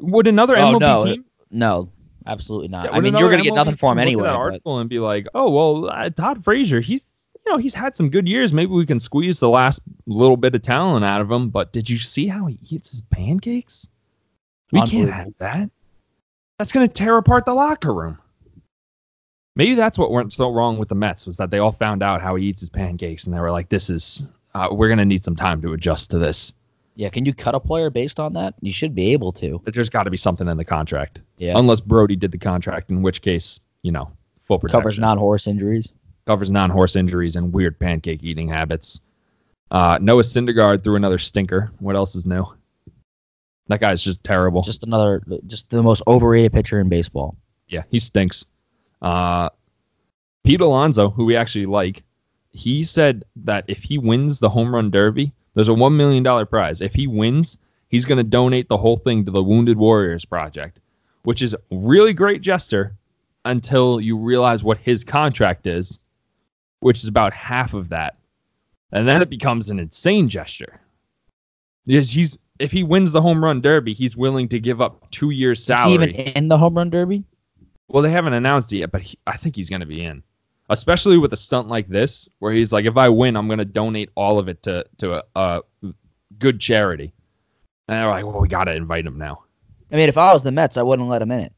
Would 0.00 0.26
another 0.26 0.58
Oh, 0.58 0.72
MLB 0.72 0.80
no. 0.80 1.04
team? 1.04 1.24
No, 1.52 1.88
absolutely 2.26 2.68
not. 2.68 2.86
Yeah, 2.86 2.92
I 2.92 3.00
mean, 3.00 3.16
you're 3.16 3.28
going 3.28 3.42
to 3.42 3.44
get 3.44 3.54
nothing 3.54 3.76
for 3.76 3.92
him 3.92 3.98
team 3.98 4.18
look 4.18 4.26
at 4.26 4.28
anyway. 4.28 4.28
But- 4.28 4.36
article 4.36 4.78
and 4.78 4.90
be 4.90 4.98
like, 4.98 5.26
oh 5.34 5.50
well, 5.50 5.90
uh, 5.90 6.10
Todd 6.10 6.44
Frazier, 6.44 6.80
he's 6.80 7.06
you 7.44 7.52
know 7.52 7.58
he's 7.58 7.74
had 7.74 7.96
some 7.96 8.08
good 8.08 8.28
years. 8.28 8.52
Maybe 8.52 8.72
we 8.72 8.86
can 8.86 9.00
squeeze 9.00 9.40
the 9.40 9.48
last 9.48 9.80
little 10.06 10.36
bit 10.36 10.54
of 10.54 10.62
talent 10.62 11.04
out 11.04 11.20
of 11.20 11.30
him. 11.30 11.50
But 11.50 11.72
did 11.72 11.88
you 11.88 11.98
see 11.98 12.26
how 12.26 12.46
he 12.46 12.58
eats 12.68 12.90
his 12.90 13.02
pancakes? 13.02 13.86
We 14.72 14.82
can't 14.86 15.10
have 15.10 15.34
that. 15.38 15.70
That's 16.58 16.72
going 16.72 16.86
to 16.86 16.92
tear 16.92 17.16
apart 17.16 17.44
the 17.44 17.54
locker 17.54 17.92
room. 17.92 18.18
Maybe 19.56 19.74
that's 19.74 19.98
what 19.98 20.10
went 20.10 20.32
so 20.32 20.52
wrong 20.52 20.78
with 20.78 20.88
the 20.88 20.94
Mets 20.96 21.26
was 21.26 21.36
that 21.36 21.50
they 21.50 21.58
all 21.58 21.72
found 21.72 22.02
out 22.02 22.20
how 22.20 22.34
he 22.34 22.46
eats 22.46 22.60
his 22.60 22.70
pancakes 22.70 23.24
and 23.24 23.34
they 23.34 23.38
were 23.38 23.52
like, 23.52 23.68
"This 23.68 23.88
is 23.88 24.24
uh, 24.54 24.68
we're 24.72 24.88
going 24.88 24.98
to 24.98 25.04
need 25.04 25.22
some 25.22 25.36
time 25.36 25.62
to 25.62 25.72
adjust 25.74 26.10
to 26.10 26.18
this." 26.18 26.52
Yeah, 26.96 27.08
can 27.08 27.24
you 27.24 27.34
cut 27.34 27.54
a 27.54 27.60
player 27.60 27.90
based 27.90 28.20
on 28.20 28.32
that? 28.34 28.54
You 28.60 28.72
should 28.72 28.94
be 28.94 29.12
able 29.12 29.32
to. 29.32 29.60
But 29.64 29.74
There's 29.74 29.88
got 29.90 30.04
to 30.04 30.10
be 30.10 30.16
something 30.16 30.46
in 30.48 30.56
the 30.56 30.64
contract, 30.64 31.20
Yeah, 31.38 31.54
unless 31.56 31.80
Brodie 31.80 32.14
did 32.16 32.30
the 32.30 32.38
contract, 32.38 32.90
in 32.90 33.02
which 33.02 33.20
case, 33.20 33.60
you 33.82 33.90
know, 33.90 34.10
full 34.44 34.58
protection 34.58 34.80
covers 34.80 34.98
non-horse 34.98 35.46
injuries. 35.48 35.92
covers 36.26 36.50
non-horse 36.52 36.94
injuries 36.96 37.34
and 37.36 37.52
weird 37.52 37.78
pancake 37.80 38.22
eating 38.22 38.46
habits. 38.48 39.00
Uh, 39.72 39.98
Noah 40.00 40.22
Syndergaard 40.22 40.84
threw 40.84 40.94
another 40.94 41.18
stinker. 41.18 41.72
What 41.80 41.96
else 41.96 42.14
is 42.14 42.26
new? 42.26 42.44
That 43.68 43.80
guy's 43.80 44.04
just 44.04 44.22
terrible. 44.22 44.62
Just 44.62 44.84
another, 44.84 45.22
just 45.46 45.70
the 45.70 45.82
most 45.82 46.02
overrated 46.06 46.52
pitcher 46.52 46.78
in 46.80 46.88
baseball. 46.88 47.36
yeah, 47.68 47.82
he 47.90 47.98
stinks. 47.98 48.44
Uh, 49.02 49.48
Pete 50.44 50.60
Alonso, 50.60 51.10
who 51.10 51.24
we 51.24 51.34
actually 51.34 51.66
like, 51.66 52.02
he 52.52 52.82
said 52.84 53.24
that 53.36 53.64
if 53.66 53.82
he 53.82 53.98
wins 53.98 54.38
the 54.38 54.48
home 54.48 54.72
run 54.74 54.90
derby, 54.90 55.32
there's 55.54 55.68
a 55.68 55.74
one 55.74 55.96
million 55.96 56.22
dollar 56.22 56.46
prize. 56.46 56.80
If 56.80 56.94
he 56.94 57.06
wins, 57.06 57.56
he's 57.88 58.04
going 58.04 58.18
to 58.18 58.24
donate 58.24 58.68
the 58.68 58.76
whole 58.76 58.98
thing 58.98 59.24
to 59.24 59.30
the 59.30 59.42
Wounded 59.42 59.76
Warriors 59.76 60.24
Project, 60.24 60.80
which 61.22 61.42
is 61.42 61.54
a 61.54 61.58
really 61.70 62.12
great 62.12 62.40
gesture 62.40 62.94
until 63.44 64.00
you 64.00 64.16
realize 64.16 64.64
what 64.64 64.78
his 64.78 65.04
contract 65.04 65.66
is, 65.66 65.98
which 66.80 66.98
is 66.98 67.08
about 67.08 67.32
half 67.32 67.74
of 67.74 67.88
that, 67.90 68.16
and 68.92 69.06
then 69.06 69.22
it 69.22 69.30
becomes 69.30 69.70
an 69.70 69.78
insane 69.78 70.28
gesture. 70.28 70.80
Because 71.86 72.10
he's 72.10 72.38
if 72.58 72.70
he 72.70 72.82
wins 72.82 73.12
the 73.12 73.20
home 73.20 73.42
run 73.42 73.60
derby, 73.60 73.92
he's 73.92 74.16
willing 74.16 74.48
to 74.48 74.60
give 74.60 74.80
up 74.80 75.10
two 75.10 75.30
years 75.30 75.62
salary. 75.62 75.94
Is 75.94 76.10
he 76.10 76.20
even 76.22 76.32
in 76.36 76.48
the 76.48 76.58
home 76.58 76.76
run 76.76 76.90
derby? 76.90 77.24
Well, 77.88 78.02
they 78.02 78.10
haven't 78.10 78.32
announced 78.32 78.72
it 78.72 78.78
yet, 78.78 78.92
but 78.92 79.02
he, 79.02 79.18
I 79.26 79.36
think 79.36 79.56
he's 79.56 79.68
going 79.68 79.80
to 79.80 79.86
be 79.86 80.02
in, 80.02 80.22
especially 80.70 81.18
with 81.18 81.32
a 81.32 81.36
stunt 81.36 81.68
like 81.68 81.88
this, 81.88 82.28
where 82.38 82.52
he's 82.52 82.72
like, 82.72 82.84
"If 82.84 82.96
I 82.96 83.08
win, 83.08 83.36
I'm 83.36 83.46
going 83.48 83.58
to 83.58 83.64
donate 83.64 84.10
all 84.14 84.38
of 84.38 84.48
it 84.48 84.62
to 84.64 84.84
to 84.98 85.14
a, 85.14 85.22
a 85.82 85.92
good 86.38 86.60
charity." 86.60 87.12
And 87.88 87.96
they're 87.98 88.08
like, 88.08 88.24
"Well, 88.24 88.40
we 88.40 88.48
got 88.48 88.64
to 88.64 88.74
invite 88.74 89.06
him 89.06 89.18
now. 89.18 89.44
I 89.92 89.96
mean, 89.96 90.08
if 90.08 90.16
I 90.18 90.32
was 90.32 90.42
the 90.42 90.52
Mets, 90.52 90.76
I 90.76 90.82
wouldn't 90.82 91.08
let 91.08 91.22
him 91.22 91.30
in 91.30 91.40
it. 91.40 91.52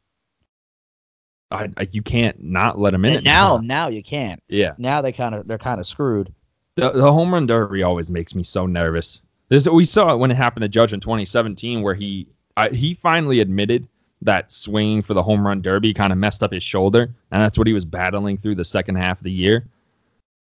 I, 1.50 1.70
I, 1.76 1.88
you 1.92 2.02
can't 2.02 2.42
not 2.42 2.78
let 2.78 2.92
him 2.92 3.04
in 3.04 3.12
And 3.12 3.18
it 3.18 3.24
now, 3.24 3.58
now 3.58 3.86
you 3.88 4.02
can't. 4.02 4.42
Yeah, 4.48 4.74
Now 4.78 5.00
they 5.00 5.12
kind 5.12 5.34
of 5.34 5.46
they're 5.46 5.58
kind 5.58 5.80
of 5.80 5.86
screwed. 5.86 6.32
the, 6.74 6.90
the 6.90 7.12
home 7.12 7.32
run 7.32 7.46
derby 7.46 7.82
always 7.84 8.10
makes 8.10 8.34
me 8.34 8.42
so 8.42 8.66
nervous. 8.66 9.22
This, 9.48 9.68
we 9.68 9.84
saw 9.84 10.12
it 10.12 10.16
when 10.16 10.32
it 10.32 10.36
happened 10.36 10.62
to 10.62 10.68
Judge 10.68 10.92
in 10.92 10.98
2017, 10.98 11.82
where 11.82 11.94
he 11.94 12.28
I, 12.56 12.70
he 12.70 12.94
finally 12.94 13.38
admitted 13.40 13.86
that 14.22 14.50
swinging 14.50 15.02
for 15.02 15.14
the 15.14 15.22
home 15.22 15.46
run 15.46 15.62
derby 15.62 15.92
kind 15.92 16.12
of 16.12 16.18
messed 16.18 16.42
up 16.42 16.52
his 16.52 16.62
shoulder, 16.62 17.14
and 17.30 17.42
that's 17.42 17.58
what 17.58 17.66
he 17.66 17.72
was 17.72 17.84
battling 17.84 18.38
through 18.38 18.54
the 18.54 18.64
second 18.64 18.96
half 18.96 19.18
of 19.18 19.24
the 19.24 19.30
year. 19.30 19.66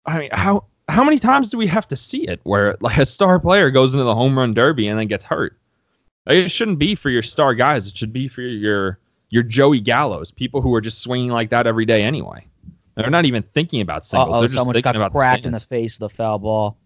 I 0.07 0.19
mean, 0.19 0.31
how 0.33 0.65
how 0.89 1.03
many 1.03 1.19
times 1.19 1.51
do 1.51 1.59
we 1.59 1.67
have 1.67 1.89
to 1.89 1.97
see 1.97 2.25
it 2.25 2.41
where 2.45 2.77
like 2.81 2.99
a 2.99 3.07
star 3.07 3.39
player 3.41 3.71
goes 3.71 3.95
into 3.95 4.05
the 4.05 4.15
home 4.15 4.37
run 4.37 4.55
derby 4.55 4.89
and 4.89 4.99
then 4.99 5.07
gets 5.07 5.25
hurt? 5.25 5.57
Like, 6.27 6.37
it 6.37 6.51
shouldn't 6.51 6.79
be 6.79 6.95
for 6.95 7.11
your 7.11 7.23
star 7.23 7.55
guys. 7.55 7.87
It 7.87 7.97
should 7.97 8.13
be 8.13 8.29
for 8.29 8.43
your 8.43 8.99
your 9.31 9.43
Joey 9.43 9.81
Gallos, 9.81 10.35
people 10.35 10.61
who 10.61 10.75
are 10.75 10.81
just 10.81 11.01
swinging 11.01 11.31
like 11.31 11.51
that 11.51 11.67
every 11.67 11.85
day 11.85 12.03
anyway. 12.03 12.47
They're 12.95 13.11
not 13.11 13.25
even 13.25 13.43
thinking 13.55 13.81
about 13.81 14.05
singles. 14.05 14.37
Oh, 14.37 14.41
They're 14.41 14.49
just 14.49 14.65
thinking 14.65 14.83
got 14.83 14.97
about 14.97 15.11
cracked 15.11 15.43
the 15.43 15.49
in 15.49 15.55
the 15.55 15.61
face 15.61 15.99
with 15.99 16.13
a 16.13 16.15
foul 16.15 16.39
ball. 16.39 16.77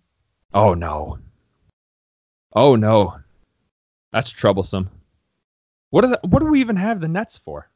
Oh 0.54 0.72
no. 0.74 1.18
Oh 2.54 2.76
no. 2.76 3.16
That's 4.12 4.30
troublesome. 4.30 4.88
What 5.90 6.04
are 6.04 6.08
the, 6.08 6.20
what 6.22 6.40
do 6.40 6.46
we 6.46 6.60
even 6.60 6.76
have 6.76 7.00
the 7.00 7.08
Nets 7.08 7.38
for? 7.38 7.70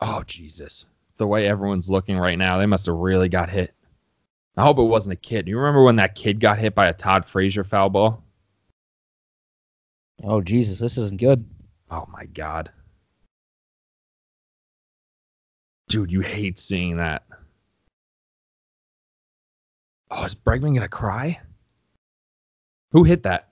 Oh 0.00 0.22
Jesus. 0.24 0.86
The 1.18 1.26
way 1.26 1.48
everyone's 1.48 1.90
looking 1.90 2.16
right 2.18 2.38
now, 2.38 2.58
they 2.58 2.66
must 2.66 2.86
have 2.86 2.94
really 2.94 3.28
got 3.28 3.50
hit. 3.50 3.74
I 4.56 4.62
hope 4.62 4.78
it 4.78 4.82
wasn't 4.82 5.12
a 5.12 5.16
kid. 5.16 5.44
Do 5.44 5.50
You 5.50 5.58
remember 5.58 5.84
when 5.84 5.96
that 5.96 6.14
kid 6.14 6.40
got 6.40 6.58
hit 6.58 6.74
by 6.74 6.88
a 6.88 6.92
Todd 6.92 7.24
Frazier 7.24 7.64
foul 7.64 7.90
ball? 7.90 8.24
Oh 10.24 10.40
Jesus, 10.40 10.78
this 10.78 10.98
isn't 10.98 11.20
good. 11.20 11.44
Oh 11.90 12.06
my 12.12 12.26
god. 12.26 12.70
Dude, 15.88 16.10
you 16.10 16.20
hate 16.20 16.58
seeing 16.58 16.96
that. 16.96 17.22
Oh, 20.10 20.24
is 20.24 20.34
Bregman 20.34 20.74
gonna 20.74 20.88
cry? 20.88 21.40
Who 22.92 23.04
hit 23.04 23.22
that? 23.22 23.47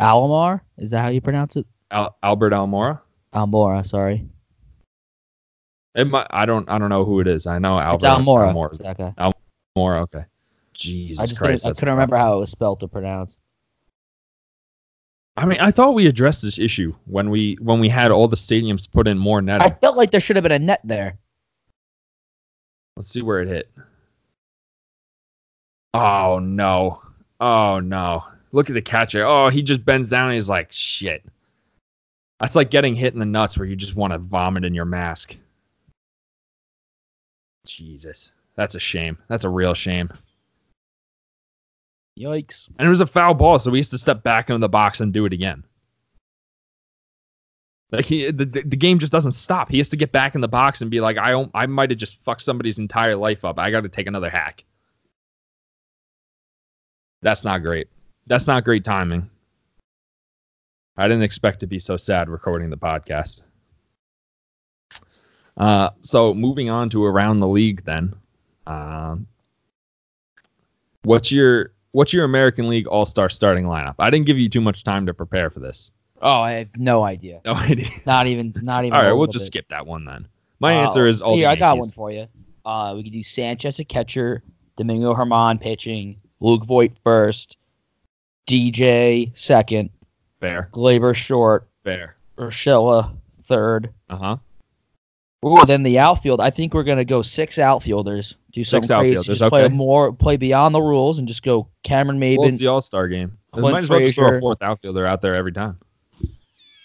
Alomar, 0.00 0.60
is 0.78 0.90
that 0.90 1.02
how 1.02 1.08
you 1.08 1.20
pronounce 1.20 1.56
it? 1.56 1.66
Al- 1.90 2.16
Albert 2.22 2.52
Almora? 2.52 3.00
Almora, 3.34 3.86
sorry. 3.86 4.26
It 5.94 6.06
might, 6.08 6.26
I 6.30 6.44
don't 6.44 6.68
I 6.68 6.78
don't 6.78 6.88
know 6.88 7.04
who 7.04 7.20
it 7.20 7.28
is. 7.28 7.46
I 7.46 7.58
know 7.58 7.78
Albert 7.78 7.94
it's 7.96 8.04
Almora. 8.04 8.52
Almora. 8.52 8.96
Guy. 8.96 9.32
Almora, 9.76 10.00
okay. 10.02 10.24
Jesus 10.72 11.20
I 11.20 11.26
just 11.26 11.40
Christ. 11.40 11.66
I 11.66 11.70
couldn't 11.70 11.90
remember 11.90 12.16
how 12.16 12.36
it 12.36 12.40
was 12.40 12.50
spelled 12.50 12.82
or 12.82 12.88
pronounced. 12.88 13.38
I 15.36 15.46
mean, 15.46 15.58
I 15.60 15.70
thought 15.70 15.94
we 15.94 16.06
addressed 16.06 16.42
this 16.42 16.58
issue 16.58 16.94
when 17.06 17.30
we 17.30 17.56
when 17.60 17.78
we 17.80 17.88
had 17.88 18.10
all 18.10 18.26
the 18.28 18.36
stadiums 18.36 18.90
put 18.90 19.06
in 19.06 19.18
more 19.18 19.40
net. 19.40 19.62
I 19.62 19.70
felt 19.70 19.96
like 19.96 20.10
there 20.10 20.20
should 20.20 20.36
have 20.36 20.42
been 20.42 20.52
a 20.52 20.58
net 20.58 20.80
there. 20.84 21.18
Let's 22.96 23.08
see 23.08 23.22
where 23.22 23.40
it 23.40 23.48
hit. 23.48 23.70
Oh 25.92 26.40
no. 26.40 27.02
Oh 27.40 27.78
no. 27.80 28.24
Look 28.54 28.70
at 28.70 28.74
the 28.74 28.82
catcher. 28.82 29.26
Oh, 29.26 29.48
he 29.48 29.62
just 29.62 29.84
bends 29.84 30.08
down 30.08 30.26
and 30.26 30.34
he's 30.34 30.48
like, 30.48 30.68
shit. 30.70 31.24
That's 32.38 32.54
like 32.54 32.70
getting 32.70 32.94
hit 32.94 33.12
in 33.12 33.18
the 33.18 33.26
nuts 33.26 33.58
where 33.58 33.66
you 33.66 33.74
just 33.74 33.96
want 33.96 34.12
to 34.12 34.18
vomit 34.18 34.64
in 34.64 34.74
your 34.74 34.84
mask. 34.84 35.36
Jesus. 37.66 38.30
That's 38.54 38.76
a 38.76 38.78
shame. 38.78 39.18
That's 39.26 39.42
a 39.42 39.48
real 39.48 39.74
shame. 39.74 40.08
Yikes. 42.16 42.68
And 42.78 42.86
it 42.86 42.90
was 42.90 43.00
a 43.00 43.06
foul 43.08 43.34
ball, 43.34 43.58
so 43.58 43.72
he 43.72 43.78
has 43.78 43.88
to 43.88 43.98
step 43.98 44.22
back 44.22 44.50
into 44.50 44.60
the 44.60 44.68
box 44.68 45.00
and 45.00 45.12
do 45.12 45.26
it 45.26 45.32
again. 45.32 45.64
Like 47.90 48.04
he, 48.04 48.30
the, 48.30 48.44
the, 48.44 48.62
the 48.62 48.76
game 48.76 49.00
just 49.00 49.10
doesn't 49.10 49.32
stop. 49.32 49.68
He 49.68 49.78
has 49.78 49.88
to 49.88 49.96
get 49.96 50.12
back 50.12 50.36
in 50.36 50.40
the 50.40 50.46
box 50.46 50.80
and 50.80 50.92
be 50.92 51.00
like, 51.00 51.18
I 51.18 51.32
don't, 51.32 51.50
I 51.54 51.66
might 51.66 51.90
have 51.90 51.98
just 51.98 52.22
fucked 52.22 52.42
somebody's 52.42 52.78
entire 52.78 53.16
life 53.16 53.44
up. 53.44 53.58
I 53.58 53.72
got 53.72 53.80
to 53.80 53.88
take 53.88 54.06
another 54.06 54.30
hack. 54.30 54.62
That's 57.20 57.44
not 57.44 57.62
great. 57.62 57.88
That's 58.26 58.46
not 58.46 58.64
great 58.64 58.84
timing. 58.84 59.28
I 60.96 61.08
didn't 61.08 61.22
expect 61.24 61.60
to 61.60 61.66
be 61.66 61.78
so 61.78 61.96
sad 61.96 62.28
recording 62.28 62.70
the 62.70 62.76
podcast. 62.76 63.42
Uh, 65.56 65.90
so 66.00 66.34
moving 66.34 66.70
on 66.70 66.88
to 66.90 67.04
around 67.04 67.40
the 67.40 67.48
league, 67.48 67.84
then. 67.84 68.14
Um, 68.66 69.26
what's 71.02 71.30
your 71.30 71.72
what's 71.92 72.12
your 72.12 72.24
American 72.24 72.68
League 72.68 72.86
All 72.86 73.04
Star 73.04 73.28
starting 73.28 73.64
lineup? 73.66 73.94
I 73.98 74.10
didn't 74.10 74.26
give 74.26 74.38
you 74.38 74.48
too 74.48 74.60
much 74.60 74.84
time 74.84 75.06
to 75.06 75.14
prepare 75.14 75.50
for 75.50 75.60
this. 75.60 75.90
Oh, 76.22 76.40
I 76.40 76.52
have 76.52 76.76
no 76.76 77.02
idea. 77.04 77.40
No 77.44 77.54
idea. 77.54 77.88
Not 78.06 78.26
even. 78.26 78.54
Not 78.62 78.84
even. 78.84 78.96
All 78.96 79.02
right, 79.04 79.12
we'll 79.12 79.26
just 79.26 79.44
bit. 79.44 79.58
skip 79.58 79.68
that 79.68 79.86
one 79.86 80.04
then. 80.04 80.26
My 80.60 80.76
Uh, 80.76 80.86
answer 80.86 81.06
is 81.06 81.20
all. 81.22 81.34
Here, 81.34 81.46
the 81.48 81.52
I 81.52 81.56
got 81.56 81.78
one 81.78 81.90
for 81.90 82.10
you. 82.10 82.26
Uh, 82.64 82.94
we 82.96 83.02
could 83.02 83.12
do 83.12 83.22
Sanchez 83.22 83.78
at 83.78 83.88
catcher, 83.88 84.42
Domingo 84.76 85.14
German 85.14 85.58
pitching, 85.58 86.16
Luke 86.40 86.64
Voit 86.64 86.92
first, 87.04 87.58
DJ 88.46 89.32
second, 89.38 89.90
Fair, 90.40 90.68
Gleyber 90.72 91.14
short, 91.14 91.66
fair. 91.84 92.16
Urshela 92.38 93.14
third. 93.44 93.90
Uh 94.10 94.16
huh. 94.16 94.36
Ooh, 95.46 95.64
then 95.66 95.82
the 95.82 95.98
outfield. 95.98 96.40
I 96.40 96.50
think 96.50 96.72
we're 96.74 96.82
gonna 96.84 97.04
go 97.04 97.22
six 97.22 97.58
outfielders. 97.58 98.36
Do 98.52 98.62
Six 98.64 98.86
crazy. 98.86 98.94
outfielders, 98.94 99.38
Just 99.38 99.50
play 99.50 99.68
more, 99.68 100.12
play 100.12 100.36
beyond 100.36 100.74
the 100.74 100.80
rules, 100.80 101.18
and 101.18 101.26
just 101.26 101.42
go 101.42 101.68
Cameron 101.82 102.18
Well, 102.20 102.46
it's 102.46 102.56
Maybin. 102.56 102.58
the 102.58 102.66
All 102.68 102.80
Star 102.80 103.08
game. 103.08 103.36
Might 103.54 103.82
as 103.82 103.90
well 103.90 104.00
just 104.00 104.14
throw 104.14 104.36
a 104.36 104.40
fourth 104.40 104.62
outfielder 104.62 105.04
out 105.06 105.20
there 105.22 105.34
every 105.34 105.52
time. 105.52 105.78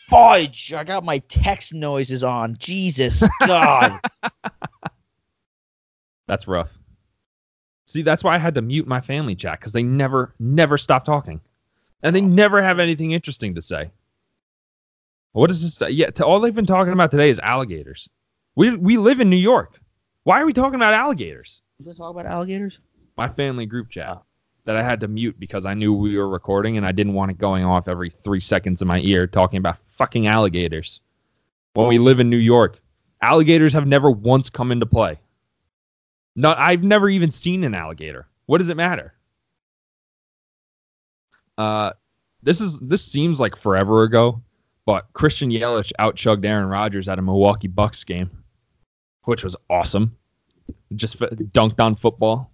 Fudge! 0.08 0.74
I 0.74 0.84
got 0.84 1.04
my 1.04 1.20
text 1.30 1.74
noises 1.74 2.24
on. 2.24 2.56
Jesus 2.60 3.24
God! 3.48 4.00
That's 6.28 6.48
rough. 6.48 6.78
See, 7.88 8.02
that's 8.04 8.24
why 8.24 8.36
I 8.36 8.38
had 8.38 8.54
to 8.56 8.62
mute 8.62 8.88
my 8.88 9.02
family 9.02 9.36
chat 9.36 9.60
because 9.60 9.74
they 9.74 9.82
never, 9.84 10.34
never 10.40 10.78
stop 10.78 11.06
talking, 11.06 11.42
and 12.04 12.16
they 12.16 12.22
never 12.22 12.62
have 12.62 12.80
anything 12.80 13.12
interesting 13.12 13.56
to 13.56 13.62
say. 13.62 13.92
What 15.34 15.48
does 15.48 15.62
this 15.62 15.76
say? 15.76 15.90
Yeah, 15.92 16.10
to, 16.12 16.26
all 16.26 16.40
they've 16.40 16.54
been 16.56 16.66
talking 16.66 16.94
about 16.94 17.12
today 17.12 17.30
is 17.30 17.40
alligators. 17.40 18.10
We 18.56 18.76
we 18.76 18.98
live 18.98 19.20
in 19.20 19.30
New 19.30 19.38
York. 19.38 19.80
Why 20.24 20.42
are 20.42 20.46
we 20.46 20.54
talking 20.54 20.76
about 20.76 20.94
alligators? 20.94 21.62
Let's 21.84 21.98
talk 21.98 22.12
about 22.12 22.26
alligators. 22.26 22.80
My 23.18 23.30
family 23.30 23.66
group 23.66 23.90
chat 23.90 24.18
Oh. 24.18 24.24
that 24.66 24.76
I 24.76 24.84
had 24.84 25.00
to 25.02 25.08
mute 25.08 25.40
because 25.40 25.66
I 25.66 25.74
knew 25.74 25.94
we 25.94 26.18
were 26.18 26.28
recording 26.28 26.78
and 26.78 26.86
I 26.86 26.92
didn't 26.92 27.14
want 27.14 27.32
it 27.32 27.38
going 27.38 27.64
off 27.64 27.88
every 27.88 28.10
three 28.10 28.40
seconds 28.40 28.82
in 28.82 28.88
my 28.88 29.00
ear 29.00 29.28
talking 29.28 29.58
about 29.58 29.78
fucking 29.98 30.28
alligators. 30.28 31.02
When 31.74 31.88
we 31.88 32.00
live 32.00 32.20
in 32.20 32.30
New 32.30 32.38
York, 32.38 32.80
alligators 33.22 33.74
have 33.74 33.88
never 33.88 34.10
once 34.12 34.50
come 34.50 34.72
into 34.72 34.86
play. 34.86 35.20
No, 36.36 36.54
I've 36.58 36.84
never 36.84 37.10
even 37.10 37.32
seen 37.32 37.64
an 37.64 37.76
alligator. 37.76 38.28
What 38.48 38.58
does 38.58 38.70
it 38.70 38.78
matter? 38.78 39.14
Uh, 41.60 41.92
this 42.42 42.62
is 42.62 42.80
this 42.80 43.04
seems 43.04 43.42
like 43.42 43.54
forever 43.58 44.04
ago, 44.04 44.42
but 44.86 45.08
Christian 45.12 45.52
Yelich 45.52 45.92
outchugged 46.00 46.46
Aaron 46.46 46.70
Rodgers 46.70 47.10
at 47.10 47.20
a 47.20 47.22
Milwaukee 47.22 47.68
Bucks 47.68 48.06
game, 48.06 48.30
which 49.26 49.44
was 49.44 49.58
awesome. 49.70 50.16
Just 50.96 51.22
f- 51.22 51.32
dunked 51.52 51.82
on 51.82 51.98
football. 51.98 52.50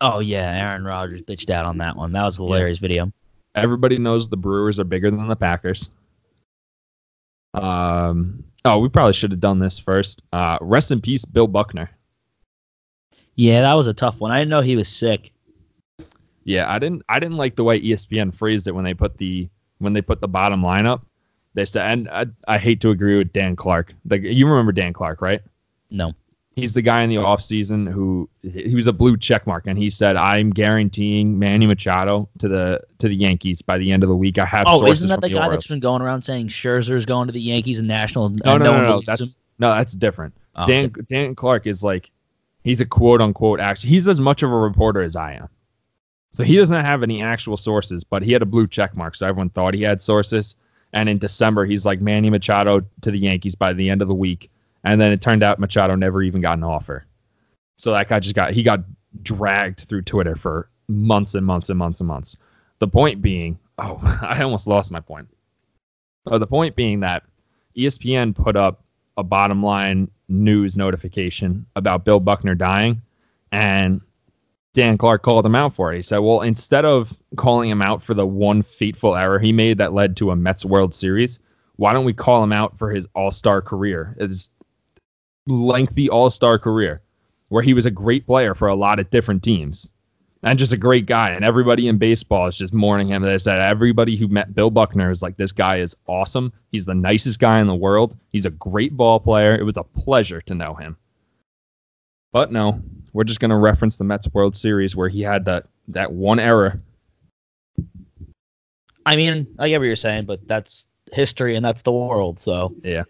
Oh 0.00 0.18
yeah, 0.18 0.58
Aaron 0.60 0.84
Rodgers 0.84 1.22
bitched 1.22 1.50
out 1.50 1.66
on 1.66 1.78
that 1.78 1.94
one. 1.96 2.10
That 2.10 2.24
was 2.24 2.36
a 2.36 2.42
hilarious 2.42 2.78
video. 2.80 3.12
Everybody 3.54 3.96
knows 3.96 4.28
the 4.28 4.36
Brewers 4.36 4.80
are 4.80 4.84
bigger 4.84 5.10
than 5.10 5.28
the 5.28 5.36
Packers. 5.36 5.88
Um. 7.54 8.42
Oh, 8.64 8.80
we 8.80 8.88
probably 8.88 9.12
should 9.12 9.30
have 9.30 9.40
done 9.40 9.60
this 9.60 9.78
first. 9.78 10.22
Uh, 10.32 10.58
rest 10.60 10.90
in 10.90 11.00
peace, 11.00 11.24
Bill 11.24 11.46
Buckner. 11.46 11.88
Yeah, 13.36 13.60
that 13.62 13.74
was 13.74 13.86
a 13.86 13.94
tough 13.94 14.20
one. 14.20 14.32
I 14.32 14.40
didn't 14.40 14.50
know 14.50 14.60
he 14.60 14.76
was 14.76 14.88
sick. 14.88 15.32
Yeah, 16.50 16.72
I 16.72 16.80
didn't. 16.80 17.02
I 17.08 17.20
didn't 17.20 17.36
like 17.36 17.54
the 17.54 17.62
way 17.62 17.80
ESPN 17.80 18.34
phrased 18.34 18.66
it 18.66 18.72
when 18.72 18.84
they 18.84 18.92
put 18.92 19.16
the 19.18 19.48
when 19.78 19.92
they 19.92 20.02
put 20.02 20.20
the 20.20 20.28
bottom 20.28 20.62
lineup. 20.62 21.02
They 21.54 21.64
said, 21.64 21.90
and 21.90 22.08
I, 22.10 22.26
I 22.48 22.58
hate 22.58 22.80
to 22.80 22.90
agree 22.90 23.16
with 23.18 23.32
Dan 23.32 23.54
Clark. 23.54 23.94
Like 24.08 24.22
you 24.22 24.48
remember 24.48 24.72
Dan 24.72 24.92
Clark, 24.92 25.22
right? 25.22 25.40
No. 25.90 26.12
He's 26.56 26.74
the 26.74 26.82
guy 26.82 27.02
in 27.02 27.10
the 27.10 27.16
offseason 27.16 27.90
who 27.90 28.28
he 28.42 28.74
was 28.74 28.88
a 28.88 28.92
blue 28.92 29.16
check 29.16 29.46
mark, 29.46 29.68
and 29.68 29.78
he 29.78 29.88
said, 29.88 30.16
"I'm 30.16 30.50
guaranteeing 30.50 31.38
Manny 31.38 31.68
Machado 31.68 32.28
to 32.38 32.48
the 32.48 32.80
to 32.98 33.06
the 33.06 33.14
Yankees 33.14 33.62
by 33.62 33.78
the 33.78 33.92
end 33.92 34.02
of 34.02 34.08
the 34.08 34.16
week." 34.16 34.36
I 34.36 34.44
have. 34.44 34.64
Oh, 34.66 34.80
sources 34.80 34.98
isn't 34.98 35.08
that 35.08 35.14
from 35.16 35.20
the 35.20 35.28
guy 35.28 35.46
Orioles." 35.46 35.54
that's 35.54 35.68
been 35.68 35.80
going 35.80 36.02
around 36.02 36.22
saying 36.22 36.48
Scherzer's 36.48 37.06
going 37.06 37.28
to 37.28 37.32
the 37.32 37.40
Yankees 37.40 37.78
and 37.78 37.86
Nationals? 37.86 38.32
No, 38.44 38.54
and 38.54 38.64
no, 38.64 38.72
no, 38.72 38.72
one 38.72 38.82
no. 38.82 39.02
That's 39.06 39.20
him? 39.20 39.28
no, 39.60 39.70
that's 39.70 39.92
different. 39.92 40.34
Oh, 40.56 40.66
Dan 40.66 40.86
okay. 40.86 41.02
Dan 41.08 41.34
Clark 41.36 41.68
is 41.68 41.84
like 41.84 42.10
he's 42.64 42.80
a 42.80 42.86
quote 42.86 43.20
unquote 43.20 43.60
actually 43.60 43.90
he's 43.90 44.08
as 44.08 44.20
much 44.20 44.42
of 44.42 44.50
a 44.50 44.56
reporter 44.56 45.02
as 45.02 45.14
I 45.14 45.34
am. 45.34 45.48
So 46.32 46.44
he 46.44 46.56
doesn't 46.56 46.84
have 46.84 47.02
any 47.02 47.22
actual 47.22 47.56
sources, 47.56 48.04
but 48.04 48.22
he 48.22 48.32
had 48.32 48.42
a 48.42 48.46
blue 48.46 48.66
check 48.66 48.96
mark, 48.96 49.16
so 49.16 49.26
everyone 49.26 49.50
thought 49.50 49.74
he 49.74 49.82
had 49.82 50.00
sources. 50.00 50.54
And 50.92 51.08
in 51.08 51.18
December, 51.18 51.64
he's 51.64 51.84
like 51.84 52.00
Manny 52.00 52.30
Machado 52.30 52.82
to 53.00 53.10
the 53.10 53.18
Yankees 53.18 53.54
by 53.54 53.72
the 53.72 53.90
end 53.90 54.02
of 54.02 54.08
the 54.08 54.14
week. 54.14 54.50
And 54.84 55.00
then 55.00 55.12
it 55.12 55.20
turned 55.20 55.42
out 55.42 55.58
Machado 55.58 55.94
never 55.94 56.22
even 56.22 56.40
got 56.40 56.58
an 56.58 56.64
offer. 56.64 57.04
So 57.76 57.92
that 57.92 58.08
guy 58.08 58.20
just 58.20 58.34
got 58.34 58.52
he 58.52 58.62
got 58.62 58.80
dragged 59.22 59.80
through 59.80 60.02
Twitter 60.02 60.36
for 60.36 60.68
months 60.88 61.34
and 61.34 61.46
months 61.46 61.68
and 61.70 61.78
months 61.78 62.00
and 62.00 62.08
months. 62.08 62.36
The 62.78 62.88
point 62.88 63.22
being, 63.22 63.58
oh, 63.78 64.00
I 64.22 64.42
almost 64.42 64.66
lost 64.66 64.90
my 64.90 65.00
point. 65.00 65.28
Uh, 66.26 66.38
the 66.38 66.46
point 66.46 66.76
being 66.76 67.00
that 67.00 67.24
ESPN 67.76 68.34
put 68.34 68.56
up 68.56 68.84
a 69.16 69.22
bottom 69.22 69.62
line 69.62 70.10
news 70.28 70.76
notification 70.76 71.66
about 71.76 72.04
Bill 72.04 72.20
Buckner 72.20 72.54
dying, 72.54 73.00
and 73.52 74.00
Dan 74.72 74.96
Clark 74.98 75.22
called 75.22 75.44
him 75.44 75.54
out 75.54 75.74
for 75.74 75.92
it. 75.92 75.96
He 75.96 76.02
said, 76.02 76.18
"Well, 76.18 76.42
instead 76.42 76.84
of 76.84 77.18
calling 77.36 77.68
him 77.68 77.82
out 77.82 78.02
for 78.02 78.14
the 78.14 78.26
one 78.26 78.62
fateful 78.62 79.16
error 79.16 79.38
he 79.38 79.52
made 79.52 79.78
that 79.78 79.94
led 79.94 80.16
to 80.18 80.30
a 80.30 80.36
Mets 80.36 80.64
World 80.64 80.94
Series, 80.94 81.40
why 81.76 81.92
don't 81.92 82.04
we 82.04 82.12
call 82.12 82.42
him 82.44 82.52
out 82.52 82.78
for 82.78 82.90
his 82.90 83.06
All 83.14 83.30
Star 83.30 83.60
career, 83.60 84.16
his 84.18 84.50
lengthy 85.46 86.08
All 86.08 86.30
Star 86.30 86.58
career, 86.58 87.02
where 87.48 87.62
he 87.62 87.74
was 87.74 87.86
a 87.86 87.90
great 87.90 88.26
player 88.26 88.54
for 88.54 88.68
a 88.68 88.76
lot 88.76 89.00
of 89.00 89.10
different 89.10 89.42
teams." 89.42 89.88
And 90.42 90.58
just 90.58 90.72
a 90.72 90.78
great 90.78 91.04
guy, 91.04 91.30
and 91.30 91.44
everybody 91.44 91.86
in 91.86 91.98
baseball 91.98 92.46
is 92.46 92.56
just 92.56 92.72
mourning 92.72 93.08
him. 93.08 93.22
They 93.22 93.36
said 93.36 93.60
everybody 93.60 94.16
who 94.16 94.26
met 94.26 94.54
Bill 94.54 94.70
Buckner 94.70 95.10
is 95.10 95.20
like, 95.20 95.36
this 95.36 95.52
guy 95.52 95.76
is 95.76 95.94
awesome. 96.06 96.50
He's 96.72 96.86
the 96.86 96.94
nicest 96.94 97.40
guy 97.40 97.60
in 97.60 97.66
the 97.66 97.74
world. 97.74 98.16
He's 98.32 98.46
a 98.46 98.50
great 98.50 98.96
ball 98.96 99.20
player. 99.20 99.54
It 99.54 99.64
was 99.64 99.76
a 99.76 99.82
pleasure 99.82 100.40
to 100.40 100.54
know 100.54 100.72
him. 100.72 100.96
But 102.32 102.52
no, 102.52 102.80
we're 103.12 103.24
just 103.24 103.40
going 103.40 103.50
to 103.50 103.56
reference 103.56 103.96
the 103.96 104.04
Mets 104.04 104.28
World 104.32 104.54
Series 104.54 104.94
where 104.94 105.08
he 105.08 105.20
had 105.20 105.44
that 105.46 105.66
that 105.88 106.12
one 106.12 106.38
error. 106.38 106.80
I 109.06 109.16
mean, 109.16 109.46
I 109.58 109.68
get 109.68 109.78
what 109.78 109.86
you're 109.86 109.96
saying, 109.96 110.26
but 110.26 110.46
that's 110.46 110.86
history 111.12 111.56
and 111.56 111.64
that's 111.64 111.82
the 111.82 111.92
world. 111.92 112.38
So 112.38 112.74
yeah, 112.82 113.04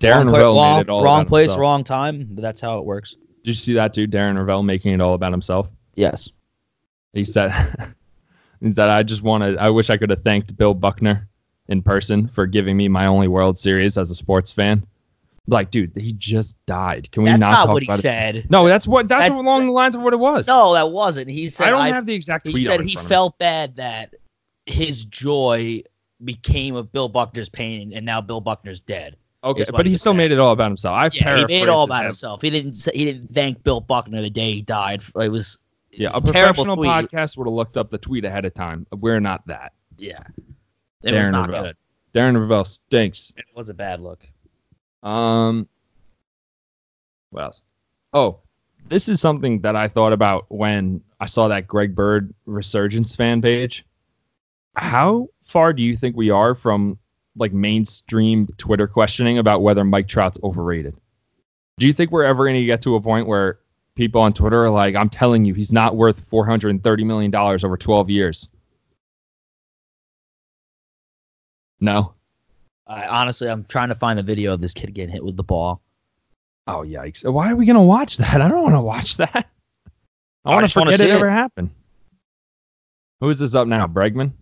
Darren 0.00 0.26
wrong, 0.26 0.34
Rovell 0.34 0.54
wrong, 0.54 0.76
made 0.76 0.80
it 0.82 0.90
all 0.90 1.04
wrong 1.04 1.20
about 1.20 1.28
place, 1.28 1.44
himself. 1.44 1.60
wrong 1.60 1.84
time. 1.84 2.28
But 2.30 2.42
that's 2.42 2.60
how 2.60 2.78
it 2.78 2.84
works. 2.84 3.16
Did 3.42 3.50
you 3.50 3.54
see 3.54 3.74
that 3.74 3.94
too? 3.94 4.06
Darren 4.06 4.36
Rovell 4.36 4.64
making 4.64 4.92
it 4.92 5.00
all 5.00 5.14
about 5.14 5.32
himself. 5.32 5.68
Yes. 5.94 6.28
He 7.12 7.24
said, 7.24 7.50
"He 8.60 8.72
said 8.72 8.88
I 8.88 9.02
just 9.02 9.22
wanted. 9.22 9.56
I 9.58 9.70
wish 9.70 9.90
I 9.90 9.96
could 9.96 10.10
have 10.10 10.22
thanked 10.22 10.56
Bill 10.56 10.74
Buckner 10.74 11.28
in 11.68 11.82
person 11.82 12.28
for 12.28 12.46
giving 12.46 12.76
me 12.76 12.88
my 12.88 13.06
only 13.06 13.28
World 13.28 13.58
Series 13.58 13.96
as 13.96 14.10
a 14.10 14.14
sports 14.14 14.52
fan. 14.52 14.84
Like, 15.50 15.70
dude, 15.70 15.92
he 15.96 16.12
just 16.12 16.56
died. 16.66 17.10
Can 17.12 17.24
we 17.24 17.30
That's 17.30 17.40
not, 17.40 17.50
not 17.50 17.64
talk 17.66 17.72
what 17.74 17.82
he 17.82 17.86
about 17.88 17.98
it? 17.98 18.02
said. 18.02 18.46
No, 18.50 18.66
that's 18.68 18.86
what. 18.86 19.08
That's 19.08 19.28
That- 19.28 19.36
along 19.36 19.66
the 19.66 19.72
lines 19.72 19.96
of 19.96 20.02
what 20.02 20.12
it 20.12 20.18
was. 20.18 20.46
No, 20.46 20.72
that 20.74 20.90
wasn't. 20.90 21.28
He 21.28 21.48
said 21.48 21.66
I 21.66 21.70
don't 21.70 21.80
I- 21.80 21.88
have 21.88 22.06
the 22.06 22.14
exact 22.14 22.44
tweet. 22.46 22.56
he 22.58 22.64
said 22.64 22.80
he 22.80 22.92
front 22.94 23.04
of 23.04 23.10
me. 23.10 23.14
felt 23.14 23.38
bad 23.38 23.74
that 23.76 24.14
his 24.66 25.04
joy 25.04 25.82
became 26.24 26.76
of 26.76 26.92
Bill 26.92 27.08
Buckner's 27.08 27.48
pain, 27.48 27.92
and 27.94 28.06
now 28.06 28.20
Bill 28.20 28.40
Buckner's 28.40 28.80
dead. 28.80 29.16
Okay, 29.42 29.64
but 29.72 29.86
he 29.86 29.92
he 29.92 29.96
still 29.96 30.12
said. 30.12 30.18
made 30.18 30.32
it 30.32 30.38
all 30.38 30.52
about 30.52 30.68
himself. 30.68 30.94
I 30.94 31.08
Yeah, 31.12 31.38
he 31.38 31.44
made 31.46 31.62
it 31.62 31.68
all 31.68 31.84
about 31.84 32.02
it. 32.04 32.08
himself. 32.08 32.42
He 32.42 32.50
didn't. 32.50 32.74
Say, 32.74 32.92
he 32.94 33.04
didn't 33.06 33.34
thank 33.34 33.62
Bill 33.64 33.80
Buckner 33.80 34.20
the 34.22 34.30
day 34.30 34.52
he 34.52 34.62
died. 34.62 35.02
It 35.20 35.30
was 35.30 35.58
Yeah, 35.90 36.10
a 36.14 36.20
professional 36.20 36.76
tweet. 36.76 36.90
podcast 36.90 37.36
would 37.38 37.46
have 37.46 37.54
looked 37.54 37.76
up 37.76 37.90
the 37.90 37.98
tweet 37.98 38.24
ahead 38.24 38.44
of 38.44 38.54
time. 38.54 38.86
We're 38.92 39.18
not 39.18 39.44
that. 39.46 39.72
yeah, 39.98 40.20
it 41.02 41.12
was 41.14 41.28
Darren 41.28 41.32
not 41.32 41.48
Rovell. 41.48 41.62
good. 41.64 41.76
Darren 42.14 42.36
Rovell 42.36 42.64
stinks. 42.66 43.32
It 43.36 43.44
was 43.56 43.68
a 43.70 43.74
bad 43.74 44.00
look. 44.02 44.29
Um, 45.02 45.68
what 47.30 47.44
else? 47.44 47.62
Oh, 48.12 48.40
this 48.88 49.08
is 49.08 49.20
something 49.20 49.60
that 49.60 49.76
I 49.76 49.88
thought 49.88 50.12
about 50.12 50.46
when 50.48 51.00
I 51.20 51.26
saw 51.26 51.48
that 51.48 51.66
Greg 51.66 51.94
Bird 51.94 52.34
resurgence 52.46 53.14
fan 53.14 53.40
page. 53.40 53.86
How 54.76 55.28
far 55.44 55.72
do 55.72 55.82
you 55.82 55.96
think 55.96 56.16
we 56.16 56.30
are 56.30 56.54
from 56.54 56.98
like 57.36 57.52
mainstream 57.52 58.48
Twitter 58.58 58.86
questioning 58.86 59.38
about 59.38 59.62
whether 59.62 59.84
Mike 59.84 60.08
Trout's 60.08 60.38
overrated? 60.42 60.96
Do 61.78 61.86
you 61.86 61.92
think 61.92 62.10
we're 62.10 62.24
ever 62.24 62.44
going 62.44 62.60
to 62.60 62.64
get 62.64 62.82
to 62.82 62.96
a 62.96 63.00
point 63.00 63.26
where 63.26 63.60
people 63.94 64.20
on 64.20 64.32
Twitter 64.32 64.64
are 64.64 64.70
like, 64.70 64.94
"I'm 64.94 65.08
telling 65.08 65.44
you, 65.44 65.54
he's 65.54 65.72
not 65.72 65.96
worth 65.96 66.20
430 66.28 67.04
million 67.04 67.30
dollars 67.30 67.64
over 67.64 67.76
12 67.76 68.10
years"? 68.10 68.48
No. 71.80 72.14
I, 72.90 73.06
honestly, 73.06 73.48
I'm 73.48 73.64
trying 73.66 73.88
to 73.88 73.94
find 73.94 74.18
the 74.18 74.22
video 74.22 74.52
of 74.52 74.60
this 74.60 74.74
kid 74.74 74.92
getting 74.94 75.12
hit 75.12 75.24
with 75.24 75.36
the 75.36 75.44
ball. 75.44 75.80
Oh 76.66 76.80
yikes! 76.82 77.24
Why 77.30 77.50
are 77.50 77.56
we 77.56 77.64
gonna 77.66 77.82
watch 77.82 78.16
that? 78.18 78.40
I 78.40 78.48
don't 78.48 78.62
want 78.62 78.74
to 78.74 78.80
watch 78.80 79.16
that. 79.16 79.48
I 80.44 80.50
I 80.50 80.54
want 80.54 80.66
to 80.66 80.72
forget 80.72 80.94
it 80.94 80.98
see 81.00 81.10
ever 81.10 81.28
it. 81.28 81.32
happened. 81.32 81.70
Who 83.20 83.28
is 83.30 83.38
this 83.38 83.54
up 83.54 83.68
now? 83.68 83.86
Bregman. 83.86 84.32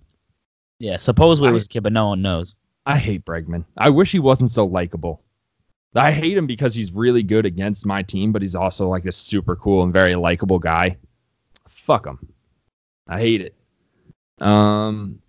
Yeah, 0.78 0.96
supposedly 0.96 1.48
I- 1.48 1.50
it 1.50 1.54
was 1.54 1.66
a 1.66 1.68
kid, 1.68 1.82
but 1.82 1.92
no 1.92 2.08
one 2.08 2.22
knows. 2.22 2.54
I 2.86 2.96
hate 2.96 3.24
Bregman. 3.24 3.64
I 3.76 3.90
wish 3.90 4.12
he 4.12 4.18
wasn't 4.18 4.50
so 4.50 4.64
likable. 4.64 5.22
I 5.94 6.10
hate 6.12 6.36
him 6.36 6.46
because 6.46 6.74
he's 6.74 6.92
really 6.92 7.22
good 7.22 7.44
against 7.44 7.84
my 7.84 8.02
team, 8.02 8.30
but 8.32 8.40
he's 8.42 8.54
also 8.54 8.88
like 8.88 9.04
a 9.04 9.12
super 9.12 9.56
cool 9.56 9.82
and 9.82 9.92
very 9.92 10.14
likable 10.14 10.58
guy. 10.58 10.96
Fuck 11.66 12.06
him. 12.06 12.18
I 13.08 13.18
hate 13.20 13.40
it. 13.40 13.54
Um, 14.40 15.20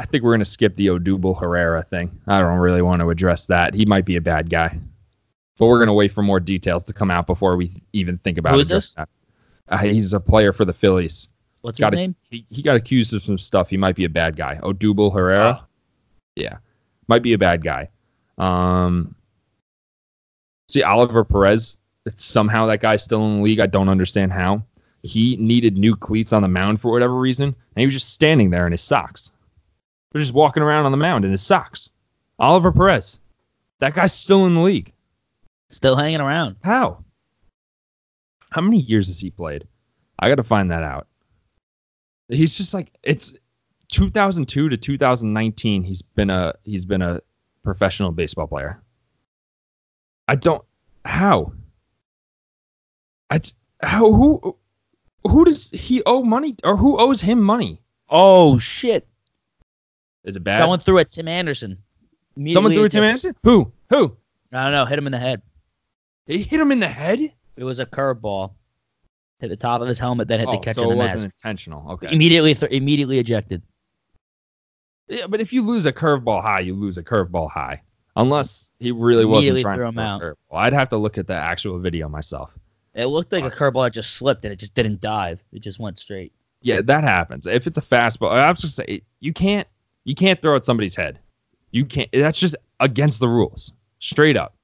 I 0.00 0.06
think 0.06 0.24
we're 0.24 0.32
gonna 0.32 0.46
skip 0.46 0.76
the 0.76 0.86
Odubel 0.86 1.38
Herrera 1.38 1.82
thing. 1.82 2.10
I 2.26 2.40
don't 2.40 2.58
really 2.58 2.80
want 2.80 3.00
to 3.00 3.10
address 3.10 3.44
that. 3.46 3.74
He 3.74 3.84
might 3.84 4.06
be 4.06 4.16
a 4.16 4.20
bad 4.20 4.48
guy, 4.48 4.78
but 5.58 5.66
we're 5.66 5.78
gonna 5.78 5.92
wait 5.92 6.10
for 6.10 6.22
more 6.22 6.40
details 6.40 6.84
to 6.84 6.94
come 6.94 7.10
out 7.10 7.26
before 7.26 7.54
we 7.58 7.70
even 7.92 8.16
think 8.18 8.38
about. 8.38 8.54
Who 8.54 8.60
is 8.60 8.70
addressing 8.70 8.94
that. 8.96 9.08
Uh, 9.68 9.76
he's 9.76 10.14
a 10.14 10.20
player 10.20 10.54
for 10.54 10.64
the 10.64 10.72
Phillies. 10.72 11.28
What's 11.60 11.78
Got 11.78 11.92
his 11.92 11.98
it. 11.98 12.02
name? 12.02 12.16
He, 12.30 12.46
he 12.48 12.62
got 12.62 12.76
accused 12.76 13.12
of 13.12 13.22
some 13.22 13.36
stuff. 13.36 13.68
He 13.68 13.76
might 13.76 13.94
be 13.94 14.06
a 14.06 14.08
bad 14.08 14.36
guy. 14.36 14.58
Odubel 14.62 15.12
Herrera. 15.12 15.60
Oh. 15.60 15.66
Yeah, 16.34 16.56
might 17.06 17.22
be 17.22 17.34
a 17.34 17.38
bad 17.38 17.62
guy. 17.62 17.90
Um, 18.38 19.14
see 20.70 20.82
Oliver 20.82 21.24
Perez. 21.24 21.76
It's 22.06 22.24
somehow 22.24 22.64
that 22.66 22.80
guy's 22.80 23.04
still 23.04 23.22
in 23.26 23.36
the 23.36 23.42
league. 23.42 23.60
I 23.60 23.66
don't 23.66 23.90
understand 23.90 24.32
how. 24.32 24.62
He 25.02 25.36
needed 25.36 25.76
new 25.76 25.94
cleats 25.94 26.32
on 26.32 26.40
the 26.40 26.48
mound 26.48 26.80
for 26.80 26.90
whatever 26.90 27.16
reason, 27.16 27.48
and 27.48 27.80
he 27.80 27.84
was 27.84 27.94
just 27.94 28.14
standing 28.14 28.48
there 28.48 28.64
in 28.64 28.72
his 28.72 28.80
socks. 28.80 29.30
Was 30.12 30.24
just 30.24 30.34
walking 30.34 30.62
around 30.62 30.86
on 30.86 30.92
the 30.92 30.98
mound 30.98 31.24
in 31.24 31.30
his 31.30 31.42
socks. 31.42 31.90
Oliver 32.38 32.72
Perez. 32.72 33.18
That 33.78 33.94
guy's 33.94 34.12
still 34.12 34.46
in 34.46 34.54
the 34.54 34.60
league. 34.60 34.92
Still 35.68 35.96
hanging 35.96 36.20
around. 36.20 36.56
How? 36.62 37.04
How 38.50 38.60
many 38.60 38.80
years 38.80 39.06
has 39.06 39.20
he 39.20 39.30
played? 39.30 39.66
I 40.18 40.28
got 40.28 40.34
to 40.36 40.44
find 40.44 40.70
that 40.70 40.82
out. 40.82 41.06
He's 42.28 42.56
just 42.56 42.74
like 42.74 42.92
it's 43.02 43.32
2002 43.90 44.68
to 44.68 44.76
2019. 44.76 45.82
He's 45.82 46.02
been 46.02 46.30
a 46.30 46.54
he's 46.64 46.84
been 46.84 47.02
a 47.02 47.20
professional 47.62 48.12
baseball 48.12 48.46
player. 48.46 48.82
I 50.28 50.36
don't 50.36 50.64
how. 51.04 51.52
I 53.30 53.40
how 53.82 54.12
who 54.12 54.56
who 55.26 55.44
does 55.44 55.70
he 55.70 56.02
owe 56.04 56.22
money 56.22 56.56
or 56.64 56.76
who 56.76 56.98
owes 56.98 57.20
him 57.20 57.40
money? 57.40 57.82
Oh 58.08 58.58
shit! 58.58 59.08
Is 60.30 60.36
it 60.36 60.44
bad? 60.44 60.58
Someone 60.58 60.78
threw 60.80 60.98
at 60.98 61.10
Tim 61.10 61.26
Anderson. 61.28 61.76
Someone 62.52 62.72
threw 62.72 62.84
to 62.84 62.88
Tim 62.88 63.02
Anderson. 63.04 63.34
Who 63.42 63.70
who? 63.90 64.16
I 64.52 64.62
don't 64.64 64.72
know. 64.72 64.84
Hit 64.84 64.96
him 64.98 65.06
in 65.06 65.12
the 65.12 65.18
head. 65.18 65.42
He 66.26 66.42
hit 66.42 66.60
him 66.60 66.70
in 66.72 66.78
the 66.80 66.88
head. 66.88 67.20
It 67.56 67.64
was 67.64 67.80
a 67.80 67.86
curveball. 67.86 68.52
Hit 69.40 69.48
the 69.48 69.56
top 69.56 69.80
of 69.80 69.88
his 69.88 69.98
helmet, 69.98 70.28
then 70.28 70.38
hit 70.38 70.48
Oh, 70.48 70.52
the 70.52 70.58
catcher 70.58 70.80
so 70.80 70.84
in 70.86 70.92
it 70.92 70.96
wasn't 70.96 71.22
mask. 71.22 71.34
intentional. 71.42 71.90
Okay. 71.92 72.08
Immediately, 72.14 72.54
th- 72.54 72.70
immediately 72.70 73.18
ejected. 73.18 73.62
Yeah, 75.08 75.26
but 75.26 75.40
if 75.40 75.52
you 75.52 75.62
lose 75.62 75.86
a 75.86 75.92
curveball 75.92 76.40
high, 76.42 76.60
you 76.60 76.74
lose 76.74 76.96
a 76.98 77.02
curveball 77.02 77.50
high. 77.50 77.82
Unless 78.16 78.70
he 78.78 78.92
really 78.92 79.24
wasn't 79.24 79.60
trying 79.60 79.76
threw 79.76 79.84
to 79.84 79.88
him 79.88 79.94
throw 79.94 80.02
a 80.04 80.06
out. 80.06 80.20
curveball. 80.22 80.56
I'd 80.58 80.72
have 80.72 80.88
to 80.90 80.96
look 80.96 81.18
at 81.18 81.26
the 81.26 81.34
actual 81.34 81.78
video 81.80 82.08
myself. 82.08 82.56
It 82.94 83.06
looked 83.06 83.32
like 83.32 83.44
a 83.44 83.46
uh, 83.46 83.50
curveball 83.50 83.86
that 83.86 83.92
just 83.92 84.14
slipped 84.14 84.44
and 84.44 84.52
it 84.52 84.56
just 84.56 84.74
didn't 84.74 85.00
dive. 85.00 85.42
It 85.52 85.60
just 85.60 85.78
went 85.80 85.98
straight. 85.98 86.32
Yeah, 86.62 86.82
that 86.82 87.02
happens. 87.02 87.46
If 87.46 87.66
it's 87.66 87.78
a 87.78 87.82
fastball, 87.82 88.30
I 88.30 88.50
was 88.50 88.60
just 88.60 88.76
say 88.76 89.02
you 89.20 89.32
can't 89.32 89.66
you 90.04 90.14
can't 90.14 90.40
throw 90.40 90.56
at 90.56 90.64
somebody's 90.64 90.96
head. 90.96 91.18
You 91.72 91.84
can't. 91.84 92.08
That's 92.12 92.38
just 92.38 92.56
against 92.80 93.20
the 93.20 93.28
rules, 93.28 93.72
straight 94.00 94.36
up. 94.36 94.54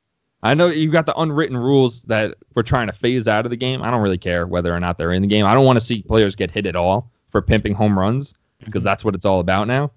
I 0.42 0.54
know 0.54 0.68
you've 0.68 0.92
got 0.92 1.06
the 1.06 1.16
unwritten 1.16 1.56
rules 1.56 2.02
that 2.04 2.36
we're 2.54 2.62
trying 2.62 2.86
to 2.88 2.92
phase 2.92 3.26
out 3.26 3.46
of 3.46 3.50
the 3.50 3.56
game. 3.56 3.82
I 3.82 3.90
don't 3.90 4.02
really 4.02 4.18
care 4.18 4.46
whether 4.46 4.74
or 4.74 4.80
not 4.80 4.98
they're 4.98 5.12
in 5.12 5.22
the 5.22 5.28
game. 5.28 5.46
I 5.46 5.54
don't 5.54 5.64
want 5.64 5.78
to 5.78 5.84
see 5.84 6.02
players 6.02 6.36
get 6.36 6.50
hit 6.50 6.66
at 6.66 6.76
all 6.76 7.10
for 7.30 7.42
pimping 7.42 7.74
home 7.74 7.98
runs 7.98 8.34
because 8.64 8.84
that's 8.84 9.04
what 9.04 9.14
it's 9.14 9.24
all 9.24 9.40
about 9.40 9.66
now. 9.66 9.90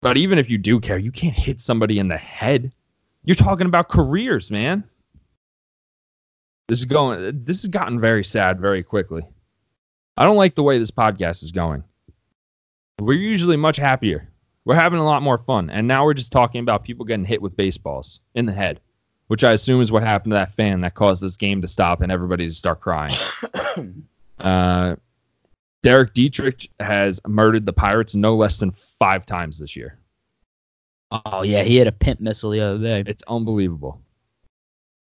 But 0.00 0.16
even 0.16 0.38
if 0.38 0.50
you 0.50 0.58
do 0.58 0.80
care, 0.80 0.98
you 0.98 1.12
can't 1.12 1.34
hit 1.34 1.60
somebody 1.60 1.98
in 1.98 2.08
the 2.08 2.16
head. 2.16 2.72
You're 3.24 3.36
talking 3.36 3.66
about 3.66 3.88
careers, 3.88 4.50
man. 4.50 4.82
This 6.68 6.78
is 6.78 6.84
going. 6.84 7.44
This 7.44 7.62
has 7.62 7.68
gotten 7.68 8.00
very 8.00 8.24
sad 8.24 8.60
very 8.60 8.82
quickly. 8.82 9.22
I 10.16 10.24
don't 10.24 10.36
like 10.36 10.54
the 10.54 10.62
way 10.62 10.78
this 10.78 10.90
podcast 10.90 11.42
is 11.42 11.52
going. 11.52 11.84
We're 12.98 13.18
usually 13.18 13.56
much 13.56 13.76
happier. 13.76 14.28
We're 14.64 14.76
having 14.76 15.00
a 15.00 15.04
lot 15.04 15.22
more 15.22 15.38
fun, 15.38 15.70
and 15.70 15.88
now 15.88 16.04
we're 16.04 16.14
just 16.14 16.32
talking 16.32 16.60
about 16.60 16.84
people 16.84 17.04
getting 17.04 17.24
hit 17.24 17.42
with 17.42 17.56
baseballs 17.56 18.20
in 18.34 18.46
the 18.46 18.52
head, 18.52 18.80
which 19.26 19.42
I 19.42 19.52
assume 19.52 19.80
is 19.80 19.90
what 19.90 20.02
happened 20.02 20.32
to 20.32 20.36
that 20.36 20.54
fan 20.54 20.80
that 20.82 20.94
caused 20.94 21.22
this 21.22 21.36
game 21.36 21.60
to 21.62 21.68
stop 21.68 22.00
and 22.00 22.12
everybody 22.12 22.48
to 22.48 22.54
start 22.54 22.80
crying. 22.80 23.14
uh, 24.38 24.96
Derek 25.82 26.14
Dietrich 26.14 26.68
has 26.78 27.20
murdered 27.26 27.66
the 27.66 27.72
Pirates 27.72 28.14
no 28.14 28.36
less 28.36 28.58
than 28.58 28.72
five 28.98 29.26
times 29.26 29.58
this 29.58 29.74
year. 29.74 29.98
Oh 31.10 31.42
yeah, 31.42 31.62
he 31.62 31.76
had 31.76 31.88
a 31.88 31.92
pimp 31.92 32.20
missile 32.20 32.50
the 32.50 32.60
other 32.60 32.78
day. 32.78 33.04
It's 33.06 33.22
unbelievable. 33.26 34.00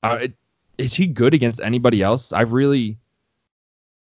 Uh, 0.03 0.19
it, 0.21 0.33
is 0.77 0.93
he 0.93 1.07
good 1.07 1.33
against 1.33 1.59
anybody 1.59 2.01
else? 2.01 2.31
I've 2.31 2.53
really, 2.53 2.97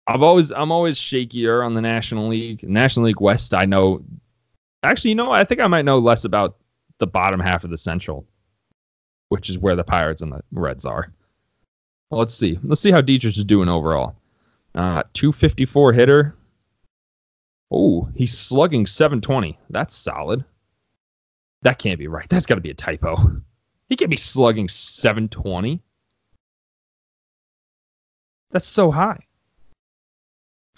I've 0.08 0.22
always, 0.22 0.50
I'm 0.50 0.72
always 0.72 0.98
shakier 0.98 1.64
on 1.64 1.74
the 1.74 1.80
National 1.80 2.26
League. 2.26 2.68
National 2.68 3.06
League 3.06 3.20
West, 3.20 3.54
I 3.54 3.66
know. 3.66 4.02
Actually, 4.86 5.10
you 5.10 5.16
know, 5.16 5.32
I 5.32 5.44
think 5.44 5.60
I 5.60 5.66
might 5.66 5.84
know 5.84 5.98
less 5.98 6.24
about 6.24 6.56
the 6.98 7.06
bottom 7.06 7.40
half 7.40 7.64
of 7.64 7.70
the 7.70 7.78
Central, 7.78 8.26
which 9.28 9.50
is 9.50 9.58
where 9.58 9.74
the 9.74 9.84
Pirates 9.84 10.22
and 10.22 10.32
the 10.32 10.40
Reds 10.52 10.86
are. 10.86 11.12
Well, 12.10 12.20
let's 12.20 12.34
see. 12.34 12.58
Let's 12.62 12.80
see 12.80 12.92
how 12.92 13.00
Dietrich 13.00 13.36
is 13.36 13.44
doing 13.44 13.68
overall. 13.68 14.14
Uh, 14.74 15.02
254 15.14 15.92
hitter. 15.92 16.36
Oh, 17.70 18.08
he's 18.14 18.36
slugging 18.36 18.86
720. 18.86 19.58
That's 19.70 19.96
solid. 19.96 20.44
That 21.62 21.78
can't 21.78 21.98
be 21.98 22.06
right. 22.06 22.28
That's 22.28 22.46
got 22.46 22.54
to 22.54 22.60
be 22.60 22.70
a 22.70 22.74
typo. 22.74 23.16
He 23.88 23.96
can't 23.96 24.10
be 24.10 24.16
slugging 24.16 24.68
720. 24.68 25.80
That's 28.50 28.66
so 28.66 28.90
high. 28.90 29.18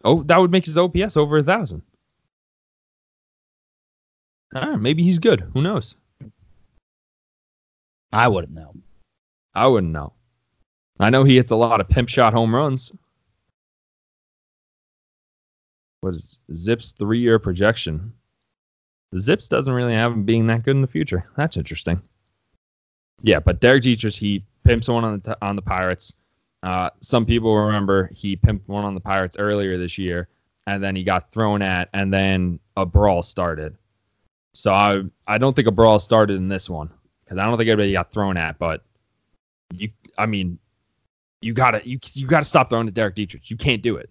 Oh, 0.05 0.23
that 0.25 0.39
would 0.39 0.51
make 0.51 0.67
his 0.67 0.79
OPS 0.79 1.17
over 1.17 1.39
a 1.39 1.43
thousand. 1.43 1.83
Maybe 4.53 5.03
he's 5.03 5.19
good. 5.19 5.41
Who 5.53 5.63
knows? 5.63 5.95
I 8.13 8.29
wouldn't 8.29 8.55
know. 8.55 8.75
I 9.55 9.67
wouldn't 9.67 9.93
know. 9.93 10.13
I 11.01 11.11
know 11.11 11.25
he 11.25 11.37
hits 11.37 11.51
a 11.51 11.57
lot 11.57 11.81
of 11.81 11.89
pimp 11.89 12.09
shot 12.09 12.33
home 12.33 12.55
runs. 12.55 12.93
What 16.01 16.15
is 16.15 16.41
ZiPS 16.53 16.97
three 16.97 17.19
year 17.19 17.39
projection? 17.39 18.13
ZiPS 19.15 19.49
doesn't 19.49 19.73
really 19.73 19.95
have 19.95 20.13
him 20.13 20.25
being 20.25 20.47
that 20.47 20.63
good 20.63 20.77
in 20.77 20.83
the 20.83 20.89
future. 20.89 21.29
That's 21.37 21.57
interesting. 21.57 22.01
Yeah, 23.23 23.41
but 23.41 23.61
Derek 23.61 23.83
Dietrich, 23.83 24.15
he 24.15 24.45
pimps 24.65 24.89
one 24.89 25.05
on 25.05 25.21
the 25.25 25.37
on 25.43 25.57
the 25.57 25.63
Pirates. 25.63 26.13
Uh, 26.63 26.91
some 27.01 27.25
people 27.25 27.57
remember 27.57 28.11
he 28.13 28.37
pimped 28.37 28.67
one 28.67 28.85
on 28.85 28.95
the 28.95 29.01
Pirates 29.01 29.37
earlier 29.39 29.77
this 29.77 29.99
year, 29.99 30.29
and 30.67 30.83
then 30.83 30.95
he 30.95 31.03
got 31.05 31.33
thrown 31.33 31.63
at, 31.63 31.89
and 31.95 32.13
then 32.13 32.59
a 32.77 32.87
brawl 32.87 33.23
started. 33.23 33.77
So 34.55 34.73
I 34.73 35.03
I 35.27 35.39
don't 35.39 35.55
think 35.55 35.69
a 35.69 35.73
brawl 35.73 35.99
started 35.99 36.37
in 36.37 36.49
this 36.49 36.69
one 36.69 36.91
because 37.25 37.39
I 37.39 37.45
don't 37.45 37.57
think 37.59 37.69
anybody 37.69 37.93
got 37.93 38.13
thrown 38.13 38.37
at. 38.37 38.59
But 38.59 38.83
you, 39.73 39.91
I 40.17 40.27
mean, 40.27 40.59
you 41.41 41.53
gotta 41.53 41.87
you 41.87 41.99
you 42.15 42.27
gotta 42.27 42.45
stop 42.45 42.71
throwing 42.71 42.87
to 42.87 42.93
Derek 42.93 43.15
Dietrich. 43.15 43.51
You 43.51 43.57
can't 43.57 43.83
do 43.83 43.97
it. 43.97 44.11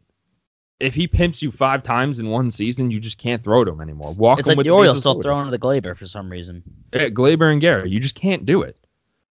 If 0.80 0.94
he 0.94 1.08
pimps 1.08 1.42
you 1.42 1.52
five 1.52 1.82
times 1.82 2.20
in 2.20 2.30
one 2.30 2.52
season, 2.52 2.92
you 2.92 3.00
just 3.00 3.18
can't 3.18 3.44
throw 3.44 3.64
to 3.64 3.72
him 3.72 3.82
anymore. 3.82 4.14
Walk 4.14 4.40
It's 4.40 4.48
him 4.48 4.52
like 4.52 4.58
with 4.58 4.66
the 4.66 4.72
Orioles 4.72 5.00
still 5.00 5.22
throwing 5.22 5.46
to 5.46 5.52
the 5.52 5.58
Gleyber 5.58 5.98
for 5.98 6.06
some 6.06 6.30
reason. 6.30 6.62
Yeah, 6.94 7.10
Gleyber 7.10 7.52
and 7.52 7.60
Gary, 7.60 7.90
you 7.90 8.00
just 8.00 8.14
can't 8.14 8.46
do 8.46 8.62
it. 8.62 8.78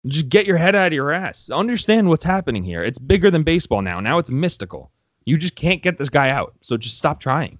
Just 0.07 0.29
get 0.29 0.45
your 0.45 0.57
head 0.57 0.75
out 0.75 0.87
of 0.87 0.93
your 0.93 1.11
ass. 1.11 1.49
Understand 1.49 2.09
what's 2.09 2.23
happening 2.23 2.63
here. 2.63 2.83
It's 2.83 2.99
bigger 2.99 3.29
than 3.29 3.43
baseball 3.43 3.81
now. 3.81 3.99
Now 3.99 4.17
it's 4.17 4.31
mystical. 4.31 4.91
You 5.25 5.37
just 5.37 5.55
can't 5.55 5.81
get 5.81 5.97
this 5.97 6.09
guy 6.09 6.29
out. 6.29 6.53
So 6.61 6.77
just 6.77 6.97
stop 6.97 7.19
trying. 7.19 7.57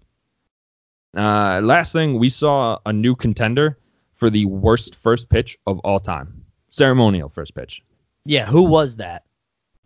Uh, 1.16 1.62
last 1.64 1.94
thing, 1.94 2.20
we 2.20 2.30
saw 2.30 2.78
a 2.86 2.94
new 2.94 3.16
contender 3.16 3.78
for 4.16 4.30
the 4.30 4.46
worst 4.46 4.96
first 4.96 5.30
pitch 5.30 5.58
of 5.68 5.80
all 5.80 6.00
time. 6.00 6.44
Ceremonial 6.70 7.30
first 7.30 7.56
pitch. 7.56 7.82
Yeah, 8.26 8.46
who 8.46 8.64
was 8.64 8.98
that? 8.98 9.24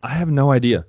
I 0.02 0.10
have 0.10 0.30
no 0.30 0.52
idea. 0.52 0.86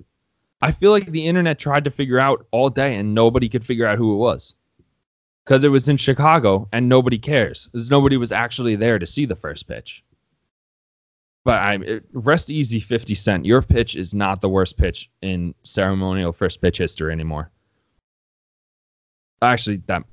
I 0.61 0.71
feel 0.71 0.91
like 0.91 1.07
the 1.07 1.25
internet 1.25 1.59
tried 1.59 1.83
to 1.85 1.91
figure 1.91 2.19
out 2.19 2.45
all 2.51 2.69
day 2.69 2.95
and 2.95 3.13
nobody 3.13 3.49
could 3.49 3.65
figure 3.65 3.85
out 3.85 3.97
who 3.97 4.13
it 4.13 4.17
was. 4.17 4.55
Because 5.43 5.63
it 5.63 5.69
was 5.69 5.89
in 5.89 5.97
Chicago 5.97 6.67
and 6.71 6.87
nobody 6.87 7.17
cares. 7.17 7.67
Because 7.67 7.89
nobody 7.89 8.15
was 8.15 8.31
actually 8.31 8.75
there 8.75 8.99
to 8.99 9.07
see 9.07 9.25
the 9.25 9.35
first 9.35 9.67
pitch. 9.67 10.03
But 11.43 11.59
I 11.59 11.99
rest 12.13 12.51
easy, 12.51 12.79
50 12.79 13.15
Cent. 13.15 13.45
Your 13.45 13.63
pitch 13.63 13.95
is 13.95 14.13
not 14.13 14.41
the 14.41 14.49
worst 14.49 14.77
pitch 14.77 15.09
in 15.23 15.55
ceremonial 15.63 16.31
first 16.31 16.61
pitch 16.61 16.77
history 16.77 17.11
anymore. 17.11 17.49
Actually, 19.41 19.81
that 19.87 20.03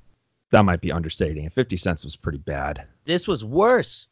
that 0.51 0.65
might 0.65 0.81
be 0.81 0.91
understating 0.93 1.45
it. 1.45 1.53
50 1.53 1.77
cents 1.77 2.05
was 2.05 2.17
pretty 2.17 2.39
bad. 2.39 2.85
This 3.05 3.29
was 3.29 3.45
worse. 3.45 4.07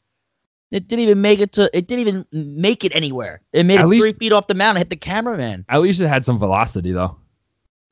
It 0.71 0.89
didn't 0.89 1.03
even 1.05 1.21
make 1.21 1.39
it 1.41 1.53
to. 1.53 1.71
It 1.77 1.87
didn't 1.87 2.07
even 2.09 2.27
make 2.33 2.85
it 2.85 2.95
anywhere. 2.95 3.41
It 3.53 3.65
made 3.65 3.79
At 3.79 3.85
it 3.85 3.89
least- 3.89 4.03
three 4.05 4.13
feet 4.15 4.33
off 4.33 4.49
the 4.49 4.55
mound 4.55 4.77
and 4.77 4.79
hit 4.79 4.91
the 4.91 4.97
cameraman. 4.97 5.65
At 5.69 5.81
least 5.81 6.01
it 6.01 6.09
had 6.09 6.25
some 6.25 6.39
velocity 6.39 6.93
though. 6.93 7.17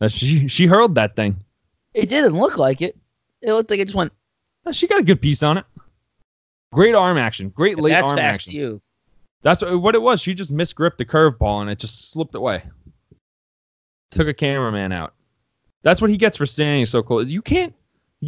She 0.09 0.49
she 0.49 0.67
hurled 0.67 0.97
that 0.97 1.15
thing. 1.17 1.37
It 1.95 2.09
didn't 2.09 2.37
look 2.37 2.59
like 2.59 2.83
it. 2.83 2.99
It 3.43 3.53
looked 3.53 3.71
like 3.71 3.79
it 3.79 3.85
just 3.87 3.95
went. 3.95 4.13
She 4.73 4.87
got 4.89 4.99
a 4.99 5.05
good 5.05 5.21
piece 5.21 5.43
on 5.43 5.57
it. 5.59 5.65
Great 6.73 6.95
arm 6.95 7.17
action. 7.17 7.51
Great 7.51 7.79
late 7.79 7.93
That's 7.93 8.09
arm 8.09 8.17
fast 8.17 8.41
action. 8.41 8.55
you. 8.55 8.83
That's 9.43 9.63
what, 9.63 9.81
what 9.81 9.95
it 9.95 10.03
was. 10.03 10.21
She 10.21 10.35
just 10.35 10.51
misgripped 10.51 10.99
the 10.99 11.05
curveball 11.05 11.61
and 11.61 11.71
it 11.71 11.79
just 11.79 12.11
slipped 12.11 12.35
away. 12.35 12.65
Took 14.11 14.27
a 14.29 14.35
cameraman 14.35 14.91
out. 14.93 15.15
That's 15.83 16.01
what 16.01 16.11
he 16.11 16.17
gets 16.17 16.37
for 16.37 16.47
standing 16.47 16.87
so 16.87 17.03
close. 17.03 17.29
You 17.29 17.43
can't 17.43 17.75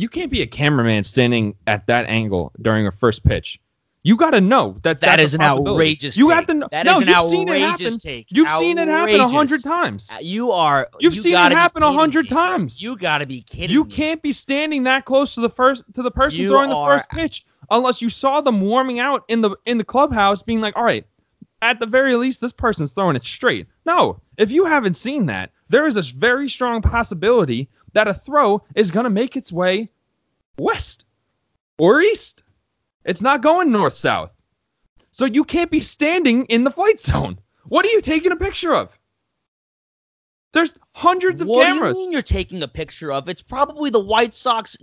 you 0.01 0.09
can't 0.09 0.31
be 0.31 0.43
a 0.43 0.47
cameraman 0.47 1.05
standing 1.05 1.55
at 1.67 1.87
that 1.87 2.07
angle 2.09 2.53
during 2.63 2.87
a 2.87 2.93
first 2.93 3.25
pitch. 3.25 3.61
You 4.03 4.17
got 4.17 4.31
to 4.31 4.41
know 4.41 4.77
that 4.85 5.01
That 5.01 5.17
that's 5.17 5.35
an 5.35 5.41
outrageous. 5.41 6.17
You 6.17 6.29
take. 6.29 6.35
have 6.37 6.47
to 6.47 6.55
know. 6.55 6.69
That 6.71 6.87
no, 6.87 7.01
an 7.01 7.09
you've 7.09 7.23
seen 7.23 7.49
it 7.49 7.59
happen. 7.59 7.73
outrageous 7.73 7.97
take. 7.97 8.27
You've 8.31 8.49
seen 8.51 8.79
it 8.79 8.87
happen 8.87 9.19
a 9.19 9.27
hundred 9.27 9.65
times. 9.65 10.09
Uh, 10.15 10.19
You 10.21 10.53
are. 10.53 10.89
You've 11.01 11.17
you 11.17 11.23
seen 11.23 11.35
it 11.35 11.51
happen 11.53 11.83
a 11.83 11.91
hundred 11.91 12.29
times. 12.29 12.81
You 12.81 12.97
got 12.97 13.19
to 13.19 13.27
be 13.27 13.43
kidding. 13.43 13.71
You 13.71 13.83
me. 13.85 13.91
can't 13.91 14.23
be 14.23 14.31
standing 14.31 14.85
that 14.85 15.07
close 15.07 15.35
to 15.35 15.41
the 15.41 15.51
first 15.51 15.83
to 15.95 16.03
the 16.03 16.11
person 16.13 16.41
You 16.43 16.51
throwing 16.51 16.69
the 16.71 16.85
first 16.85 17.11
pitch 17.11 17.45
unless 17.73 18.01
you 18.01 18.09
saw 18.09 18.41
them 18.41 18.61
warming 18.61 19.01
out 19.01 19.25
in 19.27 19.41
the 19.41 19.57
in 19.67 19.77
the 19.77 19.85
clubhouse, 19.85 20.41
being 20.41 20.61
like, 20.61 20.77
"All 20.77 20.85
right, 20.85 21.05
at 21.63 21.81
the 21.81 21.87
very 21.87 22.15
least, 22.15 22.41
this 22.41 22.53
person's 22.53 22.93
throwing 22.93 23.17
it 23.17 23.25
straight." 23.25 23.67
No, 23.87 24.21
if 24.37 24.53
you 24.53 24.65
haven't 24.67 24.95
seen 24.95 25.27
that, 25.27 25.51
there 25.69 25.85
is 25.85 25.97
a 25.97 26.03
very 26.03 26.49
strong 26.49 26.81
possibility 26.81 27.69
that 27.97 28.07
a 28.07 28.13
throw 28.13 28.63
is 28.75 28.91
going 28.91 29.05
to 29.05 29.11
make 29.11 29.37
its 29.37 29.51
way 29.51 29.91
west 30.59 31.07
or 31.79 32.03
east. 32.03 32.43
It's 33.07 33.23
not 33.23 33.41
going 33.41 33.73
north 33.73 33.95
south, 33.95 34.33
so 35.13 35.25
you 35.25 35.43
can't 35.45 35.71
be 35.71 35.81
standing 35.81 36.45
in 36.47 36.63
the 36.63 36.71
flight 36.71 37.01
zone. 37.01 37.39
What 37.69 37.87
are 37.87 37.89
you 37.89 38.03
taking 38.03 38.33
a 38.33 38.37
picture 38.37 38.75
of? 38.75 38.99
There's 40.53 40.75
hundreds 40.95 41.41
of 41.41 41.49
what 41.49 41.65
cameras. 41.65 41.97
do 41.97 42.01
you 42.01 42.07
mean 42.07 42.13
you're 42.13 42.21
taking 42.21 42.63
a 42.63 42.69
picture 42.69 43.11
of? 43.11 43.31
It's 43.31 43.41
probably 43.41 43.89
the 43.89 43.99
White 43.99 44.35
Sox 44.35 44.77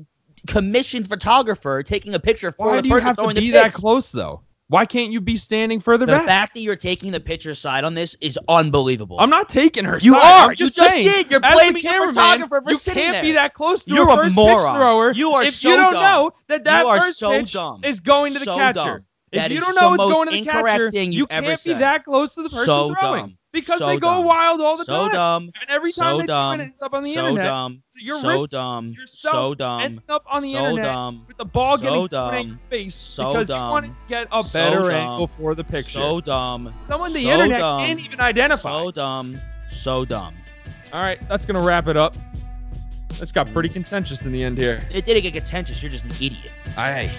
commissioned 0.47 1.07
photographer 1.07 1.83
taking 1.83 2.15
a 2.15 2.19
picture 2.19 2.51
for 2.51 2.65
Why 2.65 2.71
the 2.71 2.77
Why 2.77 2.81
do 2.81 2.87
you 2.87 2.93
person 2.95 3.07
have 3.07 3.15
to 3.17 3.21
throwing 3.21 3.35
be 3.35 3.51
that 3.51 3.73
close 3.73 4.11
though? 4.11 4.41
Why 4.73 4.87
can't 4.87 5.11
you 5.11 5.21
be 5.21 5.37
standing 5.37 5.79
further 5.79 6.07
The 6.07 6.13
back? 6.13 6.21
The 6.23 6.27
fact 6.27 6.53
that 6.55 6.61
you're 6.61 6.75
taking 6.75 7.11
the 7.11 7.19
pitcher's 7.19 7.59
side 7.59 7.83
on 7.83 7.93
this 7.93 8.15
is 8.21 8.39
unbelievable. 8.47 9.17
I'm 9.19 9.29
not 9.29 9.47
taking 9.47 9.85
her. 9.85 9.99
You 10.01 10.13
side. 10.15 10.23
are. 10.23 10.43
I'm 10.45 10.49
You 10.49 10.55
just 10.55 10.75
just 10.75 10.95
saying, 10.95 11.07
did. 11.07 11.29
You're 11.29 11.45
as 11.45 11.51
the 11.51 11.57
blaming 11.57 11.83
the 11.83 11.89
photographer 12.07 12.59
for 12.59 12.71
you 12.71 12.77
sitting 12.77 13.03
can't 13.03 13.21
be 13.23 13.33
that 13.33 13.53
close 13.53 13.85
to 13.85 13.93
You're 13.93 14.09
a 14.09 14.13
a 14.13 14.15
first 14.15 14.35
moron. 14.35 14.57
pitch 14.57 14.65
thrower. 14.75 15.11
You 15.11 15.31
are 15.33 15.43
if 15.43 15.53
so 15.53 15.69
you 15.69 15.75
don't 15.77 15.93
dumb. 15.93 16.01
know 16.01 16.31
that 16.47 16.63
that 16.63 16.87
You 16.87 16.99
first 16.99 17.19
so 17.19 17.29
pitch 17.29 17.53
dumb. 17.53 17.81
is 17.83 17.99
going 17.99 18.33
to 18.33 18.39
the 18.39 18.45
So 18.45 18.55
catcher. 18.55 18.73
dumb. 18.73 19.05
If 19.33 19.51
you 19.51 19.59
don't 19.59 19.75
know 19.75 19.89
what's 19.91 20.03
going 20.03 20.29
to 20.29 20.31
the 20.31 20.45
catcher, 20.45 20.91
thing 20.91 21.11
you 21.11 21.25
can't 21.27 21.45
be 21.65 21.71
said. 21.71 21.79
that 21.81 22.05
close 22.05 22.35
to 22.35 22.43
the 22.43 22.49
person 22.49 22.65
So 22.65 22.95
throwing 22.99 23.21
dumb. 23.21 23.37
because 23.51 23.79
So 23.79 23.87
they 23.87 23.97
go 23.97 24.15
dumb. 24.17 24.25
wild 24.25 24.61
all 24.61 24.77
the 24.77 24.85
so 24.85 25.09
time. 25.09 25.11
dumb. 25.11 25.43
And 25.61 25.69
every 25.69 25.91
time 25.91 26.15
So 26.15 26.17
they 26.19 26.25
dumb. 26.27 26.61
it, 26.61 26.65
it's 26.73 26.81
up 26.81 26.93
on 26.93 27.03
the 27.03 27.13
so 27.13 27.19
internet. 27.27 27.43
dumb. 27.43 27.83
So 27.89 27.99
you're 28.01 28.19
so 28.21 28.45
dumb. 28.45 28.89
yourself 28.91 29.33
So 29.33 29.55
dumb. 29.55 29.81
ending 29.81 30.03
up 30.09 30.23
on 30.29 30.41
the 30.43 30.51
so 30.53 30.57
internet 30.59 30.83
dumb. 30.85 31.23
with 31.27 31.37
the 31.37 31.45
ball 31.45 31.77
So 31.77 31.83
getting 31.83 32.01
in 32.01 32.07
dumb. 32.07 32.47
your 32.49 32.57
face 32.69 32.95
So 32.95 33.33
because 33.33 33.49
you 33.49 33.55
want 33.55 33.85
to 33.85 33.89
dumb. 33.91 33.97
get 34.07 34.27
a 34.31 34.43
So 34.43 34.53
better 34.53 34.81
dumb. 34.81 34.91
angle 34.91 35.27
for 35.27 35.55
the 35.55 35.63
picture. 35.63 35.99
So 35.99 36.21
dumb. 36.21 36.71
Someone 36.87 37.11
the 37.13 37.23
so 37.23 37.29
internet 37.29 37.59
dumb. 37.59 37.79
can't 37.81 37.99
even 37.99 38.19
identify. 38.19 38.69
So 38.83 38.91
dumb. 38.91 39.37
So 39.71 40.05
dumb. 40.05 40.35
All 40.93 41.01
right, 41.01 41.19
that's 41.27 41.45
gonna 41.45 41.61
wrap 41.61 41.87
it 41.87 41.97
up. 41.97 42.15
This 43.19 43.31
got 43.31 43.51
pretty 43.53 43.69
contentious 43.69 44.23
in 44.25 44.31
the 44.31 44.43
end 44.43 44.57
here. 44.57 44.87
It 44.91 45.05
didn't 45.05 45.23
get 45.23 45.33
contentious. 45.33 45.81
You're 45.81 45.91
just 45.91 46.03
an 46.05 46.11
idiot. 46.11 46.51
I 46.77 47.11